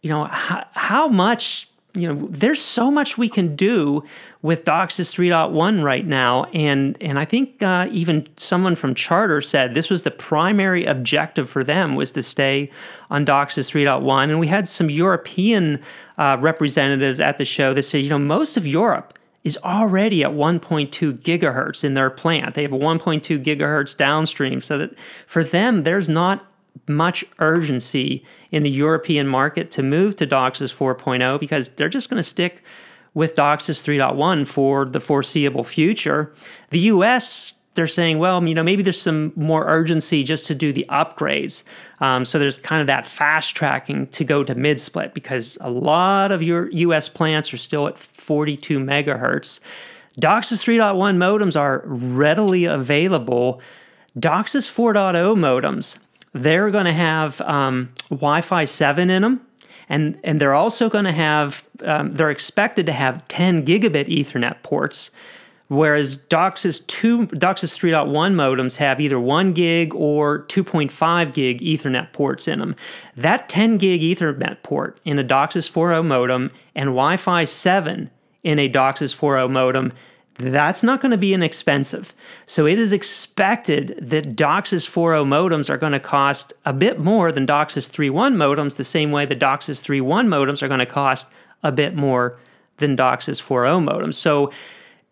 you 0.02 0.10
know, 0.10 0.26
how, 0.26 0.66
how 0.72 1.08
much 1.10 1.69
you 2.02 2.14
know, 2.14 2.28
there's 2.30 2.62
so 2.62 2.90
much 2.90 3.18
we 3.18 3.30
can 3.30 3.56
do 3.56 4.04
with 4.42 4.66
DOCSIS 4.66 5.14
3.1 5.14 5.84
right 5.84 6.06
now, 6.06 6.46
and 6.46 6.98
and 7.02 7.20
I 7.20 7.26
think 7.26 7.62
uh, 7.62 7.88
even 7.92 8.28
someone 8.38 8.76
from 8.76 8.96
Charter 8.96 9.42
said 9.42 9.74
this 9.74 9.90
was 9.90 10.04
the 10.04 10.12
primary 10.12 10.86
objective 10.86 11.50
for 11.50 11.64
them 11.64 11.96
was 11.96 12.12
to 12.14 12.24
stay 12.24 12.72
on 13.10 13.26
DOCSIS 13.26 13.72
3.1, 13.72 14.24
and 14.24 14.40
we 14.40 14.48
had 14.48 14.68
some 14.68 14.90
European 14.90 15.82
uh, 16.18 16.38
representatives 16.40 17.20
at 17.20 17.38
the 17.38 17.46
show 17.46 17.74
that 17.74 17.84
said, 17.84 18.04
you 18.04 18.10
know, 18.10 18.20
most 18.20 18.58
of 18.58 18.66
Europe 18.66 19.18
is 19.44 19.58
already 19.64 20.24
at 20.24 20.32
1.2 20.32 21.20
gigahertz 21.20 21.84
in 21.84 21.94
their 21.94 22.10
plant. 22.10 22.56
They 22.56 22.62
have 22.64 22.74
a 22.74 22.78
1.2 22.78 23.44
gigahertz 23.44 23.96
downstream, 23.96 24.62
so 24.62 24.78
that 24.78 24.92
for 25.28 25.44
them, 25.44 25.84
there's 25.84 26.10
not 26.10 26.46
much 26.88 27.26
urgency 27.40 28.24
in 28.52 28.64
the 28.64 28.70
European 28.70 29.28
market 29.28 29.72
to 29.72 29.84
move 29.84 30.16
to 30.18 30.28
DOCSIS 30.28 30.76
4.0 30.76 31.40
because 31.40 31.70
they're 31.70 31.90
just 31.90 32.10
going 32.10 32.22
to 32.22 32.28
stick 32.28 32.64
with 33.14 33.36
DOCSIS 33.36 33.84
3.1 33.84 34.48
for 34.48 34.86
the 34.86 35.00
foreseeable 35.00 35.64
future. 35.64 36.34
The 36.70 36.80
US, 36.80 37.54
they're 37.76 37.88
saying, 37.88 38.20
well, 38.20 38.46
you 38.48 38.54
know, 38.54 38.64
maybe 38.64 38.84
there's 38.84 39.02
some 39.02 39.34
more 39.36 39.66
urgency 39.68 40.24
just 40.24 40.48
to 40.48 40.56
do 40.56 40.74
the 40.74 40.86
upgrades. 40.90 41.64
Um, 42.00 42.26
so 42.26 42.40
there's 42.40 42.60
kind 42.60 42.82
of 42.82 42.88
that 42.88 43.08
fast 43.08 43.56
tracking 43.56 44.08
to 44.08 44.24
go 44.24 44.44
to 44.44 44.56
mid 44.56 44.80
split 44.80 45.14
because 45.14 45.58
a 45.62 45.70
lot 45.70 46.32
of 46.32 46.44
your 46.44 46.70
US 46.72 47.10
plants 47.10 47.54
are 47.54 47.58
still 47.58 47.88
at 47.88 47.98
42 47.98 48.80
megahertz. 48.80 49.60
DOCSIS 50.20 50.64
3.1 50.64 51.18
modems 51.18 51.60
are 51.60 51.84
readily 51.86 52.66
available. 52.66 53.62
DOCSIS 54.18 54.70
4.0 54.70 55.38
modems 55.38 55.98
they're 56.34 56.72
going 56.72 56.86
to 56.86 56.94
have 56.94 57.42
um, 57.42 57.94
Wi-Fi 58.10 58.66
seven 58.66 59.10
in 59.10 59.22
them, 59.22 59.42
and 59.88 60.20
and 60.24 60.40
they're 60.40 60.54
also 60.54 60.90
going 60.90 61.06
to 61.06 61.12
have 61.12 61.66
um, 61.84 62.14
they're 62.14 62.32
expected 62.32 62.86
to 62.86 62.92
have 62.92 63.28
10 63.28 63.66
gigabit 63.66 64.08
Ethernet 64.08 64.62
ports, 64.62 65.12
whereas 65.68 66.16
DOCSIS 66.16 66.86
two 66.88 67.26
DOCSIS 67.28 67.78
3.1 67.78 68.34
modems 68.34 68.76
have 68.76 69.00
either 69.02 69.20
one 69.20 69.54
gig 69.54 69.94
or 69.96 70.46
2.5 70.46 71.34
gig 71.34 71.62
Ethernet 71.62 72.14
ports 72.14 72.48
in 72.48 72.60
them. 72.60 72.76
That 73.16 73.50
10 73.50 73.78
gig 73.78 74.02
Ethernet 74.02 74.62
port 74.64 75.00
in 75.06 75.18
a 75.18 75.24
DOCSIS 75.24 75.72
4.0 75.72 76.06
modem 76.06 76.52
and 76.76 76.88
Wi-Fi 76.88 77.44
7 77.46 78.10
in 78.44 78.60
a 78.60 78.70
DOCSIS 78.70 79.16
4.0 79.16 79.52
modem 79.52 79.94
that's 80.40 80.84
not 80.84 81.02
going 81.02 81.12
to 81.12 81.18
be 81.18 81.34
inexpensive. 81.34 82.14
So 82.46 82.66
it 82.66 82.80
is 82.80 82.94
expected 82.94 84.00
that 84.02 84.38
DOCSIS 84.38 84.88
4.0 84.88 85.28
modems 85.28 85.70
are 85.70 85.78
going 85.78 85.92
to 85.92 86.00
cost 86.00 86.54
a 86.66 86.72
bit 86.72 86.98
more 87.00 87.32
than 87.32 87.46
DOCSIS 87.46 87.90
3.1 87.90 88.36
modems, 88.36 88.78
the 88.78 88.86
same 88.86 89.12
way 89.12 89.26
the 89.26 89.36
DOCSIS 89.36 89.84
3.1 89.84 90.28
modems 90.28 90.64
are 90.64 90.70
going 90.70 90.80
to 90.80 90.86
cost 90.86 91.30
a 91.62 91.74
bit 91.74 91.94
more 91.94 92.40
than 92.78 92.96
DOCSIS 92.96 93.42
4.0 93.42 93.86
modems. 93.86 94.16
So 94.16 94.52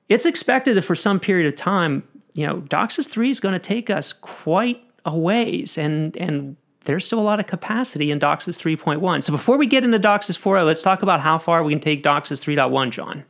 it's 0.07 0.25
expected 0.25 0.77
that 0.77 0.83
for 0.83 0.95
some 0.95 1.19
period 1.19 1.47
of 1.47 1.57
time, 1.57 2.07
you 2.33 2.47
know, 2.47 2.61
DOCSIS 2.61 3.09
3 3.09 3.29
is 3.29 3.41
going 3.41 3.53
to 3.53 3.59
take 3.59 3.89
us 3.89 4.13
quite 4.13 4.81
a 5.05 5.17
ways, 5.17 5.77
and 5.77 6.15
and 6.17 6.55
there's 6.85 7.05
still 7.05 7.19
a 7.19 7.21
lot 7.21 7.39
of 7.39 7.47
capacity 7.47 8.11
in 8.11 8.19
DOCSIS 8.19 8.57
3.1. 8.57 9.23
So 9.23 9.33
before 9.33 9.57
we 9.57 9.67
get 9.67 9.83
into 9.83 9.99
DOCSIS 9.99 10.39
4.0, 10.39 10.65
let's 10.65 10.81
talk 10.81 11.01
about 11.03 11.19
how 11.19 11.37
far 11.37 11.63
we 11.63 11.73
can 11.73 11.81
take 11.81 12.01
DOCSIS 12.01 12.41
3.1, 12.41 12.91
John. 12.91 13.25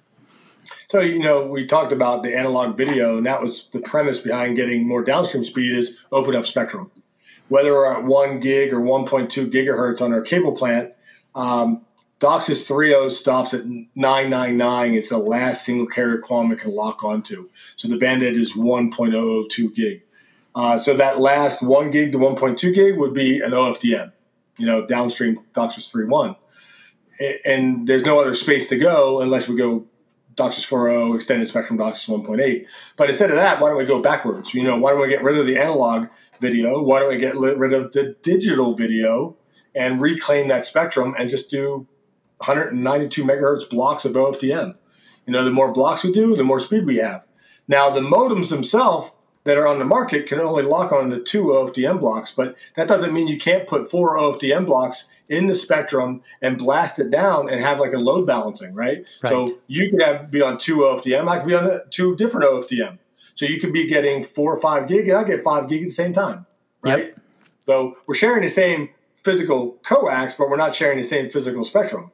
So, 0.88 1.00
you 1.00 1.20
know, 1.20 1.46
we 1.46 1.66
talked 1.66 1.92
about 1.92 2.24
the 2.24 2.36
analog 2.36 2.78
video, 2.78 3.18
and 3.18 3.26
that 3.26 3.42
was 3.42 3.68
the 3.70 3.80
premise 3.80 4.20
behind 4.20 4.56
getting 4.56 4.88
more 4.88 5.04
downstream 5.04 5.44
speed 5.44 5.78
is 5.78 6.06
open 6.12 6.36
up 6.36 6.46
spectrum. 6.46 6.92
Whether 7.50 7.74
we're 7.74 7.92
at 7.92 8.04
one 8.04 8.40
gig 8.40 8.74
or 8.74 8.80
1.2 8.80 9.52
gigahertz 9.52 10.02
on 10.02 10.14
our 10.14 10.22
cable 10.22 10.54
plant, 10.54 10.94
um, 11.36 11.86
DOCSIS 12.20 12.68
3.0 12.70 13.12
stops 13.12 13.54
at 13.54 13.66
999. 13.66 14.94
It's 14.94 15.10
the 15.10 15.18
last 15.18 15.64
single 15.64 15.86
carrier 15.86 16.20
QAM 16.20 16.52
it 16.52 16.60
can 16.60 16.74
lock 16.74 17.04
onto. 17.04 17.50
So 17.76 17.88
the 17.88 17.98
band 17.98 18.24
edge 18.24 18.38
is 18.38 18.54
1.002 18.54 19.76
gig. 19.76 20.02
Uh, 20.56 20.80
so 20.80 20.98
that 20.98 21.20
last 21.20 21.62
one 21.62 21.92
gig 21.92 22.12
to 22.14 22.18
1.2 22.18 22.74
gig 22.74 22.98
would 22.98 23.14
be 23.14 23.40
an 23.40 23.52
OFDM, 23.52 24.12
you 24.58 24.66
know, 24.66 24.88
downstream 24.88 25.38
DOCSIS 25.54 25.94
3.1. 25.94 26.36
And 27.46 27.88
there's 27.88 28.06
no 28.06 28.20
other 28.20 28.34
space 28.34 28.68
to 28.70 28.78
go 28.78 29.22
unless 29.22 29.48
we 29.48 29.56
go 29.56 29.86
DOCSIS 30.38 30.70
4.0, 30.70 31.16
extended 31.16 31.48
spectrum 31.48 31.78
DOCSIS 31.78 32.08
1.8. 32.08 32.68
But 32.96 33.10
instead 33.10 33.32
of 33.32 33.36
that, 33.36 33.60
why 33.60 33.70
don't 33.70 33.78
we 33.78 33.86
go 33.86 34.02
backwards? 34.02 34.54
You 34.54 34.64
know, 34.64 34.78
why 34.78 34.92
don't 34.92 35.02
we 35.02 35.10
get 35.10 35.24
rid 35.24 35.38
of 35.38 35.46
the 35.46 35.58
analog 35.58 36.08
video? 36.40 36.82
Why 36.82 37.00
don't 37.00 37.10
we 37.10 37.18
get 37.18 37.36
rid 37.36 37.74
of 37.74 37.92
the 37.92 38.16
digital 38.22 38.76
video 38.76 39.36
and 39.76 40.00
reclaim 40.00 40.48
that 40.48 40.66
spectrum 40.66 41.16
and 41.18 41.30
just 41.30 41.50
do 41.50 41.88
192 42.38 43.24
megahertz 43.24 43.70
blocks 43.70 44.06
of 44.06 44.14
OFDM? 44.14 44.76
You 45.26 45.34
know, 45.34 45.44
the 45.44 45.52
more 45.52 45.74
blocks 45.74 46.04
we 46.04 46.12
do, 46.12 46.36
the 46.36 46.44
more 46.44 46.60
speed 46.60 46.86
we 46.86 46.98
have. 46.98 47.28
Now, 47.68 47.90
the 47.90 48.00
modems 48.00 48.50
themselves 48.50 49.12
that 49.44 49.58
are 49.58 49.68
on 49.68 49.80
the 49.80 49.86
market 49.86 50.28
can 50.28 50.40
only 50.40 50.64
lock 50.64 50.92
on 50.92 51.10
the 51.10 51.20
two 51.20 51.46
OFDM 51.46 52.00
blocks, 52.00 52.32
but 52.32 52.58
that 52.76 52.88
doesn't 52.88 53.14
mean 53.14 53.28
you 53.28 53.38
can't 53.38 53.68
put 53.68 53.90
four 53.90 54.18
OFDM 54.18 54.66
blocks 54.66 55.08
in 55.30 55.48
the 55.48 55.56
spectrum 55.56 56.22
and 56.42 56.58
blast 56.58 57.00
it 57.00 57.12
down 57.12 57.50
and 57.50 57.62
have 57.62 57.80
like 57.80 57.94
a 57.94 57.98
load 57.98 58.26
balancing, 58.26 58.74
right? 58.74 59.06
right. 59.24 59.30
So 59.30 59.60
you 59.68 59.90
could 59.90 60.02
have 60.02 60.32
be 60.32 60.42
on 60.42 60.58
two 60.58 60.78
OFDM, 60.78 61.28
I 61.28 61.40
could 61.40 61.48
be 61.48 61.56
on 61.56 61.82
two 61.90 62.16
different 62.16 62.46
OFDM. 62.46 62.98
So 63.36 63.46
you 63.46 63.60
could 63.60 63.74
be 63.74 63.86
getting 63.86 64.24
four 64.24 64.54
or 64.54 64.60
five 64.60 64.88
gig, 64.88 65.08
and 65.08 65.18
I 65.18 65.24
get 65.24 65.44
five 65.44 65.70
gig 65.70 65.84
at 65.84 65.90
the 65.90 65.94
same 65.94 66.12
time, 66.12 66.48
right? 66.82 67.06
Yep. 67.06 67.20
So 67.68 67.98
we're 68.08 68.16
sharing 68.16 68.42
the 68.42 68.50
same 68.50 68.90
physical 69.16 69.78
coax, 69.86 70.34
but 70.34 70.50
we're 70.50 70.58
not 70.58 70.74
sharing 70.74 70.98
the 70.98 71.04
same 71.04 71.30
physical 71.30 71.64
spectrum. 71.64 72.12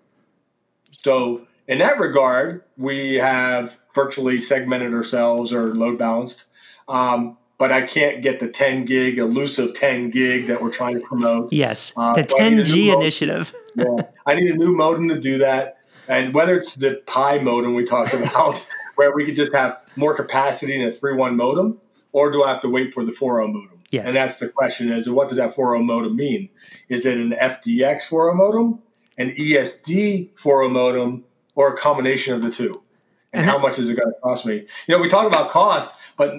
So 0.91 1.47
in 1.67 1.77
that 1.77 1.99
regard, 1.99 2.63
we 2.75 3.15
have 3.15 3.79
virtually 3.93 4.39
segmented 4.39 4.93
ourselves 4.93 5.53
or 5.53 5.73
load 5.73 5.97
balanced. 5.97 6.45
Um, 6.87 7.37
but 7.63 7.71
I 7.71 7.83
can't 7.83 8.21
get 8.21 8.41
the 8.41 8.49
10 8.49 8.83
gig, 8.83 9.17
elusive 9.17 9.73
10 9.73 10.09
gig 10.09 10.47
that 10.47 10.61
we're 10.61 10.69
trying 10.69 10.95
to 10.95 10.99
promote. 10.99 11.53
Yes, 11.53 11.93
uh, 11.95 12.13
the 12.13 12.25
10G 12.25 12.93
initiative. 12.93 13.53
yeah, 13.77 13.85
I 14.25 14.35
need 14.35 14.51
a 14.51 14.57
new 14.57 14.75
modem 14.75 15.07
to 15.07 15.17
do 15.17 15.37
that. 15.37 15.77
And 16.09 16.33
whether 16.33 16.57
it's 16.57 16.75
the 16.75 17.01
Pi 17.05 17.37
modem 17.37 17.73
we 17.73 17.85
talked 17.85 18.13
about, 18.13 18.67
where 18.95 19.15
we 19.15 19.23
could 19.23 19.37
just 19.37 19.53
have 19.55 19.81
more 19.95 20.13
capacity 20.13 20.75
in 20.75 20.81
a 20.81 20.91
3.1 20.91 21.37
modem, 21.37 21.79
or 22.11 22.31
do 22.31 22.43
I 22.43 22.49
have 22.49 22.59
to 22.63 22.69
wait 22.69 22.93
for 22.93 23.05
the 23.05 23.13
4.0 23.13 23.53
modem? 23.53 23.79
Yes. 23.91 24.07
And 24.07 24.13
that's 24.13 24.35
the 24.39 24.49
question 24.49 24.91
is 24.91 25.09
what 25.09 25.29
does 25.29 25.37
that 25.37 25.55
4.0 25.55 25.85
modem 25.85 26.17
mean? 26.17 26.49
Is 26.89 27.05
it 27.05 27.17
an 27.17 27.31
FDX 27.31 28.09
4.0 28.09 28.35
modem, 28.35 28.79
an 29.17 29.29
ESD 29.29 30.33
4.0 30.33 30.69
modem, 30.69 31.23
or 31.55 31.73
a 31.73 31.77
combination 31.77 32.33
of 32.33 32.41
the 32.41 32.51
two? 32.51 32.83
And 33.31 33.45
how 33.45 33.57
much 33.57 33.79
is 33.79 33.89
it 33.89 33.95
going 33.95 34.13
to 34.13 34.19
cost 34.19 34.45
me? 34.45 34.65
You 34.85 34.97
know, 34.97 34.99
we 34.99 35.07
talk 35.07 35.25
about 35.25 35.49
cost, 35.49 35.95
but 36.17 36.33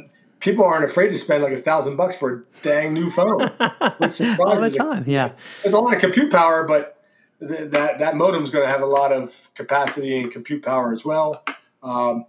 people 0.45 0.65
aren't 0.65 0.85
afraid 0.85 1.09
to 1.09 1.17
spend 1.17 1.43
like 1.43 1.55
a 1.55 1.57
thousand 1.57 1.97
bucks 1.97 2.15
for 2.15 2.33
a 2.33 2.63
dang 2.63 2.93
new 2.93 3.09
phone. 3.11 3.41
All 3.61 4.61
the 4.61 4.75
time, 4.77 5.05
yeah. 5.07 5.33
There's 5.63 5.73
a 5.73 5.81
lot 5.81 5.95
of 5.95 6.01
compute 6.01 6.31
power, 6.31 6.69
but 6.69 7.03
th- 7.41 7.71
that 7.71 7.99
that 7.99 8.15
modem's 8.15 8.51
going 8.51 8.65
to 8.65 8.71
have 8.71 8.83
a 8.83 8.87
lot 8.87 9.11
of 9.11 9.51
capacity 9.55 10.21
and 10.21 10.31
compute 10.31 10.63
power 10.63 10.93
as 10.93 11.05
well. 11.05 11.43
Um, 11.83 12.27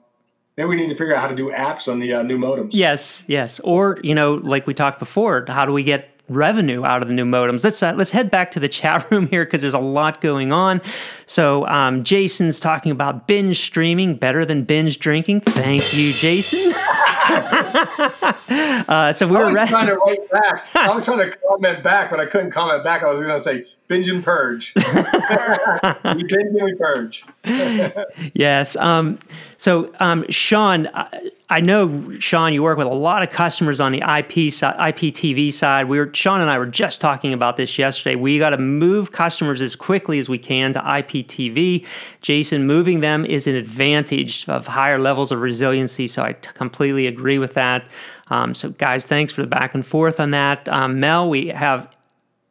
maybe 0.56 0.70
we 0.70 0.76
need 0.78 0.90
to 0.90 0.96
figure 0.96 1.14
out 1.14 1.22
how 1.22 1.28
to 1.28 1.36
do 1.36 1.52
apps 1.52 1.92
on 1.92 2.00
the 2.00 2.14
uh, 2.14 2.24
new 2.24 2.38
modems. 2.38 2.70
Yes, 2.72 3.26
yes. 3.28 3.60
Or 3.60 4.00
you 4.02 4.16
know, 4.16 4.36
like 4.36 4.66
we 4.66 4.74
talked 4.74 5.00
before, 5.00 5.46
how 5.48 5.66
do 5.66 5.74
we 5.74 5.84
get 5.84 6.15
revenue 6.28 6.84
out 6.84 7.02
of 7.02 7.08
the 7.08 7.14
new 7.14 7.26
modems. 7.26 7.64
Let's 7.64 7.82
uh, 7.84 7.94
let's 7.96 8.12
head 8.12 8.32
back 8.32 8.52
to 8.52 8.60
the 8.60 8.70
chat 8.76 9.10
room 9.12 9.28
here 9.28 9.46
because 9.46 9.62
there's 9.62 9.74
a 9.74 9.80
lot 9.80 10.22
going 10.22 10.52
on. 10.52 10.82
So 11.26 11.68
um, 11.68 12.04
Jason's 12.04 12.60
talking 12.60 12.92
about 12.92 13.28
binge 13.28 13.60
streaming 13.60 14.16
better 14.16 14.46
than 14.46 14.64
binge 14.64 15.00
drinking. 15.00 15.42
Thank 15.42 15.94
you, 15.94 16.14
Jason. 16.14 16.74
uh, 17.28 19.12
so 19.14 19.28
we 19.28 19.36
I 19.36 19.40
were 19.40 19.46
was 19.46 19.70
trying 19.70 19.88
to 19.88 19.96
write 19.96 20.30
back. 20.30 20.68
I 20.76 20.94
was 20.94 21.06
trying 21.06 21.30
to 21.30 21.38
comment 21.38 21.84
back, 21.84 22.10
but 22.10 22.20
I 22.20 22.26
couldn't 22.26 22.52
comment 22.52 22.84
back. 22.84 23.04
I 23.04 23.10
was 23.10 23.20
going 23.20 23.32
to 23.32 23.40
say 23.40 23.66
binge 23.88 24.10
and 24.10 24.24
purge. 24.24 24.74
we 24.76 24.84
binge 24.84 26.56
and 26.56 26.64
we 26.64 26.74
purge. 26.76 27.24
yes. 28.34 28.76
Um, 28.76 29.20
so, 29.58 29.94
um, 30.00 30.26
Sean, 30.30 30.88
I, 30.94 31.32
I, 31.50 31.62
know 31.62 32.20
Sean, 32.20 32.54
you 32.54 32.64
work 32.64 32.78
with 32.78 32.88
a 32.88 32.94
lot 32.94 33.24
of 33.24 33.30
customers 33.30 33.80
on 33.80 33.92
the 33.92 34.00
IP 34.00 34.52
side, 34.52 34.96
IPTV 34.96 35.54
side. 35.54 35.88
We 35.88 36.00
were 36.00 36.10
Sean 36.14 36.42
and 36.42 36.50
I 36.50 36.58
were 36.58 36.66
just 36.66 37.00
talking 37.00 37.34
about 37.34 37.58
this 37.58 37.78
yesterday. 37.78 38.16
We 38.16 38.40
got 38.40 38.52
to 38.52 38.58
move 38.58 39.12
customers 39.12 39.62
as 39.62 39.76
quickly 39.76 40.20
as 40.20 40.28
we 40.28 40.38
can 40.38 40.74
to 40.74 40.80
IPTV. 40.80 41.86
Jason, 42.22 42.66
moving 42.66 43.00
them 43.00 43.26
is 43.26 43.48
an 43.48 43.56
advantage 43.56 44.48
of 44.50 44.68
higher 44.68 45.00
levels 45.00 45.32
of 45.32 45.42
resiliency. 45.42 46.08
So, 46.08 46.24
I 46.24 46.34
t- 46.34 46.50
completely 46.54 47.08
agree 47.08 47.38
with 47.38 47.54
that. 47.54 47.86
Um, 48.28 48.56
so, 48.56 48.70
guys, 48.72 49.06
thanks 49.06 49.32
for 49.32 49.42
the 49.42 49.48
back 49.48 49.76
and 49.76 49.86
forth 49.86 50.20
on 50.20 50.32
that. 50.32 50.68
Um, 50.70 51.00
Mel, 51.00 51.30
we 51.30 51.48
have 51.50 51.95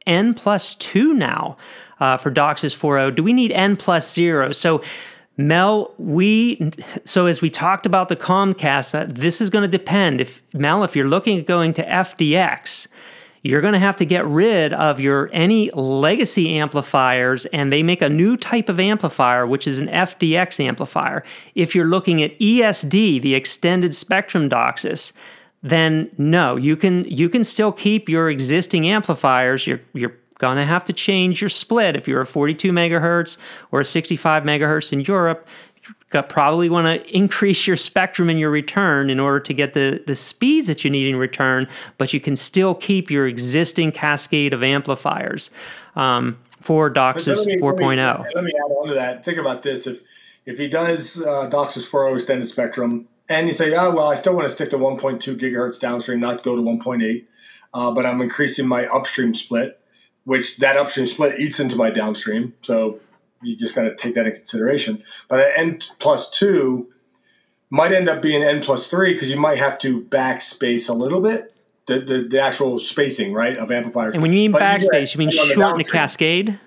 N 0.06 0.34
plus 0.34 0.74
two 0.74 1.14
now 1.14 1.56
uh, 2.00 2.16
for 2.16 2.30
DOCSIS 2.30 2.76
4.0. 2.76 3.16
Do 3.16 3.22
we 3.22 3.32
need 3.32 3.52
N 3.52 3.76
plus 3.76 4.12
zero? 4.12 4.52
So 4.52 4.82
Mel, 5.36 5.92
we 5.98 6.70
so 7.04 7.26
as 7.26 7.40
we 7.40 7.50
talked 7.50 7.86
about 7.86 8.08
the 8.08 8.16
Comcast, 8.16 8.94
uh, 8.94 9.06
this 9.08 9.40
is 9.40 9.50
going 9.50 9.62
to 9.62 9.68
depend. 9.68 10.20
If 10.20 10.42
Mel, 10.52 10.84
if 10.84 10.94
you're 10.94 11.08
looking 11.08 11.38
at 11.38 11.46
going 11.46 11.72
to 11.74 11.84
FDX, 11.84 12.86
you're 13.42 13.60
going 13.60 13.72
to 13.72 13.80
have 13.80 13.96
to 13.96 14.06
get 14.06 14.24
rid 14.26 14.72
of 14.72 15.00
your 15.00 15.28
any 15.32 15.70
legacy 15.72 16.56
amplifiers 16.56 17.46
and 17.46 17.72
they 17.72 17.82
make 17.82 18.00
a 18.00 18.08
new 18.08 18.36
type 18.36 18.68
of 18.68 18.78
amplifier 18.80 19.46
which 19.46 19.66
is 19.66 19.78
an 19.80 19.88
FDX 19.88 20.64
amplifier. 20.64 21.24
If 21.54 21.74
you're 21.74 21.84
looking 21.84 22.22
at 22.22 22.38
ESD, 22.38 23.20
the 23.20 23.34
extended 23.34 23.94
spectrum 23.94 24.48
DOCSIS, 24.48 25.12
then 25.64 26.10
no, 26.18 26.56
you 26.56 26.76
can 26.76 27.04
you 27.04 27.30
can 27.30 27.42
still 27.42 27.72
keep 27.72 28.08
your 28.08 28.28
existing 28.28 28.86
amplifiers, 28.86 29.66
You're 29.66 29.80
you're 29.94 30.14
going 30.38 30.58
to 30.58 30.64
have 30.64 30.84
to 30.84 30.92
change 30.92 31.40
your 31.40 31.48
split 31.48 31.96
if 31.96 32.06
you're 32.06 32.20
a 32.20 32.26
42 32.26 32.70
megahertz 32.70 33.38
or 33.72 33.80
a 33.80 33.84
65 33.84 34.42
megahertz 34.42 34.92
in 34.92 35.00
Europe. 35.00 35.48
You 36.12 36.22
probably 36.22 36.68
want 36.68 36.86
to 36.86 37.16
increase 37.16 37.66
your 37.66 37.76
spectrum 37.76 38.28
in 38.28 38.36
your 38.36 38.50
return 38.50 39.10
in 39.10 39.18
order 39.18 39.40
to 39.40 39.54
get 39.54 39.72
the, 39.72 40.02
the 40.06 40.14
speeds 40.14 40.66
that 40.66 40.84
you 40.84 40.90
need 40.90 41.08
in 41.08 41.16
return, 41.16 41.66
but 41.98 42.12
you 42.12 42.20
can 42.20 42.36
still 42.36 42.74
keep 42.74 43.10
your 43.10 43.26
existing 43.26 43.90
cascade 43.90 44.52
of 44.52 44.62
amplifiers 44.62 45.50
um, 45.96 46.38
for 46.60 46.90
DOCSIS 46.90 47.46
4.0. 47.60 47.96
Let 47.96 48.18
me, 48.18 48.30
let 48.34 48.44
me 48.44 48.52
add 48.54 48.70
on 48.70 48.88
to 48.88 48.94
that. 48.94 49.24
Think 49.24 49.38
about 49.38 49.62
this: 49.62 49.86
if 49.86 50.02
if 50.46 50.58
he 50.58 50.68
does 50.68 51.20
uh, 51.20 51.48
DOCSIS 51.48 51.90
4.0 51.90 52.16
extended 52.16 52.48
spectrum, 52.48 53.08
and 53.28 53.48
you 53.48 53.54
say, 53.54 53.74
"Oh 53.74 53.94
well, 53.94 54.08
I 54.08 54.14
still 54.14 54.34
want 54.34 54.48
to 54.48 54.54
stick 54.54 54.70
to 54.70 54.78
1.2 54.78 55.38
gigahertz 55.38 55.78
downstream, 55.80 56.20
not 56.20 56.42
go 56.42 56.56
to 56.56 56.62
1.8," 56.62 57.26
uh, 57.72 57.92
but 57.92 58.06
I'm 58.06 58.20
increasing 58.20 58.66
my 58.66 58.86
upstream 58.86 59.34
split 59.34 59.80
which 60.24 60.58
that 60.58 60.76
upstream 60.76 61.06
split 61.06 61.38
eats 61.38 61.60
into 61.60 61.76
my 61.76 61.90
downstream. 61.90 62.54
So 62.62 63.00
you 63.42 63.56
just 63.56 63.74
got 63.74 63.82
to 63.82 63.94
take 63.94 64.14
that 64.14 64.26
in 64.26 64.32
consideration. 64.32 65.02
But 65.28 65.40
an 65.40 65.52
N 65.56 65.78
plus 65.98 66.30
two 66.30 66.90
might 67.70 67.92
end 67.92 68.08
up 68.08 68.22
being 68.22 68.42
N 68.42 68.60
plus 68.60 68.88
three 68.88 69.12
because 69.12 69.30
you 69.30 69.38
might 69.38 69.58
have 69.58 69.78
to 69.78 70.02
backspace 70.02 70.88
a 70.88 70.94
little 70.94 71.20
bit. 71.20 71.50
The, 71.86 72.00
the, 72.00 72.18
the 72.22 72.40
actual 72.40 72.78
spacing, 72.78 73.34
right, 73.34 73.58
of 73.58 73.70
amplifiers. 73.70 74.14
And 74.14 74.22
when 74.22 74.32
you 74.32 74.38
mean 74.38 74.52
but 74.52 74.62
backspace, 74.62 75.12
you 75.12 75.18
mean 75.18 75.30
shorten 75.30 75.76
the, 75.76 75.84
the 75.84 75.90
cascade? 75.90 76.58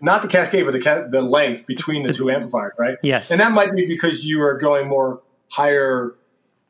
Not 0.00 0.22
the 0.22 0.28
cascade, 0.28 0.64
but 0.64 0.70
the 0.70 0.80
ca- 0.80 1.08
the 1.08 1.20
length 1.20 1.66
between 1.66 2.04
the 2.04 2.12
two 2.12 2.30
amplifiers, 2.30 2.74
right? 2.78 2.96
Yes. 3.02 3.32
And 3.32 3.40
that 3.40 3.50
might 3.50 3.72
be 3.72 3.86
because 3.86 4.24
you 4.24 4.40
are 4.40 4.56
going 4.56 4.86
more 4.86 5.20
higher 5.52 6.14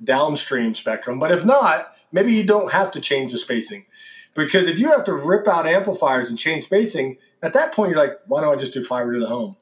downstream 0.03 0.75
spectrum. 0.75 1.21
But 1.21 1.31
if 1.31 1.45
not, 1.45 1.95
maybe 2.11 2.33
you 2.33 2.43
don't 2.43 2.73
have 2.73 2.91
to 2.93 3.01
change 3.01 3.31
the 3.31 3.39
spacing. 3.39 3.87
Because 4.35 4.67
if 4.67 4.81
you 4.81 4.89
have 4.89 5.05
to 5.05 5.13
rip 5.13 5.47
out 5.47 5.67
amplifiers 5.67 6.29
and 6.29 6.39
change 6.39 6.65
spacing, 6.65 7.19
at 7.43 7.53
that 7.53 7.73
point 7.73 7.91
you're 7.91 7.99
like, 7.99 8.19
why 8.27 8.41
don't 8.41 8.53
I 8.53 8.57
just 8.59 8.75
do 8.75 8.83
fiber 8.83 9.15
to 9.15 9.21
the 9.21 9.29
home? 9.29 9.57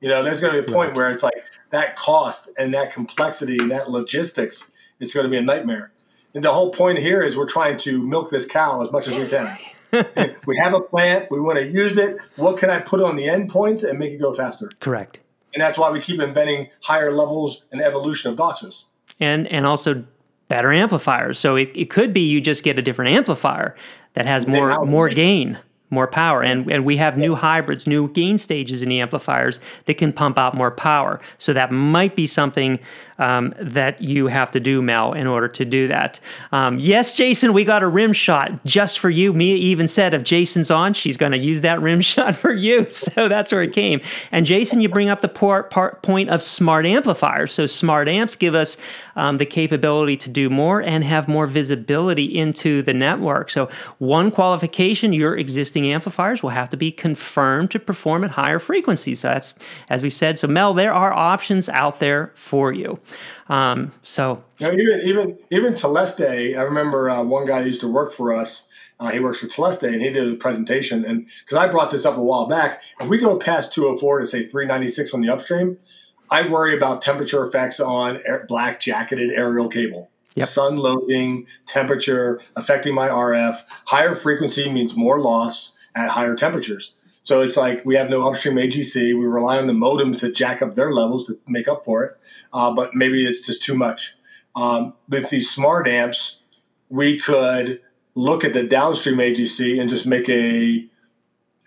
You 0.00 0.08
know, 0.08 0.22
there's 0.22 0.40
going 0.40 0.54
to 0.54 0.62
be 0.62 0.70
a 0.70 0.74
point 0.74 0.90
right. 0.90 0.96
where 0.98 1.10
it's 1.10 1.22
like 1.22 1.44
that 1.70 1.96
cost 1.96 2.50
and 2.58 2.74
that 2.74 2.92
complexity 2.92 3.56
and 3.58 3.70
that 3.70 3.90
logistics, 3.90 4.70
it's 5.00 5.14
going 5.14 5.24
to 5.24 5.30
be 5.30 5.38
a 5.38 5.42
nightmare. 5.42 5.92
And 6.34 6.44
the 6.44 6.52
whole 6.52 6.72
point 6.72 6.98
here 6.98 7.22
is 7.22 7.36
we're 7.36 7.46
trying 7.46 7.78
to 7.78 8.02
milk 8.02 8.28
this 8.28 8.46
cow 8.46 8.82
as 8.82 8.92
much 8.92 9.08
as 9.08 9.16
we 9.16 9.28
can. 9.28 10.36
we 10.46 10.56
have 10.58 10.74
a 10.74 10.80
plant, 10.80 11.30
we 11.30 11.40
want 11.40 11.58
to 11.58 11.66
use 11.66 11.96
it. 11.96 12.18
What 12.36 12.58
can 12.58 12.68
I 12.68 12.80
put 12.80 13.00
on 13.00 13.16
the 13.16 13.24
endpoints 13.28 13.88
and 13.88 13.98
make 13.98 14.12
it 14.12 14.18
go 14.18 14.34
faster? 14.34 14.70
Correct. 14.80 15.20
And 15.54 15.60
that's 15.60 15.78
why 15.78 15.90
we 15.90 16.00
keep 16.00 16.20
inventing 16.20 16.68
higher 16.82 17.12
levels 17.12 17.64
and 17.72 17.80
evolution 17.80 18.30
of 18.30 18.38
DOCSIS. 18.38 18.86
And 19.20 19.46
and 19.48 19.66
also 19.66 20.04
better 20.48 20.72
amplifiers. 20.72 21.38
So 21.38 21.56
it, 21.56 21.70
it 21.74 21.90
could 21.90 22.12
be 22.12 22.20
you 22.20 22.40
just 22.40 22.64
get 22.64 22.78
a 22.78 22.82
different 22.82 23.12
amplifier 23.12 23.74
that 24.14 24.26
has 24.26 24.46
more 24.46 24.84
more 24.84 25.08
gain 25.08 25.58
more 25.92 26.06
power. 26.06 26.42
And, 26.42 26.72
and 26.72 26.84
we 26.86 26.96
have 26.96 27.18
new 27.18 27.34
hybrids, 27.34 27.86
new 27.86 28.08
gain 28.08 28.38
stages 28.38 28.82
in 28.82 28.88
the 28.88 29.00
amplifiers 29.00 29.60
that 29.84 29.94
can 29.94 30.10
pump 30.12 30.38
out 30.38 30.54
more 30.54 30.70
power. 30.70 31.20
So 31.36 31.52
that 31.52 31.70
might 31.70 32.16
be 32.16 32.26
something 32.26 32.80
um, 33.22 33.54
that 33.60 34.02
you 34.02 34.26
have 34.26 34.50
to 34.50 34.58
do, 34.58 34.82
Mel, 34.82 35.12
in 35.12 35.28
order 35.28 35.46
to 35.46 35.64
do 35.64 35.86
that. 35.86 36.18
Um, 36.50 36.80
yes, 36.80 37.14
Jason, 37.14 37.52
we 37.52 37.64
got 37.64 37.84
a 37.84 37.86
rim 37.86 38.12
shot 38.12 38.64
just 38.64 38.98
for 38.98 39.10
you. 39.10 39.32
Mia 39.32 39.54
even 39.54 39.86
said 39.86 40.12
if 40.12 40.24
Jason's 40.24 40.72
on, 40.72 40.92
she's 40.92 41.16
going 41.16 41.30
to 41.30 41.38
use 41.38 41.60
that 41.60 41.80
rim 41.80 42.00
shot 42.12 42.34
for 42.34 42.52
you. 42.52 42.90
So 42.90 43.28
that's 43.28 43.52
where 43.52 43.62
it 43.62 43.72
came. 43.72 44.00
And 44.32 44.44
Jason, 44.44 44.80
you 44.80 44.88
bring 44.88 45.08
up 45.08 45.20
the 45.20 45.28
part, 45.28 45.70
part 45.70 46.02
point 46.02 46.30
of 46.30 46.42
smart 46.42 46.84
amplifiers. 46.84 47.52
So 47.52 47.66
smart 47.66 48.08
amps 48.08 48.34
give 48.34 48.54
us 48.54 48.76
um, 49.14 49.38
the 49.38 49.46
capability 49.46 50.16
to 50.16 50.30
do 50.30 50.50
more 50.50 50.82
and 50.82 51.04
have 51.04 51.28
more 51.28 51.46
visibility 51.46 52.24
into 52.24 52.82
the 52.82 52.94
network. 52.94 53.50
So 53.50 53.68
one 53.98 54.30
qualification, 54.30 55.12
your 55.12 55.36
existing 55.36 55.86
amplifiers 55.86 56.42
will 56.42 56.50
have 56.50 56.70
to 56.70 56.76
be 56.76 56.90
confirmed 56.90 57.70
to 57.70 57.78
perform 57.78 58.24
at 58.24 58.32
higher 58.32 58.58
frequencies. 58.58 59.20
So 59.20 59.28
that's, 59.28 59.54
as 59.90 60.02
we 60.02 60.10
said, 60.10 60.38
so 60.38 60.48
Mel, 60.48 60.74
there 60.74 60.92
are 60.92 61.12
options 61.12 61.68
out 61.68 62.00
there 62.00 62.32
for 62.34 62.72
you. 62.72 62.98
Um, 63.48 63.92
so 64.02 64.42
you 64.58 64.68
know, 64.68 64.72
even 64.74 65.00
even 65.00 65.38
even 65.50 65.72
Teleste, 65.74 66.56
I 66.56 66.62
remember 66.62 67.10
uh, 67.10 67.22
one 67.22 67.46
guy 67.46 67.60
used 67.62 67.80
to 67.80 67.88
work 67.88 68.12
for 68.12 68.32
us. 68.32 68.66
Uh, 69.00 69.10
he 69.10 69.18
works 69.18 69.40
for 69.40 69.46
Teleste, 69.48 69.92
and 69.92 70.00
he 70.00 70.10
did 70.10 70.32
a 70.32 70.36
presentation. 70.36 71.04
And 71.04 71.26
because 71.44 71.58
I 71.58 71.66
brought 71.66 71.90
this 71.90 72.06
up 72.06 72.16
a 72.16 72.22
while 72.22 72.46
back, 72.46 72.82
if 73.00 73.08
we 73.08 73.18
go 73.18 73.36
past 73.36 73.72
204 73.72 74.20
to 74.20 74.26
say 74.26 74.44
396 74.44 75.12
on 75.12 75.22
the 75.22 75.28
upstream, 75.28 75.76
I 76.30 76.46
worry 76.46 76.74
about 76.76 77.02
temperature 77.02 77.44
effects 77.44 77.80
on 77.80 78.20
air, 78.24 78.46
black 78.48 78.80
jacketed 78.80 79.30
aerial 79.32 79.68
cable. 79.68 80.08
Yep. 80.34 80.48
Sun 80.48 80.76
loading, 80.76 81.46
temperature 81.66 82.40
affecting 82.56 82.94
my 82.94 83.08
RF. 83.08 83.56
Higher 83.86 84.14
frequency 84.14 84.70
means 84.70 84.96
more 84.96 85.20
loss 85.20 85.76
at 85.94 86.10
higher 86.10 86.34
temperatures. 86.34 86.94
So 87.24 87.40
it's 87.40 87.56
like 87.56 87.84
we 87.84 87.94
have 87.96 88.10
no 88.10 88.28
upstream 88.28 88.56
AGC. 88.56 88.96
We 88.96 89.24
rely 89.24 89.58
on 89.58 89.66
the 89.66 89.72
modems 89.72 90.20
to 90.20 90.32
jack 90.32 90.60
up 90.60 90.74
their 90.74 90.92
levels 90.92 91.26
to 91.26 91.38
make 91.46 91.68
up 91.68 91.84
for 91.84 92.04
it. 92.04 92.16
Uh, 92.52 92.72
but 92.72 92.94
maybe 92.94 93.24
it's 93.26 93.46
just 93.46 93.62
too 93.62 93.74
much. 93.74 94.14
Um, 94.56 94.94
with 95.08 95.30
these 95.30 95.50
smart 95.50 95.86
amps, 95.88 96.40
we 96.88 97.18
could 97.18 97.80
look 98.14 98.44
at 98.44 98.52
the 98.52 98.64
downstream 98.64 99.16
AGC 99.16 99.80
and 99.80 99.88
just 99.88 100.06
make 100.06 100.28
a 100.28 100.86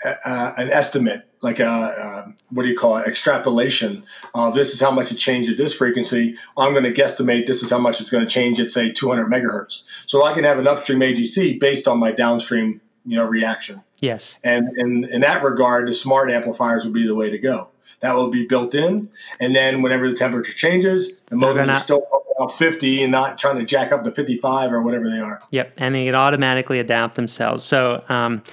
uh, 0.04 0.54
an 0.58 0.70
estimate, 0.70 1.28
like 1.42 1.60
a 1.60 1.68
uh, 1.68 2.28
what 2.50 2.64
do 2.64 2.70
you 2.70 2.78
call 2.78 2.98
it, 2.98 3.08
extrapolation 3.08 4.04
of 4.34 4.54
this 4.54 4.74
is 4.74 4.80
how 4.80 4.92
much 4.92 5.12
it 5.12 5.16
changed 5.16 5.50
at 5.50 5.58
this 5.58 5.74
frequency. 5.74 6.36
I'm 6.58 6.74
going 6.74 6.84
to 6.84 6.94
guesstimate 6.94 7.48
this 7.48 7.64
is 7.64 7.70
how 7.70 7.80
much 7.80 8.02
it's 8.02 8.10
going 8.10 8.26
to 8.26 8.32
change 8.32 8.60
at 8.60 8.70
say 8.70 8.92
200 8.92 9.26
megahertz. 9.28 10.08
So 10.08 10.24
I 10.24 10.34
can 10.34 10.44
have 10.44 10.60
an 10.60 10.68
upstream 10.68 11.00
AGC 11.00 11.60
based 11.60 11.88
on 11.88 11.98
my 11.98 12.12
downstream, 12.12 12.82
you 13.06 13.18
know, 13.18 13.24
reaction. 13.24 13.84
Yes. 14.00 14.40
And 14.44 14.70
in, 14.78 15.06
in 15.06 15.22
that 15.22 15.44
regard, 15.44 15.88
the 15.88 15.94
smart 15.94 16.30
amplifiers 16.30 16.84
would 16.84 16.94
be 16.94 17.08
the 17.08 17.16
way 17.16 17.30
to 17.30 17.38
go. 17.38 17.70
That 18.02 18.16
will 18.16 18.30
be 18.30 18.46
built 18.46 18.76
in, 18.76 19.10
and 19.40 19.56
then 19.56 19.82
whenever 19.82 20.10
the 20.10 20.16
temperature 20.16 20.54
changes, 20.54 21.22
the 21.28 21.38
motors 21.38 21.68
are 21.70 21.80
still 21.80 22.06
out 22.40 22.52
50 22.52 23.04
and 23.04 23.12
not 23.12 23.38
trying 23.38 23.58
to 23.58 23.66
jack 23.66 23.92
up 23.92 24.04
to 24.04 24.12
55 24.12 24.74
or 24.74 24.82
whatever 24.82 25.10
they 25.10 25.20
are. 25.20 25.42
Yep, 25.52 25.76
and 25.78 25.96
they 25.96 26.06
can 26.06 26.16
automatically 26.16 26.80
adapt 26.80 27.16
themselves. 27.16 27.64
So. 27.64 28.04
Um, 28.10 28.44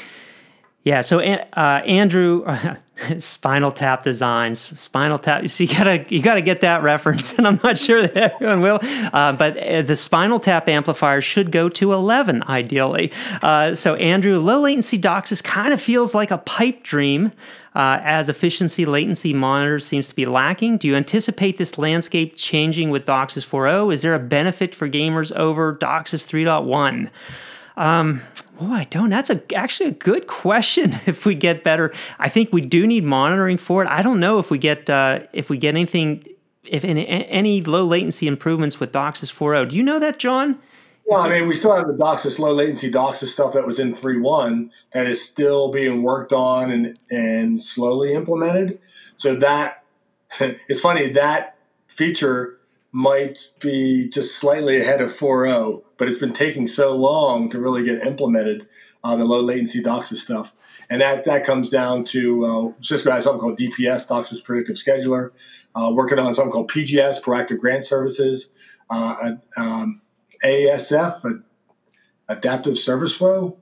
yeah, 0.85 1.01
so 1.03 1.21
uh, 1.21 1.83
Andrew, 1.87 2.45
Spinal 3.19 3.73
Tap 3.73 4.05
Designs, 4.05 4.59
Spinal 4.59 5.19
Tap. 5.19 5.49
So 5.49 5.65
you 5.65 5.71
gotta 5.71 6.05
you 6.09 6.23
gotta 6.23 6.43
get 6.43 6.61
that 6.61 6.83
reference, 6.83 7.37
and 7.39 7.47
I'm 7.47 7.61
not 7.63 7.79
sure 7.79 8.03
that 8.03 8.17
everyone 8.17 8.61
will. 8.61 8.79
Uh, 9.13 9.33
but 9.33 9.57
uh, 9.57 9.83
the 9.83 9.97
Spinal 9.97 10.41
Tap 10.41 10.69
amplifier 10.69 11.21
should 11.21 11.51
go 11.53 11.69
to 11.71 11.93
11 11.93 12.43
ideally. 12.45 13.13
Uh, 13.43 13.75
so 13.75 13.95
Andrew, 13.97 14.39
low 14.39 14.61
latency 14.61 14.99
DOCSIS 14.99 15.43
kind 15.43 15.73
of 15.73 15.81
feels 15.81 16.15
like 16.15 16.31
a 16.31 16.39
pipe 16.39 16.83
dream. 16.83 17.33
Uh, 17.75 17.99
as 18.03 18.29
efficiency 18.29 18.85
latency 18.85 19.33
monitors 19.33 19.87
seems 19.87 20.07
to 20.07 20.15
be 20.15 20.27
lacking. 20.27 20.77
Do 20.77 20.87
you 20.87 20.95
anticipate 20.95 21.57
this 21.57 21.79
landscape 21.79 22.35
changing 22.37 22.91
with 22.91 23.07
DOCSIS 23.07 23.49
4.0? 23.49 23.95
Is 23.95 24.03
there 24.03 24.15
a 24.15 24.19
benefit 24.19 24.75
for 24.75 24.91
gamers 24.91 25.35
over 25.35 25.75
DOCSIS 25.77 26.27
3.1? 26.27 27.09
Um, 27.79 28.21
oh, 28.63 28.73
I 28.73 28.85
don't. 28.85 29.11
That's 29.11 29.31
a 29.31 29.43
actually 29.55 29.91
a 29.91 29.93
good 29.93 30.27
question. 30.27 30.95
If 31.07 31.27
we 31.27 31.35
get 31.35 31.63
better, 31.65 31.93
I 32.19 32.29
think 32.29 32.53
we 32.53 32.61
do 32.61 32.87
need 32.87 33.05
monitoring 33.05 33.59
for 33.59 33.83
it. 33.83 33.89
I 33.89 34.03
don't 34.03 34.21
know 34.21 34.39
if 34.39 34.51
we 34.51 34.59
get 34.59 34.89
uh, 34.89 35.21
if 35.33 35.51
we 35.51 35.59
get 35.59 35.71
anything, 35.71 36.25
if 36.65 36.85
any, 36.85 37.07
any 37.07 37.63
low 37.63 37.85
latency 37.85 38.27
improvements 38.27 38.81
with 38.81 38.93
DOCSIS 38.93 39.33
4.0. 39.33 39.71
Do 39.71 39.77
you 39.77 39.83
know 39.83 39.99
that, 39.99 40.19
John? 40.19 40.59
Well, 41.05 41.21
I 41.21 41.29
mean, 41.29 41.49
we 41.49 41.55
still 41.55 41.75
have 41.75 41.87
the 41.87 41.95
DOCSIS 41.95 42.39
low 42.39 42.53
latency 42.53 42.91
DOCSIS 42.91 43.27
stuff 43.27 43.53
that 43.55 43.67
was 43.67 43.79
in 43.79 43.93
3.1 43.93 44.71
that 44.93 45.07
is 45.07 45.23
still 45.23 45.71
being 45.71 46.03
worked 46.03 46.33
on 46.33 46.71
and 46.71 46.99
and 47.11 47.61
slowly 47.61 48.15
implemented. 48.15 48.79
So 49.17 49.35
that 49.37 49.85
it's 50.41 50.81
funny 50.81 51.09
that 51.09 51.57
feature 51.89 52.59
might 52.93 53.53
be 53.59 54.09
just 54.09 54.37
slightly 54.37 54.79
ahead 54.79 55.01
of 55.01 55.11
4.0, 55.11 55.83
but 55.97 56.09
it's 56.09 56.19
been 56.19 56.35
taking 56.35 56.67
so 56.67 56.95
long 56.95 57.49
to 57.49 57.59
really 57.59 57.83
get 57.83 58.07
implemented 58.07 58.69
uh, 59.03 59.17
the 59.17 59.25
low 59.25 59.41
latency 59.41 59.83
DOCSIS 59.83 60.17
stuff. 60.17 60.55
And 60.91 61.01
that, 61.01 61.25
that 61.25 61.47
comes 61.47 61.71
down 61.71 62.05
to 62.07 62.45
uh, 62.45 62.73
Cisco 62.83 63.11
has 63.11 63.25
something 63.25 63.41
called 63.41 63.59
DPS, 63.59 64.07
DOCSIS 64.07 64.45
Predictive 64.45 64.77
Scheduler, 64.77 65.31
uh, 65.75 65.91
working 65.93 66.19
on 66.19 66.35
something 66.35 66.53
called 66.53 66.71
PGS, 66.71 67.23
Proactive 67.23 67.59
Grant 67.59 67.85
Services, 67.85 68.51
uh, 68.91 69.37
um, 69.57 70.03
ASF, 70.45 71.43
Adaptive 72.29 72.77
Service 72.77 73.17
Flow, 73.17 73.59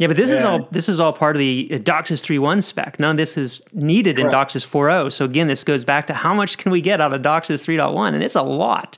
yeah, 0.00 0.06
but 0.06 0.16
this 0.16 0.30
yeah. 0.30 0.36
is 0.36 0.44
all 0.44 0.68
this 0.70 0.88
is 0.88 0.98
all 0.98 1.12
part 1.12 1.36
of 1.36 1.40
the 1.40 1.68
uh, 1.72 1.76
DOCSIS 1.76 2.24
3.1 2.24 2.62
spec. 2.62 2.98
None 2.98 3.10
of 3.10 3.16
this 3.18 3.36
is 3.36 3.60
needed 3.74 4.16
Correct. 4.16 4.32
in 4.32 4.32
DOCSIS 4.32 4.66
4.0. 4.66 5.12
So 5.12 5.26
again, 5.26 5.46
this 5.46 5.62
goes 5.62 5.84
back 5.84 6.06
to 6.06 6.14
how 6.14 6.32
much 6.32 6.56
can 6.56 6.72
we 6.72 6.80
get 6.80 7.02
out 7.02 7.12
of 7.12 7.20
DOCSIS 7.20 7.62
3.1, 7.62 8.14
and 8.14 8.24
it's 8.24 8.34
a 8.34 8.42
lot. 8.42 8.96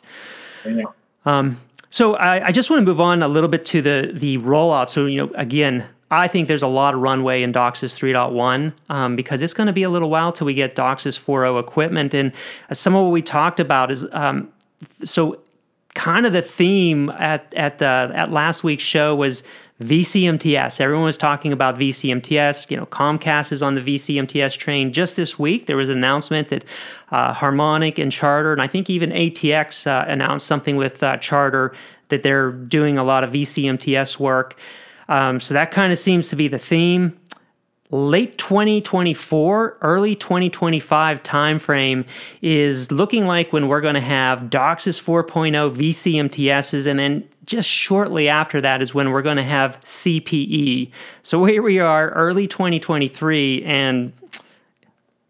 Um, 1.27 1.61
so 1.91 2.15
I, 2.15 2.47
I 2.47 2.53
just 2.53 2.71
want 2.71 2.83
to 2.83 2.85
move 2.85 3.01
on 3.01 3.21
a 3.21 3.27
little 3.27 3.49
bit 3.49 3.67
to 3.67 3.83
the 3.83 4.13
the 4.15 4.39
rollout. 4.39 4.91
So 4.91 5.07
you 5.07 5.27
know, 5.27 5.33
again, 5.35 5.85
I 6.13 6.29
think 6.29 6.47
there's 6.47 6.63
a 6.63 6.69
lot 6.69 6.95
of 6.95 7.01
runway 7.01 7.43
in 7.43 7.53
DOCSIS 7.53 7.99
3.1 7.99 8.73
um, 8.89 9.17
because 9.17 9.43
it's 9.43 9.55
going 9.55 9.67
to 9.67 9.73
be 9.73 9.83
a 9.83 9.91
little 9.91 10.09
while 10.09 10.31
till 10.33 10.47
we 10.47 10.55
get 10.55 10.77
DOCSIS 10.77 11.19
4.0 11.19 11.59
equipment. 11.59 12.15
And 12.15 12.33
some 12.73 12.95
of 12.95 13.03
what 13.03 13.11
we 13.11 13.23
talked 13.23 13.59
about 13.59 13.91
is 13.91 14.07
um, 14.13 14.53
so 15.03 15.41
kind 15.95 16.27
of 16.27 16.33
the 16.33 16.43
theme 16.43 17.11
at 17.11 17.53
at 17.55 17.79
the 17.79 18.13
at 18.15 18.31
last 18.31 18.63
week's 18.65 18.85
show 18.85 19.17
was 19.17 19.43
VCMTS. 19.81 20.81
Everyone 20.81 21.05
was 21.05 21.19
talking 21.19 21.53
about 21.53 21.79
VCMTS. 21.79 22.71
You 22.71 22.77
know, 22.77 22.87
Comcast 22.87 23.53
is 23.53 23.63
on 23.63 23.75
the 23.75 23.81
VCMTS 23.81 24.57
train. 24.57 24.93
Just 24.93 25.17
this 25.17 25.39
week, 25.39 25.67
there 25.67 25.77
was 25.77 25.89
an 25.89 25.99
announcement 25.99 26.49
that 26.49 26.65
uh, 27.11 27.33
Harmonic 27.33 27.99
and 27.99 28.13
Charter, 28.13 28.53
and 28.53 28.63
I 28.63 28.67
think 28.67 28.89
even 28.91 29.11
ATX 29.11 29.87
uh, 29.87 30.05
announced 30.09 30.47
something 30.47 30.77
with 30.77 31.03
uh, 31.03 31.17
Charter 31.17 31.75
that 32.09 32.23
they're 32.23 32.53
doing 32.53 32.99
a 32.99 33.05
lot 33.05 33.25
of 33.25 33.33
VCMTS 33.33 34.19
work. 34.19 34.59
Um, 35.09 35.41
so 35.41 35.55
that 35.55 35.71
kind 35.71 35.93
of 35.93 35.99
seems 35.99 36.29
to 36.29 36.37
be 36.37 36.49
the 36.49 36.59
theme 36.59 37.19
late 37.93 38.39
2024 38.39 39.77
early 39.83 40.17
2025 40.17 41.23
timeframe 41.23 42.07
is 42.41 42.91
looking 42.91 43.27
like 43.27 43.53
when 43.53 43.69
we're 43.69 43.83
going 43.83 43.95
to 43.95 44.01
have 44.01 44.45
DOCSIS 44.45 44.99
4.0 44.99 45.77
vcmts's 45.77 46.87
and 46.87 46.99
then 46.99 47.29
just 47.45 47.69
shortly 47.69 48.29
after 48.29 48.61
that 48.61 48.81
is 48.83 48.95
when 48.95 49.11
we're 49.11 49.23
going 49.23 49.37
to 49.37 49.43
have 49.43 49.79
cpe 49.81 50.91
so 51.23 51.45
here 51.45 51.63
we 51.63 51.79
are 51.79 52.11
early 52.11 52.47
2023 52.47 53.65
and 53.65 54.13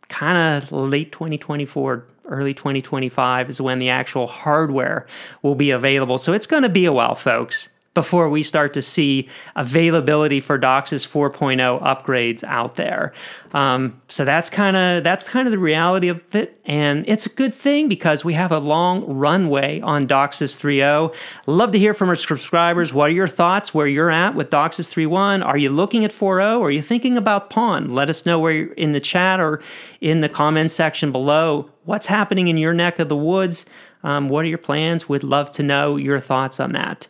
kind 0.08 0.62
of 0.62 0.70
late 0.72 1.10
2024 1.12 2.04
early 2.26 2.54
2025 2.54 3.50
is 3.50 3.60
when 3.60 3.78
the 3.78 3.88
actual 3.88 4.26
hardware 4.26 5.06
will 5.42 5.54
be 5.54 5.70
available. 5.70 6.18
So 6.18 6.32
it's 6.32 6.46
going 6.46 6.62
to 6.62 6.68
be 6.68 6.84
a 6.84 6.92
while 6.92 7.14
folks 7.14 7.68
before 7.94 8.28
we 8.28 8.42
start 8.42 8.72
to 8.74 8.82
see 8.82 9.28
availability 9.54 10.40
for 10.40 10.58
DOCSIS 10.58 11.06
4.0 11.06 11.82
upgrades 11.82 12.42
out 12.44 12.76
there. 12.76 13.12
Um, 13.52 14.00
so 14.08 14.24
that's 14.24 14.48
kind 14.48 14.76
of 14.76 15.04
that's 15.04 15.28
kind 15.28 15.46
of 15.46 15.52
the 15.52 15.58
reality 15.58 16.08
of 16.08 16.22
it, 16.34 16.58
and 16.64 17.04
it's 17.06 17.26
a 17.26 17.28
good 17.28 17.52
thing 17.52 17.88
because 17.88 18.24
we 18.24 18.32
have 18.32 18.50
a 18.50 18.58
long 18.58 19.04
runway 19.06 19.80
on 19.80 20.08
DOCSIS 20.08 20.58
3.0. 20.58 21.14
Love 21.46 21.72
to 21.72 21.78
hear 21.78 21.92
from 21.92 22.08
our 22.08 22.16
subscribers. 22.16 22.94
What 22.94 23.10
are 23.10 23.14
your 23.14 23.28
thoughts? 23.28 23.74
Where 23.74 23.86
you're 23.86 24.10
at 24.10 24.34
with 24.34 24.48
DOCSIS 24.48 24.90
3.1? 24.90 25.44
Are 25.44 25.58
you 25.58 25.68
looking 25.68 26.04
at 26.04 26.12
4.0? 26.12 26.60
Are 26.62 26.70
you 26.70 26.82
thinking 26.82 27.18
about 27.18 27.50
PON? 27.50 27.94
Let 27.94 28.08
us 28.08 28.24
know 28.24 28.38
where 28.38 28.52
you're 28.52 28.72
in 28.72 28.92
the 28.92 29.00
chat 29.00 29.38
or 29.38 29.60
in 30.00 30.20
the 30.20 30.30
comments 30.30 30.72
section 30.72 31.12
below. 31.12 31.68
What's 31.84 32.06
happening 32.06 32.48
in 32.48 32.56
your 32.56 32.72
neck 32.72 32.98
of 32.98 33.10
the 33.10 33.16
woods? 33.16 33.66
Um, 34.02 34.28
what 34.28 34.44
are 34.44 34.48
your 34.48 34.58
plans? 34.58 35.08
We'd 35.08 35.22
love 35.22 35.52
to 35.52 35.62
know 35.62 35.96
your 35.96 36.20
thoughts 36.20 36.58
on 36.58 36.72
that. 36.72 37.06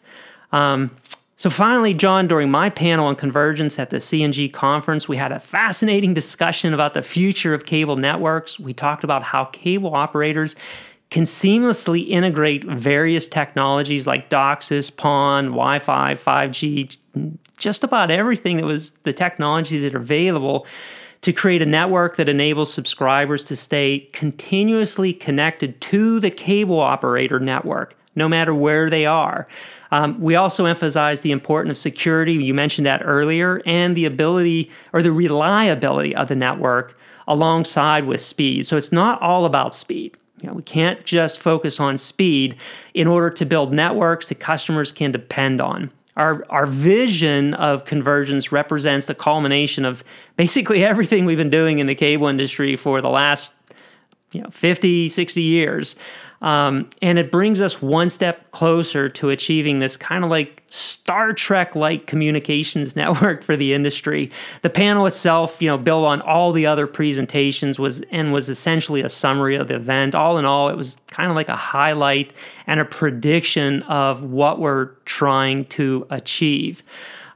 Um, 0.53 0.90
so 1.36 1.50
finally, 1.50 1.92
John, 1.92 2.28
during 2.28 2.50
my 2.50 2.70
panel 2.70 3.07
on 3.07 3.16
convergence 3.16 3.78
at 3.78 3.90
the 3.90 3.98
C&G 3.98 4.48
conference, 4.50 5.09
we 5.09 5.16
had 5.16 5.32
a 5.32 5.40
fascinating 5.40 6.14
discussion 6.14 6.72
about 6.72 6.94
the 6.94 7.03
future 7.03 7.53
of 7.53 7.66
cable 7.66 7.96
networks. 7.96 8.61
We 8.61 8.72
talked 8.72 9.03
about 9.03 9.24
how 9.24 9.46
cable 9.46 9.94
operators 9.94 10.55
can 11.11 11.24
seamlessly 11.24 12.09
integrate 12.09 12.64
various 12.64 13.28
technologies 13.28 14.07
like 14.07 14.30
DOCSIS, 14.30 14.96
PON, 14.96 15.46
Wi-Fi, 15.46 16.14
5G, 16.14 16.96
just 17.59 17.84
about 17.84 18.11
everything 18.11 18.57
that 18.59 18.64
was 18.64 18.90
the 19.03 19.12
technologies 19.12 19.82
that 19.82 19.94
are 19.94 19.98
available 19.98 20.66
to 21.22 21.32
create 21.32 21.61
a 21.61 21.66
network 21.66 22.16
that 22.16 22.28
enables 22.28 22.72
subscribers 22.72 23.44
to 23.44 23.57
stay 23.57 24.09
continuously 24.12 25.12
connected 25.12 25.80
to 25.80 26.18
the 26.20 26.30
cable 26.30 26.80
operator 26.80 27.38
network, 27.38 27.94
no 28.14 28.28
matter 28.28 28.55
where 28.55 28.88
they 28.88 29.05
are. 29.05 29.46
Um, 29.93 30.18
we 30.18 30.34
also 30.34 30.64
emphasize 30.64 31.20
the 31.20 31.30
importance 31.32 31.78
of 31.78 31.82
security. 31.82 32.32
You 32.32 32.55
mentioned 32.55 32.86
that 32.86 33.03
earlier, 33.05 33.61
and 33.66 33.95
the 33.95 34.07
ability 34.07 34.70
or 34.93 35.03
the 35.03 35.12
reliability 35.12 36.16
of 36.16 36.28
the 36.28 36.34
network 36.34 36.99
alongside 37.28 38.07
with 38.07 38.20
speed. 38.20 38.66
So 38.66 38.76
it's 38.76 38.90
not 38.90 39.20
all 39.20 39.45
about 39.45 39.74
speed. 39.74 40.16
You 40.40 40.49
know, 40.49 40.55
we 40.55 40.62
can't 40.62 41.05
just 41.05 41.38
focus 41.38 41.78
on 41.78 41.99
speed 41.99 42.57
in 42.95 43.07
order 43.07 43.30
to 43.30 43.45
build 43.45 43.72
networks 43.72 44.28
that 44.28 44.40
customers 44.40 44.90
can 44.90 45.12
depend 45.12 45.61
on. 45.61 45.93
Our, 46.16 46.45
our 46.51 46.66
vision 46.66 47.55
of 47.55 47.84
convergence 47.84 48.51
represents 48.51 49.07
the 49.07 49.14
culmination 49.14 49.84
of 49.84 50.03
basically 50.36 50.84
everything 50.93 51.26
we've 51.26 51.38
been 51.38 51.51
doing 51.51 51.78
in 51.78 51.86
the 51.86 51.95
cable 51.95 52.28
industry 52.28 52.76
for 52.76 53.01
the 53.03 53.11
last 53.11 53.53
you 54.32 54.40
know 54.40 54.49
50 54.51 55.09
60 55.09 55.43
years 55.43 55.97
um, 56.43 56.90
and 57.01 57.20
it 57.20 57.30
brings 57.30 57.61
us 57.61 57.80
one 57.80 58.11
step 58.11 58.51
closer 58.51 59.09
to 59.09 59.30
achieving 59.30 59.78
this 59.78 59.97
kind 59.97 60.24
of 60.24 60.30
like 60.30 60.62
Star 60.70 61.32
Trek 61.32 61.76
like 61.76 62.07
communications 62.07 62.97
network 62.97 63.45
for 63.45 63.57
the 63.57 63.72
industry. 63.72 64.30
The 64.62 64.70
panel 64.70 65.07
itself, 65.07 65.62
you 65.62 65.68
know, 65.68 65.78
built 65.78 66.05
on 66.05 66.20
all 66.20 66.53
the 66.53 66.66
other 66.66 66.86
presentations 66.86 67.78
was 67.78 68.01
and 68.11 68.32
was 68.32 68.49
essentially 68.49 69.03
a 69.03 69.09
summary 69.09 69.55
of 69.55 69.68
the 69.68 69.76
event. 69.76 70.14
All 70.14 70.36
in 70.36 70.45
all, 70.45 70.68
it 70.68 70.76
was 70.76 70.97
kind 71.07 71.30
of 71.30 71.36
like 71.36 71.49
a 71.49 71.57
highlight 71.57 72.32
and 72.66 72.80
a 72.80 72.84
prediction 72.84 73.82
of 73.84 74.24
what 74.24 74.59
we're 74.59 74.86
trying 75.05 75.64
to 75.66 76.07
achieve. 76.11 76.82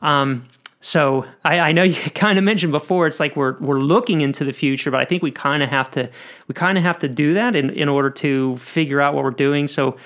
Um, 0.02 0.46
so 0.87 1.26
I, 1.45 1.59
I, 1.59 1.72
know 1.72 1.82
you 1.82 2.11
kind 2.12 2.39
of 2.39 2.45
mentioned 2.45 2.70
before 2.70 3.09
it's 3.09 3.18
like 3.18 3.34
we're 3.34 3.59
we're 3.59 3.80
looking 3.80 4.20
into 4.20 4.45
the 4.45 4.53
future, 4.53 4.93
but 4.93 5.01
I 5.01 5.05
think 5.05 5.20
we 5.20 5.32
kind 5.32 5.64
of 5.64 5.68
have 5.68 5.91
to 5.91 6.09
we 6.47 6.55
kind 6.55 6.78
of 6.78 6.84
have 6.84 7.01
to 7.01 7.09
do 7.09 7.34
that 7.34 7.57
in, 7.57 7.70
in 7.70 7.89
order 7.89 8.09
to 8.11 8.57
figure 8.59 9.01
out 9.01 9.12
what 9.12 9.24
we're 9.24 9.30
doing. 9.32 9.66
So, 9.66 9.97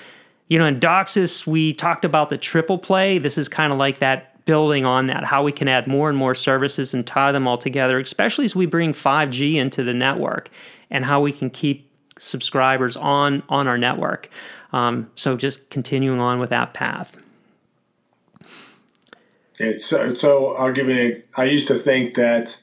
you 0.47 0.57
know, 0.57 0.65
in 0.65 0.79
DOCSIS 0.79 1.45
we 1.45 1.71
talked 1.71 2.03
about 2.03 2.29
the 2.29 2.37
triple 2.37 2.79
play. 2.79 3.19
This 3.19 3.37
is 3.37 3.47
kind 3.47 3.71
of 3.71 3.77
like 3.77 3.99
that 3.99 4.43
building 4.45 4.83
on 4.83 5.05
that, 5.05 5.23
how 5.23 5.43
we 5.43 5.51
can 5.51 5.67
add 5.67 5.85
more 5.85 6.09
and 6.09 6.17
more 6.17 6.33
services 6.33 6.95
and 6.95 7.05
tie 7.05 7.31
them 7.31 7.47
all 7.47 7.59
together, 7.59 7.99
especially 7.99 8.45
as 8.45 8.55
we 8.55 8.65
bring 8.65 8.91
5G 8.91 9.57
into 9.57 9.83
the 9.83 9.93
network 9.93 10.49
and 10.89 11.05
how 11.05 11.21
we 11.21 11.31
can 11.31 11.51
keep 11.51 11.91
subscribers 12.17 12.97
on 12.97 13.43
on 13.49 13.67
our 13.67 13.77
network. 13.77 14.29
Um, 14.73 15.11
so 15.13 15.37
just 15.37 15.69
continuing 15.69 16.19
on 16.19 16.39
with 16.39 16.49
that 16.49 16.73
path. 16.73 17.15
Okay, 19.61 19.77
so 19.77 20.15
so 20.15 20.55
I'll 20.55 20.71
give 20.71 20.89
you. 20.89 21.21
I 21.35 21.43
used 21.43 21.67
to 21.67 21.75
think 21.75 22.15
that 22.15 22.59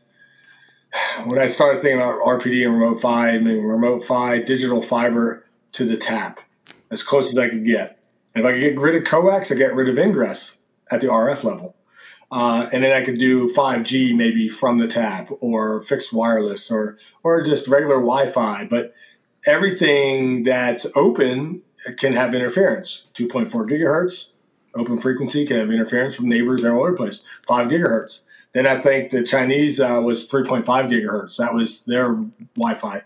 when 1.24 1.38
I 1.38 1.46
started 1.46 1.80
thinking 1.80 2.00
about 2.00 2.20
RPD 2.26 2.66
and 2.66 2.74
remote 2.74 3.00
PHY, 3.00 3.30
I 3.30 3.38
mean 3.38 3.62
remote 3.62 4.02
PHY, 4.02 4.40
digital 4.40 4.82
fiber 4.82 5.44
to 5.72 5.84
the 5.84 5.96
tap, 5.96 6.40
as 6.90 7.04
close 7.04 7.28
as 7.28 7.38
I 7.38 7.50
could 7.50 7.64
get. 7.64 8.00
And 8.34 8.44
if 8.44 8.48
I 8.48 8.52
could 8.52 8.60
get 8.60 8.78
rid 8.80 8.96
of 8.96 9.04
coax, 9.04 9.52
I 9.52 9.54
get 9.54 9.76
rid 9.76 9.88
of 9.88 9.96
ingress 9.96 10.56
at 10.90 11.00
the 11.00 11.06
RF 11.06 11.44
level. 11.44 11.76
Uh, 12.32 12.68
and 12.72 12.82
then 12.82 12.92
I 12.92 13.04
could 13.04 13.18
do 13.18 13.48
5G 13.48 14.14
maybe 14.16 14.48
from 14.48 14.78
the 14.78 14.88
tap 14.88 15.30
or 15.40 15.80
fixed 15.82 16.12
wireless 16.12 16.68
or 16.68 16.98
or 17.22 17.42
just 17.42 17.68
regular 17.68 17.96
Wi-Fi. 17.96 18.64
But 18.64 18.92
everything 19.46 20.42
that's 20.42 20.84
open 20.96 21.62
can 21.96 22.14
have 22.14 22.34
interference. 22.34 23.06
2.4 23.14 23.50
gigahertz, 23.68 24.32
open 24.74 25.00
frequency 25.00 25.46
can 25.46 25.58
have 25.58 25.70
interference 25.70 26.14
from 26.14 26.28
neighbors 26.28 26.64
all 26.64 26.80
over 26.80 26.90
the 26.90 26.96
place. 26.96 27.22
Five 27.46 27.68
gigahertz. 27.68 28.22
Then 28.52 28.66
I 28.66 28.80
think 28.80 29.10
the 29.10 29.22
Chinese 29.22 29.80
uh, 29.80 30.00
was 30.02 30.28
3.5 30.28 30.64
gigahertz. 30.64 31.36
That 31.36 31.54
was 31.54 31.82
their 31.82 32.14
Wi-Fi, 32.56 33.02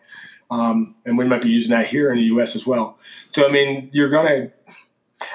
um, 0.50 0.94
and 1.04 1.18
we 1.18 1.24
might 1.24 1.42
be 1.42 1.50
using 1.50 1.70
that 1.70 1.86
here 1.86 2.10
in 2.10 2.18
the 2.18 2.24
U.S. 2.24 2.54
as 2.54 2.66
well. 2.66 2.98
So 3.32 3.46
I 3.46 3.50
mean, 3.50 3.90
you're 3.92 4.08
gonna. 4.08 4.50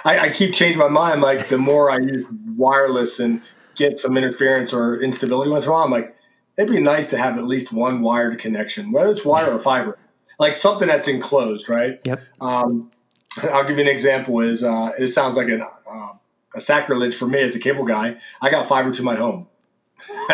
I, 0.06 0.20
I 0.20 0.30
keep 0.30 0.54
changing 0.54 0.80
my 0.80 0.88
mind. 0.88 1.22
Like 1.22 1.50
the 1.50 1.58
more 1.58 1.90
I 1.90 1.98
use 1.98 2.26
wireless 2.56 3.20
and 3.20 3.42
get 3.76 4.00
some 4.00 4.18
interference 4.18 4.74
or 4.74 5.00
instability 5.02 5.50
once 5.50 5.66
in 5.66 5.70
a 5.70 5.74
while, 5.74 5.84
I'm 5.84 5.92
like, 5.92 6.16
it'd 6.58 6.74
be 6.74 6.82
nice 6.82 7.10
to 7.10 7.18
have 7.18 7.38
at 7.38 7.46
least 7.46 7.72
one 7.72 8.02
wired 8.02 8.40
connection, 8.40 8.92
whether 8.92 9.12
it's 9.12 9.26
wire 9.26 9.52
or 9.52 9.60
fiber, 9.60 9.98
like 10.40 10.56
something 10.56 10.88
that's 10.88 11.08
enclosed, 11.08 11.70
right? 11.70 12.00
Yep. 12.06 12.22
Um, 12.42 12.92
I'll 13.44 13.64
give 13.64 13.78
you 13.78 13.84
an 13.84 13.90
example. 13.90 14.40
Is 14.40 14.64
uh, 14.64 14.94
it 14.98 15.08
sounds 15.08 15.36
like 15.36 15.48
an, 15.50 15.62
uh, 15.92 16.14
a 16.56 16.62
sacrilege 16.62 17.16
for 17.16 17.28
me 17.28 17.42
as 17.42 17.56
a 17.56 17.60
cable 17.60 17.86
guy. 17.86 18.18
I 18.42 18.50
got 18.50 18.66
fiber 18.66 18.92
to 18.92 19.04
my 19.04 19.16
home. 19.16 19.48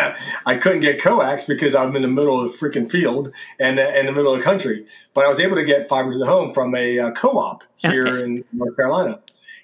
I 0.46 0.56
couldn't 0.56 0.80
get 0.80 1.00
coax 1.00 1.44
because 1.44 1.74
I'm 1.74 1.96
in 1.96 2.02
the 2.02 2.08
middle 2.08 2.40
of 2.40 2.52
the 2.52 2.58
freaking 2.58 2.88
field 2.90 3.32
and 3.58 3.78
in 3.78 4.06
the 4.06 4.12
middle 4.12 4.32
of 4.32 4.38
the 4.38 4.44
country. 4.44 4.86
But 5.14 5.24
I 5.24 5.28
was 5.28 5.40
able 5.40 5.56
to 5.56 5.64
get 5.64 5.88
fiber 5.88 6.12
to 6.12 6.18
the 6.18 6.26
home 6.26 6.52
from 6.52 6.74
a 6.74 6.98
uh, 6.98 7.10
co-op 7.12 7.64
here 7.76 8.18
in 8.18 8.44
North 8.52 8.76
Carolina, 8.76 9.20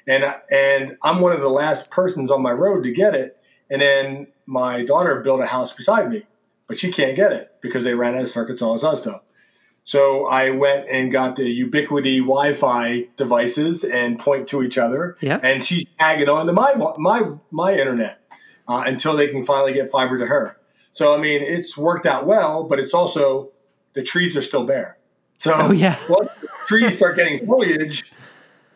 and 0.07 0.24
and 0.51 0.97
I'm 1.03 1.20
one 1.20 1.32
of 1.32 1.41
the 1.41 1.51
last 1.51 1.91
persons 1.91 2.30
on 2.30 2.43
my 2.43 2.53
road 2.53 2.82
to 2.84 2.93
get 2.93 3.14
it. 3.14 3.36
And 3.68 3.80
then 3.80 4.26
my 4.47 4.84
daughter 4.84 5.20
built 5.20 5.41
a 5.41 5.47
house 5.47 5.72
beside 5.72 6.11
me, 6.11 6.26
but 6.66 6.78
she 6.78 6.91
can't 6.91 7.14
get 7.14 7.32
it 7.32 7.55
because 7.61 7.84
they 7.84 7.95
ran 7.95 8.14
out 8.14 8.22
of 8.22 8.30
circuits, 8.30 8.61
and 8.61 8.68
all 8.68 8.74
this 8.74 8.84
other 8.84 8.97
stuff. 8.97 9.22
So 9.85 10.26
I 10.26 10.51
went 10.51 10.89
and 10.89 11.11
got 11.11 11.37
the 11.37 11.64
Ubiquiti 11.64 12.20
Wi-Fi 12.20 13.09
devices 13.16 13.83
and 13.83 14.18
point 14.18 14.47
to 14.49 14.62
each 14.62 14.78
other. 14.78 15.16
Yeah. 15.20 15.41
And 15.43 15.64
she's 15.64 15.85
tagging 15.99 16.28
on 16.28 16.47
to 16.47 16.53
my 16.53 16.74
my 16.99 17.33
my 17.51 17.72
internet 17.72 18.20
uh, 18.68 18.85
until 18.87 19.16
they 19.16 19.28
can 19.28 19.43
finally 19.43 19.72
get 19.72 19.91
fiber 19.91 20.18
to 20.18 20.26
her. 20.26 20.57
So 20.93 21.14
I 21.14 21.18
mean, 21.18 21.43
it's 21.43 21.76
worked 21.76 22.07
out 22.07 22.26
well, 22.26 22.64
but 22.64 22.78
it's 22.78 22.95
also 22.95 23.51
the 23.95 24.03
trees 24.03 24.37
are 24.37 24.43
still 24.43 24.64
bare. 24.64 24.99
So 25.39 25.55
oh, 25.55 25.72
yeah. 25.72 25.97
once 26.09 26.35
the 26.41 26.49
trees 26.66 26.97
start 26.97 27.16
getting 27.16 27.45
foliage, 27.45 28.12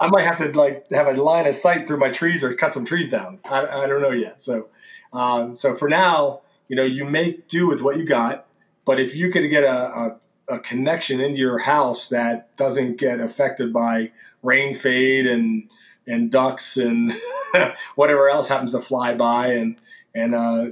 I 0.01 0.09
might 0.09 0.25
have 0.25 0.39
to 0.39 0.51
like 0.59 0.91
have 0.91 1.07
a 1.07 1.23
line 1.23 1.47
of 1.47 1.55
sight 1.55 1.87
through 1.87 1.99
my 1.99 2.11
trees 2.11 2.43
or 2.43 2.55
cut 2.55 2.73
some 2.73 2.85
trees 2.85 3.11
down. 3.11 3.39
I, 3.45 3.67
I 3.67 3.87
don't 3.87 4.03
know 4.03 4.11
yet. 4.11 4.45
So 4.45 4.69
um, 5.13 5.57
so 5.57 5.75
for 5.75 5.89
now, 5.89 6.41
you 6.69 6.77
know, 6.77 6.85
you 6.85 7.05
make 7.05 7.49
do 7.49 7.69
with 7.69 7.83
what 7.83 7.97
you 7.97 8.05
got. 8.05 8.47
But 8.85 9.01
if 9.01 9.17
you 9.17 9.31
could 9.31 9.49
get 9.49 9.65
a, 9.65 9.73
a 9.73 10.19
a 10.49 10.59
connection 10.59 11.21
into 11.21 11.39
your 11.39 11.59
house 11.59 12.09
that 12.09 12.55
doesn't 12.57 12.97
get 12.97 13.21
affected 13.21 13.73
by 13.73 14.11
rain 14.43 14.75
fade 14.75 15.27
and 15.27 15.69
and 16.07 16.31
ducks 16.31 16.77
and 16.77 17.13
whatever 17.95 18.29
else 18.29 18.49
happens 18.49 18.73
to 18.73 18.81
fly 18.81 19.15
by 19.15 19.49
and 19.49 19.77
and 20.15 20.35
uh, 20.35 20.67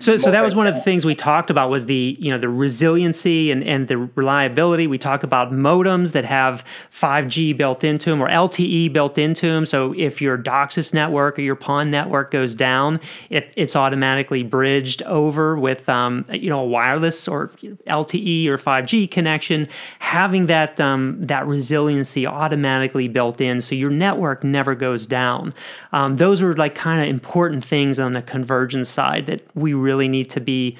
so, 0.00 0.16
so 0.16 0.30
that 0.30 0.44
was 0.44 0.54
one 0.54 0.66
of 0.66 0.74
the 0.74 0.80
things 0.80 1.04
we 1.04 1.14
talked 1.14 1.50
about 1.50 1.70
was 1.70 1.86
the 1.86 2.16
you 2.18 2.30
know 2.30 2.38
the 2.38 2.48
resiliency 2.48 3.50
and, 3.50 3.64
and 3.64 3.88
the 3.88 3.98
reliability. 3.98 4.86
We 4.86 4.98
talk 4.98 5.22
about 5.22 5.52
modems 5.52 6.12
that 6.12 6.24
have 6.24 6.64
5G 6.92 7.56
built 7.56 7.84
into 7.84 8.10
them 8.10 8.20
or 8.20 8.28
LTE 8.28 8.92
built 8.92 9.18
into 9.18 9.46
them. 9.46 9.66
So 9.66 9.94
if 9.96 10.20
your 10.20 10.36
DOCSIS 10.36 10.92
network 10.92 11.38
or 11.38 11.42
your 11.42 11.56
PON 11.56 11.90
network 11.90 12.30
goes 12.30 12.54
down, 12.54 13.00
it, 13.30 13.52
it's 13.56 13.74
automatically 13.76 14.42
bridged 14.42 15.02
over 15.02 15.58
with 15.58 15.88
um, 15.88 16.24
you 16.32 16.50
know 16.50 16.60
a 16.60 16.66
wireless 16.66 17.26
or 17.28 17.48
LTE 17.48 18.46
or 18.46 18.58
5G 18.58 19.10
connection, 19.10 19.68
having 19.98 20.46
that 20.46 20.80
um, 20.80 21.16
that 21.20 21.46
resiliency 21.46 22.26
automatically 22.26 23.08
built 23.08 23.40
in, 23.40 23.60
so 23.60 23.74
your 23.74 23.90
network 23.90 24.44
never 24.44 24.74
goes 24.74 25.06
down. 25.06 25.54
Um, 25.92 26.16
those 26.16 26.42
are 26.42 26.54
like 26.54 26.74
kind 26.74 27.02
of 27.02 27.08
important 27.08 27.64
things 27.64 27.98
on 27.98 28.12
the 28.12 28.22
convergence 28.22 28.88
side 28.88 29.26
that 29.26 29.46
we 29.54 29.74
really 29.78 30.08
need 30.08 30.30
to 30.30 30.40
be 30.40 30.76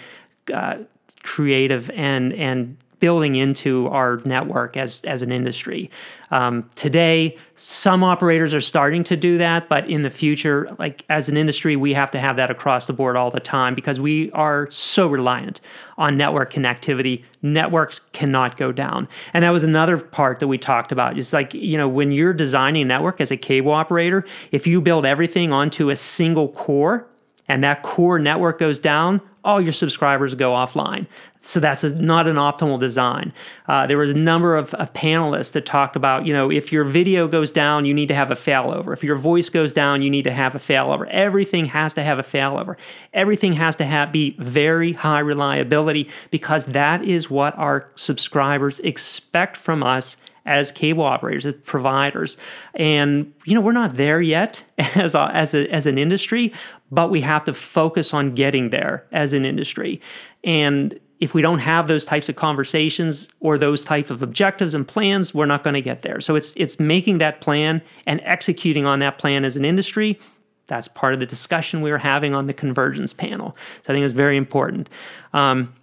uh, 0.53 0.79
creative 1.23 1.91
and 1.91 2.33
and 2.35 2.77
building 3.01 3.37
into 3.37 3.87
our 3.89 4.21
network 4.25 4.77
as 4.77 5.01
as 5.05 5.23
an 5.23 5.31
industry. 5.31 5.91
Um, 6.31 6.69
today, 6.75 7.37
some 7.55 8.05
operators 8.05 8.53
are 8.53 8.61
starting 8.61 9.05
to 9.05 9.17
do 9.17 9.39
that, 9.39 9.69
but 9.69 9.89
in 9.89 10.03
the 10.03 10.11
future, 10.11 10.69
like 10.79 11.05
as 11.09 11.29
an 11.29 11.37
industry, 11.37 11.77
we 11.77 11.95
have 11.95 12.11
to 12.11 12.19
have 12.19 12.37
that 12.37 12.51
across 12.51 12.87
the 12.87 12.93
board 12.93 13.17
all 13.17 13.31
the 13.31 13.41
time 13.41 13.75
because 13.75 13.99
we 13.99 14.31
are 14.33 14.71
so 14.71 15.07
reliant 15.07 15.61
on 15.97 16.17
network 16.17 16.53
connectivity. 16.53 17.25
Networks 17.41 18.01
cannot 18.13 18.57
go 18.57 18.73
down, 18.73 19.09
and 19.33 19.45
that 19.45 19.51
was 19.51 19.65
another 19.65 19.99
part 19.99 20.41
that 20.41 20.49
we 20.49 20.59
talked 20.59 20.93
about. 20.93 21.19
It's 21.19 21.33
like 21.33 21.55
you 21.55 21.79
know 21.79 21.89
when 21.89 22.13
you're 22.13 22.35
designing 22.35 22.83
a 22.83 22.87
network 22.87 23.21
as 23.21 23.31
a 23.31 23.37
cable 23.37 23.73
operator, 23.73 24.25
if 24.51 24.67
you 24.67 24.81
build 24.81 25.07
everything 25.07 25.53
onto 25.53 25.91
a 25.91 25.97
single 25.97 26.49
core 26.49 27.07
and 27.49 27.65
that 27.65 27.83
core 27.83 28.19
network 28.19 28.59
goes 28.59 28.79
down, 28.79 29.21
all 29.45 29.61
your 29.61 29.73
subscribers 29.73 30.35
go 30.35 30.53
offline. 30.53 31.07
So 31.41 31.61
that's 31.61 31.85
a, 31.85 31.95
not 31.95 32.27
an 32.27 32.37
optimal 32.37 32.79
design. 32.79 33.33
Uh, 33.67 33.87
there 33.87 33.97
was 33.97 34.11
a 34.11 34.15
number 34.15 34.57
of, 34.57 34.75
of, 34.75 34.93
panelists 34.93 35.53
that 35.53 35.65
talked 35.65 35.97
about, 35.97 36.27
you 36.27 36.33
know, 36.33 36.51
if 36.51 36.73
your 36.73 36.85
video 36.85 37.29
goes 37.29 37.51
down, 37.51 37.85
you 37.85 37.95
need 37.95 38.09
to 38.09 38.15
have 38.15 38.31
a 38.31 38.35
failover. 38.35 38.93
If 38.93 39.03
your 39.03 39.17
voice 39.17 39.49
goes 39.49 39.73
down, 39.73 40.03
you 40.03 40.11
need 40.11 40.25
to 40.25 40.33
have 40.33 40.55
a 40.55 40.59
failover. 40.59 41.09
Everything 41.09 41.67
has 41.67 41.95
to 41.95 42.03
have 42.03 42.19
a 42.19 42.23
failover. 42.23 42.77
Everything 43.15 43.55
has 43.55 43.77
to 43.77 43.85
have, 43.85 44.13
be 44.13 44.37
very 44.39 44.93
high 44.93 45.21
reliability 45.21 46.11
because 46.31 46.67
that 46.67 47.03
is 47.03 47.31
what 47.31 47.57
our 47.57 47.89
subscribers 47.95 48.81
expect 48.81 49.57
from 49.57 49.83
us 49.83 50.17
as 50.49 50.73
cable 50.73 51.05
operators, 51.05 51.47
as 51.47 51.55
providers. 51.65 52.39
And 52.75 53.33
you 53.45 53.55
know, 53.55 53.61
we're 53.61 53.73
not 53.73 53.97
there 53.97 54.21
yet 54.21 54.65
as 54.97 55.15
a, 55.15 55.31
as 55.33 55.55
a, 55.55 55.71
as 55.71 55.87
an 55.87 55.99
industry, 55.99 56.53
but 56.91 57.11
we 57.11 57.21
have 57.21 57.45
to 57.45 57.53
focus 57.53 58.15
on 58.15 58.35
getting 58.35 58.71
there 58.71 59.07
as 59.13 59.33
an 59.33 59.45
industry. 59.45 60.01
And 60.43 60.99
if 61.21 61.35
we 61.35 61.43
don't 61.43 61.59
have 61.59 61.89
those 61.89 62.05
types 62.05 62.29
of 62.29 62.37
conversations 62.37 63.29
or 63.41 63.59
those 63.59 63.85
type 63.85 64.09
of 64.11 64.23
objectives 64.23 64.73
and 64.73 64.87
plans, 64.87 65.35
we're 65.35 65.47
not 65.47 65.65
going 65.65 65.75
to 65.75 65.83
get 65.83 66.03
there. 66.03 66.21
So 66.21 66.35
it's 66.35 66.55
it's 66.57 66.81
making 66.81 67.19
that 67.19 67.41
plan 67.41 67.83
and 68.07 68.21
executing 68.25 68.87
on 68.87 69.01
that 69.01 69.19
plan 69.19 69.45
as 69.45 69.57
an 69.57 69.65
industry. 69.65 70.19
That's 70.67 70.89
part 70.89 71.15
of 71.15 71.21
the 71.21 71.27
discussion 71.27 71.81
we 71.83 71.91
were 71.91 71.99
having 71.99 72.35
on 72.35 72.47
the 72.47 72.53
convergence 72.53 73.13
panel. 73.13 73.57
So 73.83 73.93
I 73.93 73.97
think 73.97 74.05
it's 74.05 74.15
very 74.15 74.37
important. 74.37 74.89
Um, 75.33 75.75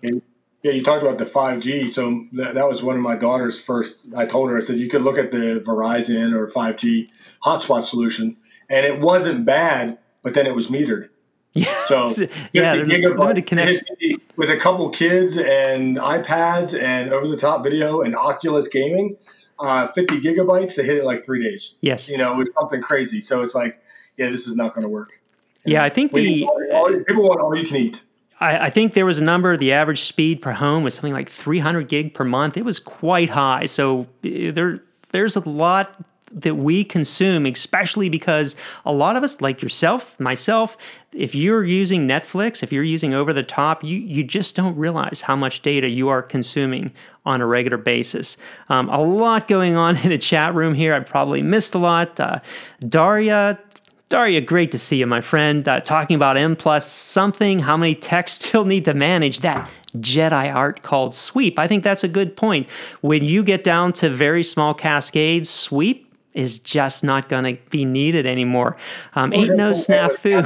yeah, 0.66 0.72
you 0.72 0.82
talked 0.82 1.03
about 1.03 1.20
the 1.20 1.26
5G. 1.26 1.91
So 1.91 2.26
that, 2.32 2.55
that 2.55 2.68
was 2.68 2.82
one 2.82 2.95
of 2.95 3.01
my 3.03 3.16
daughter's 3.16 3.61
first. 3.61 4.07
I 4.18 4.26
told 4.26 4.49
her, 4.49 4.57
I 4.57 4.61
said, 4.61 4.78
you 4.78 4.89
could 4.89 5.03
look 5.03 5.16
at 5.16 5.32
the 5.32 5.63
Verizon 5.63 6.36
or 6.36 6.47
5G 6.47 7.07
hotspot 7.43 7.84
solution, 7.84 8.38
and 8.68 8.84
it 8.84 8.99
wasn't 8.99 9.45
bad, 9.45 9.99
but 10.24 10.34
then 10.34 10.47
it 10.47 10.55
was 10.55 10.70
metered. 10.70 11.09
Yeah. 11.53 11.86
So 11.86 12.09
yeah, 12.51 12.74
limited 12.74 13.45
connection 13.45 13.86
with 14.38 14.49
a 14.49 14.57
couple 14.57 14.89
kids 14.89 15.38
and 15.38 15.97
iPads 15.97 16.78
and 16.78 17.13
over 17.13 17.28
the 17.28 17.38
top 17.38 17.63
video 17.63 18.01
and 18.01 18.16
Oculus 18.16 18.68
gaming, 18.68 19.18
uh, 19.59 19.88
50 19.88 20.20
gigabytes. 20.20 20.78
They 20.78 20.84
hit 20.84 20.97
it 20.97 21.05
like 21.05 21.24
three 21.24 21.43
days. 21.43 21.76
Yes. 21.80 22.09
You 22.09 22.18
know, 22.18 22.34
it 22.34 22.38
was 22.38 22.49
something 22.59 22.82
crazy. 22.82 23.22
So 23.22 23.43
it's 23.43 23.53
like, 23.53 23.80
yeah, 24.18 24.32
this 24.32 24.47
is 24.47 24.55
not 24.55 24.74
going 24.74 24.82
to 24.82 24.89
work. 24.89 25.22
And 25.63 25.74
yeah, 25.74 25.84
I 25.84 25.89
think 25.89 26.11
the 26.11 26.43
all, 26.45 26.61
all, 26.74 26.99
people 27.03 27.24
want 27.24 27.39
all 27.39 27.55
you 27.55 27.68
can 27.68 27.78
eat. 27.78 28.03
I, 28.39 28.65
I, 28.65 28.69
think 28.69 28.93
there 28.93 29.05
was 29.05 29.17
a 29.17 29.23
number. 29.23 29.55
The 29.55 29.73
average 29.73 30.03
speed 30.03 30.41
per 30.41 30.51
home 30.51 30.83
was 30.83 30.95
something 30.95 31.13
like 31.13 31.29
300 31.29 31.88
gig 31.88 32.13
per 32.13 32.23
month. 32.23 32.57
It 32.57 32.65
was 32.65 32.79
quite 32.79 33.29
high. 33.29 33.65
So 33.65 34.07
eh, 34.23 34.51
there, 34.51 34.79
there's 35.09 35.36
a 35.36 35.47
lot 35.47 36.03
that 36.31 36.55
we 36.55 36.83
consume, 36.83 37.45
especially 37.45 38.09
because 38.09 38.57
a 38.86 38.91
lot 38.91 39.15
of 39.15 39.23
us, 39.23 39.39
like 39.39 39.61
yourself, 39.61 40.19
myself, 40.19 40.77
if 41.13 41.33
you're 41.33 41.63
using 41.63 42.07
Netflix, 42.07 42.61
if 42.61 42.73
you're 42.73 42.83
using 42.83 43.13
over 43.13 43.31
the 43.31 43.43
top, 43.43 43.83
you, 43.83 43.97
you 43.97 44.21
just 44.23 44.55
don't 44.55 44.75
realize 44.75 45.21
how 45.21 45.36
much 45.36 45.61
data 45.61 45.89
you 45.89 46.09
are 46.09 46.21
consuming 46.21 46.91
on 47.25 47.39
a 47.39 47.45
regular 47.45 47.77
basis. 47.77 48.38
Um, 48.67 48.89
a 48.89 49.01
lot 49.01 49.47
going 49.47 49.77
on 49.77 49.95
in 50.03 50.09
the 50.09 50.17
chat 50.17 50.53
room 50.53 50.73
here. 50.73 50.93
I 50.93 50.99
probably 50.99 51.41
missed 51.41 51.73
a 51.73 51.79
lot. 51.79 52.19
Uh, 52.19 52.39
Daria 52.81 53.57
Daria, 54.10 54.39
great 54.41 54.72
to 54.72 54.80
see 54.80 54.97
you, 54.97 55.08
my 55.08 55.22
friend. 55.22 55.68
Uh, 55.68 55.80
talking 55.80 56.16
about 56.16 56.38
M 56.38 56.56
plus 56.56 56.89
something, 56.89 57.60
how 57.60 57.76
many 57.76 57.95
techs 57.95 58.34
still 58.39 58.66
need 58.66 58.86
to 58.86 58.93
manage 58.93 59.39
that 59.39 59.70
Jedi 59.95 60.53
art 60.53 60.84
called 60.84 61.14
sweep. 61.14 61.58
I 61.58 61.68
think 61.68 61.84
that's 61.84 62.03
a 62.03 62.08
good 62.08 62.36
point. 62.36 62.70
When 63.01 63.24
you 63.24 63.43
get 63.43 63.64
down 63.64 63.93
to 63.93 64.10
very 64.10 64.43
small 64.43 64.74
cascades, 64.74 65.49
sweep 65.49 66.14
is 66.34 66.60
just 66.60 67.03
not 67.03 67.30
going 67.30 67.56
to 67.56 67.62
be 67.70 67.86
needed 67.86 68.26
anymore. 68.26 68.76
Um, 69.14 69.34
ain't 69.34 69.56
no 69.56 69.72
snafu, 69.72 70.43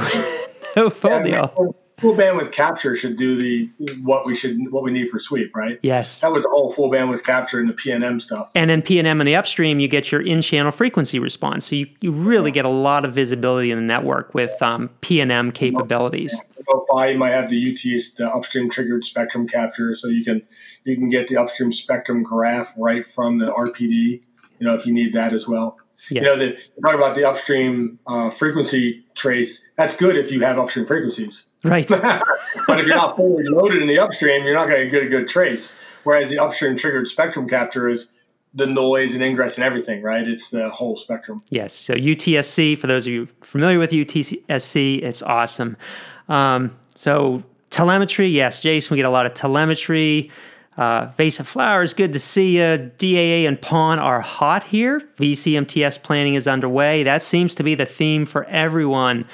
no 0.76 0.90
deal 1.22 1.74
full 2.00 2.14
bandwidth 2.14 2.50
capture 2.52 2.96
should 2.96 3.16
do 3.16 3.36
the 3.36 3.70
what 4.02 4.26
we 4.26 4.34
should 4.34 4.70
what 4.72 4.82
we 4.82 4.90
need 4.90 5.08
for 5.08 5.18
sweep, 5.18 5.54
right? 5.54 5.78
Yes. 5.82 6.20
That 6.20 6.32
was 6.32 6.44
all 6.46 6.72
full 6.72 6.90
bandwidth 6.90 7.24
capture 7.24 7.60
and 7.60 7.68
the 7.68 7.74
PNM 7.74 8.20
stuff. 8.20 8.50
And 8.54 8.70
then 8.70 8.82
PNM 8.82 9.20
in 9.20 9.26
the 9.26 9.36
upstream, 9.36 9.80
you 9.80 9.88
get 9.88 10.10
your 10.10 10.20
in-channel 10.20 10.72
frequency 10.72 11.18
response. 11.18 11.66
So 11.66 11.76
you, 11.76 11.86
you 12.00 12.12
really 12.12 12.50
get 12.50 12.64
a 12.64 12.70
lot 12.70 13.04
of 13.04 13.14
visibility 13.14 13.70
in 13.70 13.78
the 13.78 13.84
network 13.84 14.34
with 14.34 14.60
um, 14.62 14.90
PNM 15.02 15.54
capabilities. 15.54 16.40
Yeah. 16.58 17.06
you 17.06 17.18
might 17.18 17.30
have 17.30 17.50
the 17.50 17.72
UTS, 17.72 18.14
the 18.14 18.32
upstream 18.32 18.70
triggered 18.70 19.04
spectrum 19.04 19.46
capture, 19.46 19.94
so 19.94 20.08
you 20.08 20.24
can 20.24 20.42
you 20.84 20.96
can 20.96 21.08
get 21.08 21.28
the 21.28 21.36
upstream 21.36 21.72
spectrum 21.72 22.22
graph 22.22 22.74
right 22.78 23.06
from 23.06 23.38
the 23.38 23.46
RPD. 23.46 24.22
You 24.58 24.66
know, 24.66 24.74
if 24.74 24.86
you 24.86 24.92
need 24.92 25.12
that 25.14 25.32
as 25.32 25.48
well. 25.48 25.78
Yes. 26.08 26.22
You 26.22 26.22
know, 26.22 26.36
the, 26.36 26.58
talk 26.82 26.94
about 26.94 27.14
the 27.14 27.28
upstream 27.28 27.98
uh, 28.06 28.30
frequency 28.30 29.04
trace. 29.20 29.68
That's 29.76 29.96
good 29.96 30.16
if 30.16 30.32
you 30.32 30.40
have 30.40 30.58
upstream 30.58 30.86
frequencies. 30.86 31.46
Right. 31.62 31.86
but 31.88 32.78
if 32.78 32.86
you're 32.86 32.96
not 32.96 33.16
fully 33.16 33.44
loaded 33.44 33.82
in 33.82 33.88
the 33.88 33.98
upstream, 33.98 34.44
you're 34.44 34.54
not 34.54 34.68
going 34.68 34.84
to 34.84 34.90
get 34.90 35.02
a 35.02 35.08
good 35.08 35.28
trace. 35.28 35.74
Whereas 36.04 36.30
the 36.30 36.38
upstream 36.38 36.76
triggered 36.76 37.06
spectrum 37.08 37.48
capture 37.48 37.88
is 37.88 38.08
the 38.54 38.66
noise 38.66 39.14
and 39.14 39.22
ingress 39.22 39.56
and 39.56 39.64
everything, 39.64 40.02
right? 40.02 40.26
It's 40.26 40.50
the 40.50 40.70
whole 40.70 40.96
spectrum. 40.96 41.40
Yes. 41.50 41.74
So 41.74 41.94
UTSC, 41.94 42.78
for 42.78 42.86
those 42.86 43.06
of 43.06 43.12
you 43.12 43.28
familiar 43.42 43.78
with 43.78 43.90
UTSC, 43.90 45.02
it's 45.02 45.22
awesome. 45.22 45.76
Um, 46.28 46.76
so 46.96 47.42
telemetry, 47.68 48.28
yes, 48.28 48.60
Jason, 48.60 48.94
we 48.94 48.96
get 48.96 49.06
a 49.06 49.10
lot 49.10 49.26
of 49.26 49.34
telemetry. 49.34 50.30
Uh, 50.80 51.12
Vase 51.18 51.38
of 51.38 51.46
Flowers, 51.46 51.92
good 51.92 52.14
to 52.14 52.18
see 52.18 52.56
you. 52.56 52.90
DAA 52.96 53.46
and 53.46 53.60
PON 53.60 53.98
are 53.98 54.22
hot 54.22 54.64
here. 54.64 55.00
VCMTS 55.18 56.02
planning 56.02 56.36
is 56.36 56.48
underway. 56.48 57.02
That 57.02 57.22
seems 57.22 57.54
to 57.56 57.62
be 57.62 57.74
the 57.74 57.84
theme 57.84 58.24
for 58.24 58.44
everyone. 58.44 59.26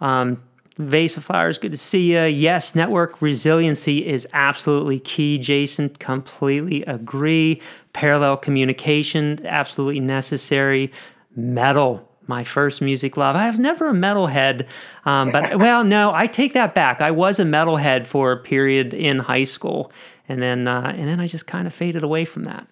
Um, 0.00 0.42
Vase 0.78 1.18
of 1.18 1.24
Flowers, 1.26 1.58
good 1.58 1.72
to 1.72 1.76
see 1.76 2.14
you. 2.14 2.22
Yes, 2.22 2.74
network 2.74 3.20
resiliency 3.20 4.06
is 4.06 4.26
absolutely 4.32 4.98
key. 4.98 5.36
Jason, 5.36 5.90
completely 5.90 6.82
agree. 6.84 7.60
Parallel 7.92 8.38
communication, 8.38 9.44
absolutely 9.44 10.00
necessary. 10.00 10.90
Metal, 11.36 12.10
my 12.26 12.44
first 12.44 12.80
music 12.80 13.18
love. 13.18 13.36
I 13.36 13.50
was 13.50 13.60
never 13.60 13.90
a 13.90 13.92
metalhead, 13.92 14.66
um, 15.04 15.30
but 15.30 15.58
well, 15.58 15.84
no, 15.84 16.12
I 16.14 16.26
take 16.26 16.54
that 16.54 16.74
back. 16.74 17.02
I 17.02 17.10
was 17.10 17.38
a 17.38 17.44
metalhead 17.44 18.06
for 18.06 18.32
a 18.32 18.36
period 18.38 18.94
in 18.94 19.18
high 19.18 19.44
school, 19.44 19.92
and 20.28 20.42
then 20.42 20.68
uh, 20.68 20.94
and 20.96 21.08
then 21.08 21.20
I 21.20 21.26
just 21.26 21.46
kind 21.46 21.66
of 21.66 21.74
faded 21.74 22.02
away 22.02 22.24
from 22.24 22.44
that. 22.44 22.66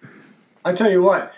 I 0.65 0.73
tell 0.73 0.89
you 0.89 1.01
what, 1.01 1.33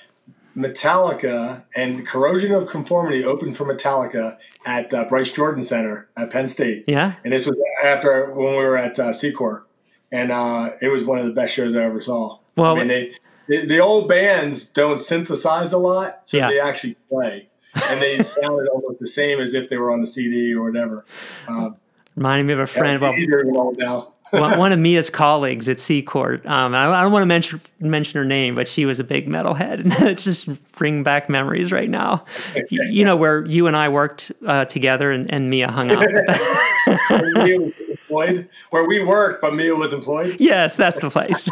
Metallica 0.55 1.63
and 1.75 2.05
Corrosion 2.05 2.53
of 2.53 2.67
Conformity 2.67 3.23
opened 3.23 3.57
for 3.57 3.65
Metallica 3.65 4.37
at 4.65 4.93
uh, 4.93 5.05
Bryce 5.05 5.31
Jordan 5.31 5.63
Center 5.63 6.07
at 6.15 6.29
Penn 6.29 6.47
State. 6.47 6.85
Yeah. 6.87 7.15
And 7.23 7.33
this 7.33 7.45
was 7.45 7.57
after 7.83 8.31
when 8.33 8.51
we 8.51 8.63
were 8.63 8.77
at 8.77 8.97
uh, 8.97 9.11
C-COR. 9.13 9.65
And 10.11 10.31
uh, 10.31 10.71
it 10.81 10.87
was 10.87 11.03
one 11.03 11.19
of 11.19 11.25
the 11.25 11.33
best 11.33 11.53
shows 11.53 11.75
I 11.75 11.83
ever 11.83 11.99
saw. 11.99 12.39
Well, 12.55 12.75
I 12.75 12.79
mean, 12.79 12.87
they, 12.87 13.13
they, 13.49 13.65
the 13.65 13.79
old 13.79 14.07
bands 14.07 14.65
don't 14.65 14.99
synthesize 14.99 15.73
a 15.73 15.77
lot, 15.77 16.21
so 16.23 16.37
yeah. 16.37 16.47
they 16.47 16.59
actually 16.59 16.95
play. 17.09 17.49
And 17.89 18.01
they 18.01 18.23
sounded 18.23 18.69
almost 18.69 18.99
the 18.99 19.07
same 19.07 19.39
as 19.39 19.53
if 19.53 19.67
they 19.67 19.77
were 19.77 19.91
on 19.91 19.99
the 19.99 20.07
CD 20.07 20.53
or 20.53 20.63
whatever. 20.63 21.05
Um, 21.49 21.75
Reminding 22.15 22.47
me 22.47 22.53
of 22.53 22.59
a 22.59 22.67
friend. 22.67 23.01
Well, 23.01 23.73
now 23.77 24.13
one, 24.39 24.71
of 24.71 24.79
Mia's 24.79 25.09
colleagues 25.09 25.67
at 25.67 25.79
C-COR. 25.79 26.41
Um, 26.45 26.75
I, 26.75 26.87
I, 26.87 27.01
don't 27.01 27.11
want 27.11 27.23
to 27.23 27.27
mention 27.27 27.61
mention 27.79 28.17
her 28.17 28.25
name, 28.25 28.55
but 28.55 28.67
she 28.67 28.85
was 28.85 28.99
a 28.99 29.03
big 29.03 29.27
metalhead, 29.27 29.79
and 29.83 29.93
it's 30.07 30.25
just 30.25 30.49
bringing 30.73 31.03
back 31.03 31.29
memories 31.29 31.71
right 31.71 31.89
now. 31.89 32.25
you, 32.69 32.83
you, 32.89 33.05
know 33.05 33.15
where 33.15 33.45
you 33.45 33.67
and 33.67 33.75
I 33.75 33.89
worked 33.89 34.31
uh, 34.45 34.65
together, 34.65 35.11
and, 35.11 35.31
and, 35.31 35.49
Mia 35.49 35.71
hung 35.71 35.91
out. 35.91 36.05
Mia 37.43 37.59
was 37.59 37.73
employed 37.89 38.49
where 38.69 38.87
we 38.87 39.03
worked, 39.03 39.41
but 39.41 39.53
Mia 39.53 39.75
was 39.75 39.93
employed. 39.93 40.37
Yes, 40.39 40.77
that's 40.77 40.99
the 40.99 41.09
place. 41.09 41.49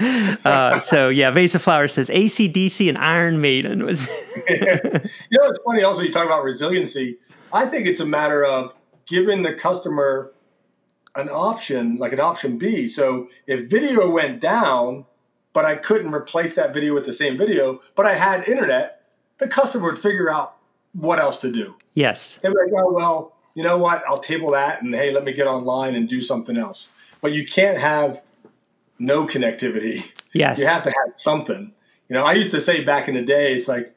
uh, 0.44 0.78
so 0.78 1.08
yeah, 1.08 1.30
Vase 1.30 1.54
of 1.54 1.62
Flowers 1.62 1.94
says 1.94 2.10
ACDC 2.10 2.88
and 2.88 2.98
Iron 2.98 3.40
Maiden 3.40 3.84
was. 3.84 4.08
you 4.48 4.56
know, 4.58 5.48
it's 5.48 5.60
funny. 5.64 5.82
Also, 5.82 6.02
you 6.02 6.12
talk 6.12 6.26
about 6.26 6.42
resiliency. 6.44 7.18
I 7.52 7.66
think 7.66 7.86
it's 7.86 8.00
a 8.00 8.06
matter 8.06 8.44
of 8.44 8.74
giving 9.06 9.42
the 9.42 9.54
customer 9.54 10.32
an 11.16 11.28
option 11.28 11.96
like 11.96 12.12
an 12.12 12.20
option 12.20 12.58
B. 12.58 12.86
So 12.88 13.28
if 13.46 13.68
video 13.68 14.10
went 14.10 14.40
down, 14.40 15.06
but 15.52 15.64
I 15.64 15.76
couldn't 15.76 16.12
replace 16.12 16.54
that 16.54 16.74
video 16.74 16.94
with 16.94 17.06
the 17.06 17.12
same 17.12 17.36
video, 17.36 17.80
but 17.94 18.06
I 18.06 18.14
had 18.14 18.46
internet, 18.46 19.02
the 19.38 19.48
customer 19.48 19.90
would 19.90 19.98
figure 19.98 20.30
out 20.30 20.56
what 20.92 21.18
else 21.18 21.38
to 21.40 21.50
do. 21.50 21.74
Yes. 21.94 22.38
They'd 22.42 22.50
be 22.50 22.54
like, 22.54 22.82
oh, 22.84 22.92
well, 22.92 23.36
you 23.54 23.62
know 23.62 23.78
what? 23.78 24.02
I'll 24.06 24.18
table 24.18 24.50
that 24.52 24.82
and 24.82 24.94
hey, 24.94 25.12
let 25.12 25.24
me 25.24 25.32
get 25.32 25.46
online 25.46 25.94
and 25.94 26.08
do 26.08 26.20
something 26.20 26.56
else. 26.56 26.88
But 27.20 27.32
you 27.32 27.46
can't 27.46 27.78
have 27.78 28.22
no 28.98 29.26
connectivity. 29.26 30.04
Yes. 30.32 30.58
You 30.58 30.66
have 30.66 30.82
to 30.82 30.90
have 30.90 31.14
something. 31.14 31.72
You 32.08 32.14
know, 32.14 32.24
I 32.24 32.34
used 32.34 32.50
to 32.50 32.60
say 32.60 32.84
back 32.84 33.08
in 33.08 33.14
the 33.14 33.22
day, 33.22 33.54
it's 33.54 33.68
like 33.68 33.94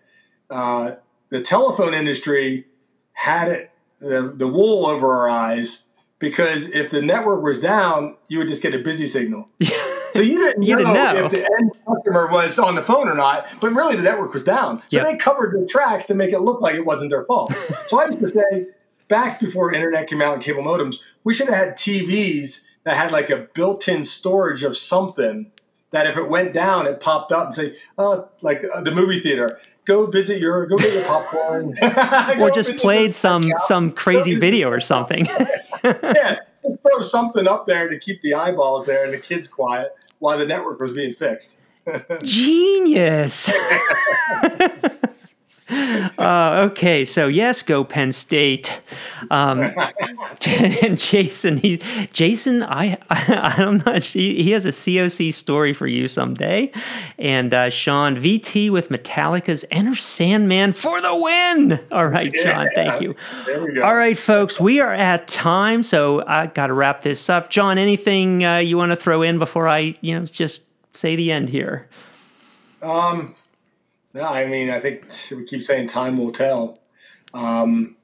uh, 0.49 0.95
the 1.27 1.41
telephone 1.41 1.93
industry 1.93 2.65
had 3.11 3.49
it, 3.49 3.71
the, 3.99 4.33
the 4.33 4.47
wool 4.47 4.85
over 4.85 5.11
our 5.11 5.29
eyes 5.29 5.83
because 6.19 6.69
if 6.69 6.91
the 6.91 7.01
network 7.01 7.41
was 7.41 7.59
down, 7.59 8.17
you 8.27 8.37
would 8.39 8.49
just 8.49 8.61
get 8.61 8.75
a 8.75 8.79
busy 8.79 9.07
signal. 9.07 9.49
so 10.11 10.21
you 10.21 10.37
didn't, 10.37 10.63
you 10.63 10.75
know, 10.75 10.79
didn't 10.79 10.93
know 10.93 11.25
if 11.25 11.31
the 11.31 11.57
end 11.59 11.71
customer 11.87 12.27
was 12.27 12.59
on 12.59 12.75
the 12.75 12.81
phone 12.81 13.07
or 13.07 13.15
not, 13.15 13.47
but 13.61 13.71
really 13.71 13.95
the 13.95 14.03
network 14.03 14.33
was 14.33 14.43
down. 14.43 14.81
So 14.89 14.97
yep. 14.97 15.05
they 15.05 15.15
covered 15.15 15.53
the 15.53 15.65
tracks 15.65 16.05
to 16.05 16.13
make 16.13 16.31
it 16.31 16.41
look 16.41 16.61
like 16.61 16.75
it 16.75 16.85
wasn't 16.85 17.09
their 17.09 17.23
fault. 17.23 17.53
so 17.87 18.01
I 18.01 18.07
used 18.07 18.19
to 18.19 18.27
say, 18.27 18.67
back 19.07 19.39
before 19.39 19.73
internet 19.73 20.07
came 20.07 20.21
out 20.21 20.33
and 20.33 20.43
cable 20.43 20.61
modems, 20.61 20.97
we 21.23 21.33
should 21.33 21.47
have 21.47 21.55
had 21.55 21.77
TVs 21.77 22.65
that 22.83 22.97
had 22.97 23.11
like 23.11 23.29
a 23.29 23.47
built-in 23.53 24.03
storage 24.03 24.63
of 24.63 24.75
something 24.75 25.51
that 25.91 26.05
if 26.05 26.17
it 26.17 26.29
went 26.29 26.53
down, 26.53 26.85
it 26.85 26.99
popped 26.99 27.31
up 27.31 27.45
and 27.45 27.55
say, 27.55 27.75
oh, 27.97 28.29
like 28.41 28.63
uh, 28.73 28.81
the 28.81 28.91
movie 28.91 29.19
theater 29.19 29.59
go 29.85 30.05
visit 30.05 30.39
your 30.39 30.67
go 30.67 30.77
get 30.77 30.93
your 30.93 31.03
popcorn 31.05 31.73
or 32.39 32.51
just 32.51 32.77
played 32.77 33.11
some 33.11 33.51
some 33.65 33.91
crazy 33.91 34.35
video 34.35 34.69
or 34.69 34.79
something 34.79 35.25
yeah 35.83 36.39
just 36.63 36.77
throw 36.81 37.01
something 37.01 37.47
up 37.47 37.65
there 37.67 37.89
to 37.89 37.97
keep 37.97 38.21
the 38.21 38.33
eyeballs 38.33 38.85
there 38.85 39.05
and 39.05 39.13
the 39.13 39.17
kids 39.17 39.47
quiet 39.47 39.95
while 40.19 40.37
the 40.37 40.45
network 40.45 40.79
was 40.79 40.93
being 40.93 41.13
fixed. 41.13 41.57
Genius 42.23 43.51
uh, 46.17 46.67
okay, 46.71 47.05
so 47.05 47.27
yes, 47.27 47.61
go 47.61 47.83
Penn 47.83 48.11
State. 48.11 48.81
Um, 49.29 49.61
and 49.61 49.79
Jason, 50.99 51.57
he, 51.57 51.77
Jason, 52.11 52.63
I, 52.63 52.97
I, 53.09 53.55
I'm 53.57 53.77
not. 53.85 54.03
He, 54.03 54.41
he 54.41 54.51
has 54.51 54.65
a 54.65 54.69
COC 54.69 55.31
story 55.33 55.73
for 55.73 55.85
you 55.85 56.07
someday. 56.07 56.71
And 57.17 57.53
uh, 57.53 57.69
Sean, 57.69 58.15
VT 58.15 58.71
with 58.71 58.89
Metallica's 58.89 59.63
Enter 59.69 59.95
Sandman 59.95 60.73
for 60.73 61.01
the 61.01 61.15
win. 61.15 61.79
All 61.91 62.07
right, 62.07 62.33
John, 62.33 62.67
yeah, 62.67 62.69
thank 62.73 63.01
you. 63.01 63.15
There 63.45 63.63
we 63.63 63.73
go. 63.73 63.83
All 63.83 63.95
right, 63.95 64.17
folks, 64.17 64.59
we 64.59 64.79
are 64.79 64.93
at 64.93 65.27
time, 65.27 65.83
so 65.83 66.25
I 66.25 66.47
got 66.47 66.67
to 66.67 66.73
wrap 66.73 67.01
this 67.01 67.29
up. 67.29 67.49
John, 67.49 67.77
anything 67.77 68.43
uh, 68.43 68.57
you 68.57 68.77
want 68.77 68.91
to 68.91 68.95
throw 68.95 69.21
in 69.21 69.37
before 69.37 69.67
I, 69.67 69.95
you 70.01 70.17
know, 70.17 70.25
just 70.25 70.63
say 70.93 71.15
the 71.15 71.31
end 71.31 71.49
here? 71.49 71.87
Um, 72.81 73.35
no, 74.19 74.27
I 74.27 74.45
mean, 74.47 74.69
I 74.69 74.81
think 74.81 75.05
we 75.31 75.45
keep 75.45 75.63
saying 75.63 75.87
time 75.87 76.17
will 76.17 76.31
tell. 76.31 76.77
Um, 77.33 77.95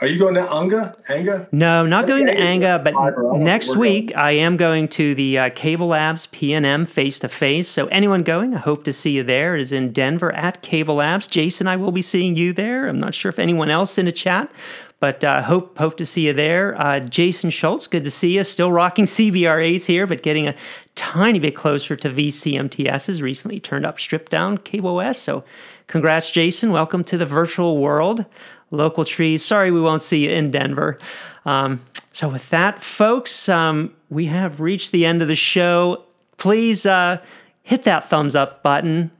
are 0.00 0.06
you 0.06 0.16
going 0.16 0.34
to 0.34 0.48
Anga? 0.48 0.96
Anga? 1.08 1.48
No, 1.50 1.84
not 1.84 2.06
going 2.06 2.26
to 2.26 2.32
Anga, 2.32 2.78
but 2.78 2.94
next 3.38 3.74
week 3.74 4.16
I 4.16 4.30
am 4.32 4.56
going 4.56 4.86
to 4.88 5.16
the 5.16 5.36
uh, 5.36 5.50
Cable 5.50 5.88
Labs 5.88 6.28
PNM 6.28 6.86
face 6.86 7.18
to 7.18 7.28
face. 7.28 7.68
So 7.68 7.88
anyone 7.88 8.22
going, 8.22 8.54
I 8.54 8.58
hope 8.58 8.84
to 8.84 8.92
see 8.92 9.10
you 9.10 9.24
there. 9.24 9.56
It 9.56 9.62
is 9.62 9.72
in 9.72 9.92
Denver 9.92 10.32
at 10.32 10.62
Cable 10.62 10.94
Labs. 10.94 11.26
Jason, 11.26 11.66
I 11.66 11.74
will 11.74 11.90
be 11.90 12.02
seeing 12.02 12.36
you 12.36 12.52
there. 12.52 12.86
I'm 12.86 12.96
not 12.96 13.16
sure 13.16 13.28
if 13.28 13.40
anyone 13.40 13.68
else 13.68 13.98
in 13.98 14.06
the 14.06 14.12
chat 14.12 14.52
but 15.00 15.22
uh, 15.22 15.42
hope 15.42 15.78
hope 15.78 15.96
to 15.98 16.06
see 16.06 16.26
you 16.26 16.32
there. 16.32 16.80
Uh, 16.80 17.00
Jason 17.00 17.50
Schultz, 17.50 17.86
good 17.86 18.04
to 18.04 18.10
see 18.10 18.36
you. 18.36 18.44
Still 18.44 18.72
rocking 18.72 19.04
CBRAs 19.06 19.86
here, 19.86 20.06
but 20.06 20.22
getting 20.22 20.48
a 20.48 20.54
tiny 20.94 21.38
bit 21.38 21.54
closer 21.54 21.94
to 21.96 22.10
VCMTSs. 22.10 23.22
Recently 23.22 23.60
turned 23.60 23.86
up 23.86 24.00
stripped 24.00 24.30
down 24.32 24.58
KBOS. 24.58 25.16
So 25.16 25.44
congrats, 25.86 26.30
Jason. 26.30 26.72
Welcome 26.72 27.04
to 27.04 27.16
the 27.16 27.26
virtual 27.26 27.78
world. 27.78 28.24
Local 28.70 29.04
trees. 29.04 29.44
Sorry 29.44 29.70
we 29.70 29.80
won't 29.80 30.02
see 30.02 30.24
you 30.24 30.30
in 30.30 30.50
Denver. 30.50 30.98
Um, 31.44 31.84
so 32.12 32.28
with 32.28 32.50
that, 32.50 32.82
folks, 32.82 33.48
um, 33.48 33.94
we 34.10 34.26
have 34.26 34.60
reached 34.60 34.90
the 34.92 35.06
end 35.06 35.22
of 35.22 35.28
the 35.28 35.36
show. 35.36 36.04
Please 36.36 36.84
uh, 36.84 37.22
hit 37.62 37.84
that 37.84 38.08
thumbs 38.08 38.34
up 38.34 38.62
button 38.62 39.10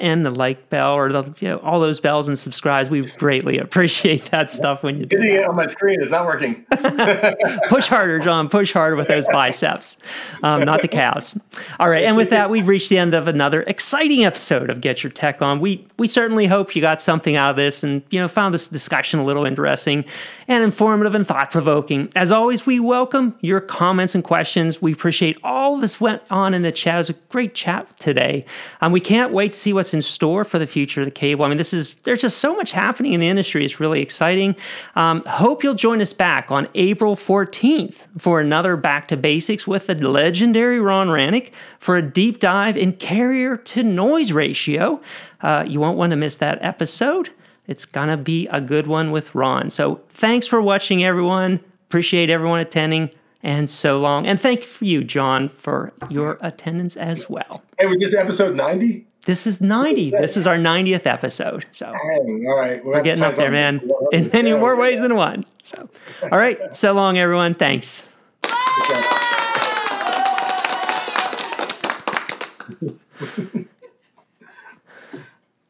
and 0.00 0.24
the 0.24 0.30
like 0.30 0.68
bell 0.70 0.94
or 0.94 1.10
the 1.10 1.24
you 1.40 1.48
know 1.48 1.58
all 1.58 1.80
those 1.80 2.00
bells 2.00 2.28
and 2.28 2.38
subscribes. 2.38 2.90
We 2.90 3.02
greatly 3.02 3.58
appreciate 3.68 4.30
that 4.30 4.50
stuff 4.50 4.82
when 4.82 4.96
you 4.96 5.06
do. 5.06 5.18
Hitting 5.18 5.42
it 5.42 5.44
on 5.44 5.56
my 5.56 5.66
screen 5.66 6.00
is 6.00 6.10
not 6.10 6.26
working. 6.26 6.64
push 7.68 7.86
harder, 7.86 8.18
John. 8.18 8.48
Push 8.48 8.72
harder 8.72 8.96
with 8.96 9.08
those 9.08 9.26
biceps, 9.28 9.98
um, 10.42 10.62
not 10.62 10.82
the 10.82 10.88
calves. 10.88 11.38
All 11.78 11.88
right, 11.88 12.04
and 12.04 12.16
with 12.16 12.30
that, 12.30 12.50
we've 12.50 12.68
reached 12.68 12.88
the 12.88 12.98
end 12.98 13.14
of 13.14 13.28
another 13.28 13.62
exciting 13.62 14.24
episode 14.24 14.70
of 14.70 14.80
Get 14.80 15.02
Your 15.02 15.10
Tech 15.10 15.42
On. 15.42 15.60
We 15.60 15.86
we 15.98 16.06
certainly 16.06 16.46
hope 16.46 16.74
you 16.76 16.82
got 16.82 17.00
something 17.00 17.36
out 17.36 17.50
of 17.50 17.56
this 17.56 17.82
and 17.82 18.02
you 18.10 18.20
know 18.20 18.28
found 18.28 18.54
this 18.54 18.68
discussion 18.68 19.20
a 19.20 19.24
little 19.24 19.44
interesting 19.44 20.04
and 20.48 20.64
informative 20.64 21.14
and 21.14 21.26
thought 21.26 21.50
provoking. 21.50 22.10
As 22.16 22.32
always, 22.32 22.64
we 22.64 22.80
welcome 22.80 23.36
your 23.42 23.60
comments 23.60 24.14
and 24.14 24.24
questions. 24.24 24.80
We 24.80 24.94
appreciate 24.94 25.38
all 25.44 25.76
this 25.76 26.00
went 26.00 26.22
on 26.30 26.54
in 26.54 26.62
the 26.62 26.72
chat. 26.72 26.94
It 26.94 26.98
was 26.98 27.10
a 27.10 27.12
great 27.28 27.54
chat 27.54 27.86
today. 27.98 28.46
Um, 28.80 28.90
we 28.90 29.00
can't 29.00 29.30
wait 29.30 29.52
to 29.52 29.58
see 29.58 29.74
what's 29.74 29.92
in 29.92 30.00
store 30.00 30.46
for 30.46 30.58
the 30.58 30.66
future 30.66 31.02
of 31.02 31.04
the 31.04 31.10
cable. 31.10 31.44
I 31.44 31.48
mean, 31.48 31.58
this 31.58 31.74
is 31.74 31.96
there's 31.96 32.22
just 32.22 32.38
so 32.38 32.56
much 32.56 32.72
happening 32.72 33.12
in 33.12 33.20
the 33.20 33.28
industry. 33.28 33.62
It's 33.62 33.78
really 33.78 34.00
exciting. 34.00 34.56
Um, 34.96 35.22
hope 35.26 35.62
you'll 35.62 35.74
join 35.74 36.00
us 36.00 36.14
back 36.14 36.50
on 36.50 36.66
April 36.74 37.14
14th 37.14 37.96
for 38.16 38.40
another 38.40 38.76
Back 38.76 39.06
to 39.08 39.18
Basics 39.18 39.66
with 39.66 39.86
the 39.86 39.94
legendary 39.96 40.80
Ron 40.80 41.08
Hranac 41.08 41.52
for 41.78 41.96
a 41.96 42.02
deep 42.02 42.40
dive 42.40 42.76
in 42.76 42.94
carrier 42.94 43.58
to 43.58 43.82
noise 43.82 44.32
ratio. 44.32 45.02
Uh, 45.42 45.64
you 45.68 45.78
won't 45.78 45.98
want 45.98 46.10
to 46.12 46.16
miss 46.16 46.36
that 46.36 46.58
episode. 46.62 47.30
It's 47.68 47.84
gonna 47.84 48.16
be 48.16 48.48
a 48.48 48.60
good 48.60 48.86
one 48.86 49.12
with 49.12 49.34
Ron. 49.34 49.70
So 49.70 50.00
thanks 50.08 50.46
for 50.46 50.60
watching, 50.60 51.04
everyone. 51.04 51.60
Appreciate 51.88 52.30
everyone 52.30 52.60
attending 52.60 53.10
and 53.42 53.68
so 53.70 53.98
long. 53.98 54.26
And 54.26 54.40
thank 54.40 54.66
you, 54.80 55.04
John, 55.04 55.50
for 55.50 55.92
your 56.10 56.38
attendance 56.40 56.96
as 56.96 57.30
well. 57.30 57.62
Hey, 57.78 57.86
was 57.86 57.98
this 57.98 58.14
episode 58.14 58.56
90? 58.56 59.06
This 59.26 59.46
is 59.46 59.60
90. 59.60 60.10
This 60.12 60.36
is 60.36 60.46
our 60.46 60.56
90th 60.56 61.06
episode. 61.06 61.66
So 61.72 61.86
Dang, 61.86 62.46
all 62.48 62.56
right. 62.58 62.82
we're 62.84 63.02
getting 63.02 63.22
up 63.22 63.34
there, 63.34 63.50
man, 63.50 63.86
in 64.12 64.30
many 64.32 64.54
more 64.54 64.74
ways 64.74 65.00
than 65.00 65.14
one. 65.14 65.44
So, 65.62 65.90
all 66.22 66.38
right. 66.38 66.74
So 66.74 66.92
long, 66.92 67.18
everyone. 67.18 67.54
Thanks. 67.54 68.02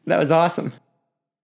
that 0.05 0.19
was 0.19 0.31
awesome. 0.31 0.71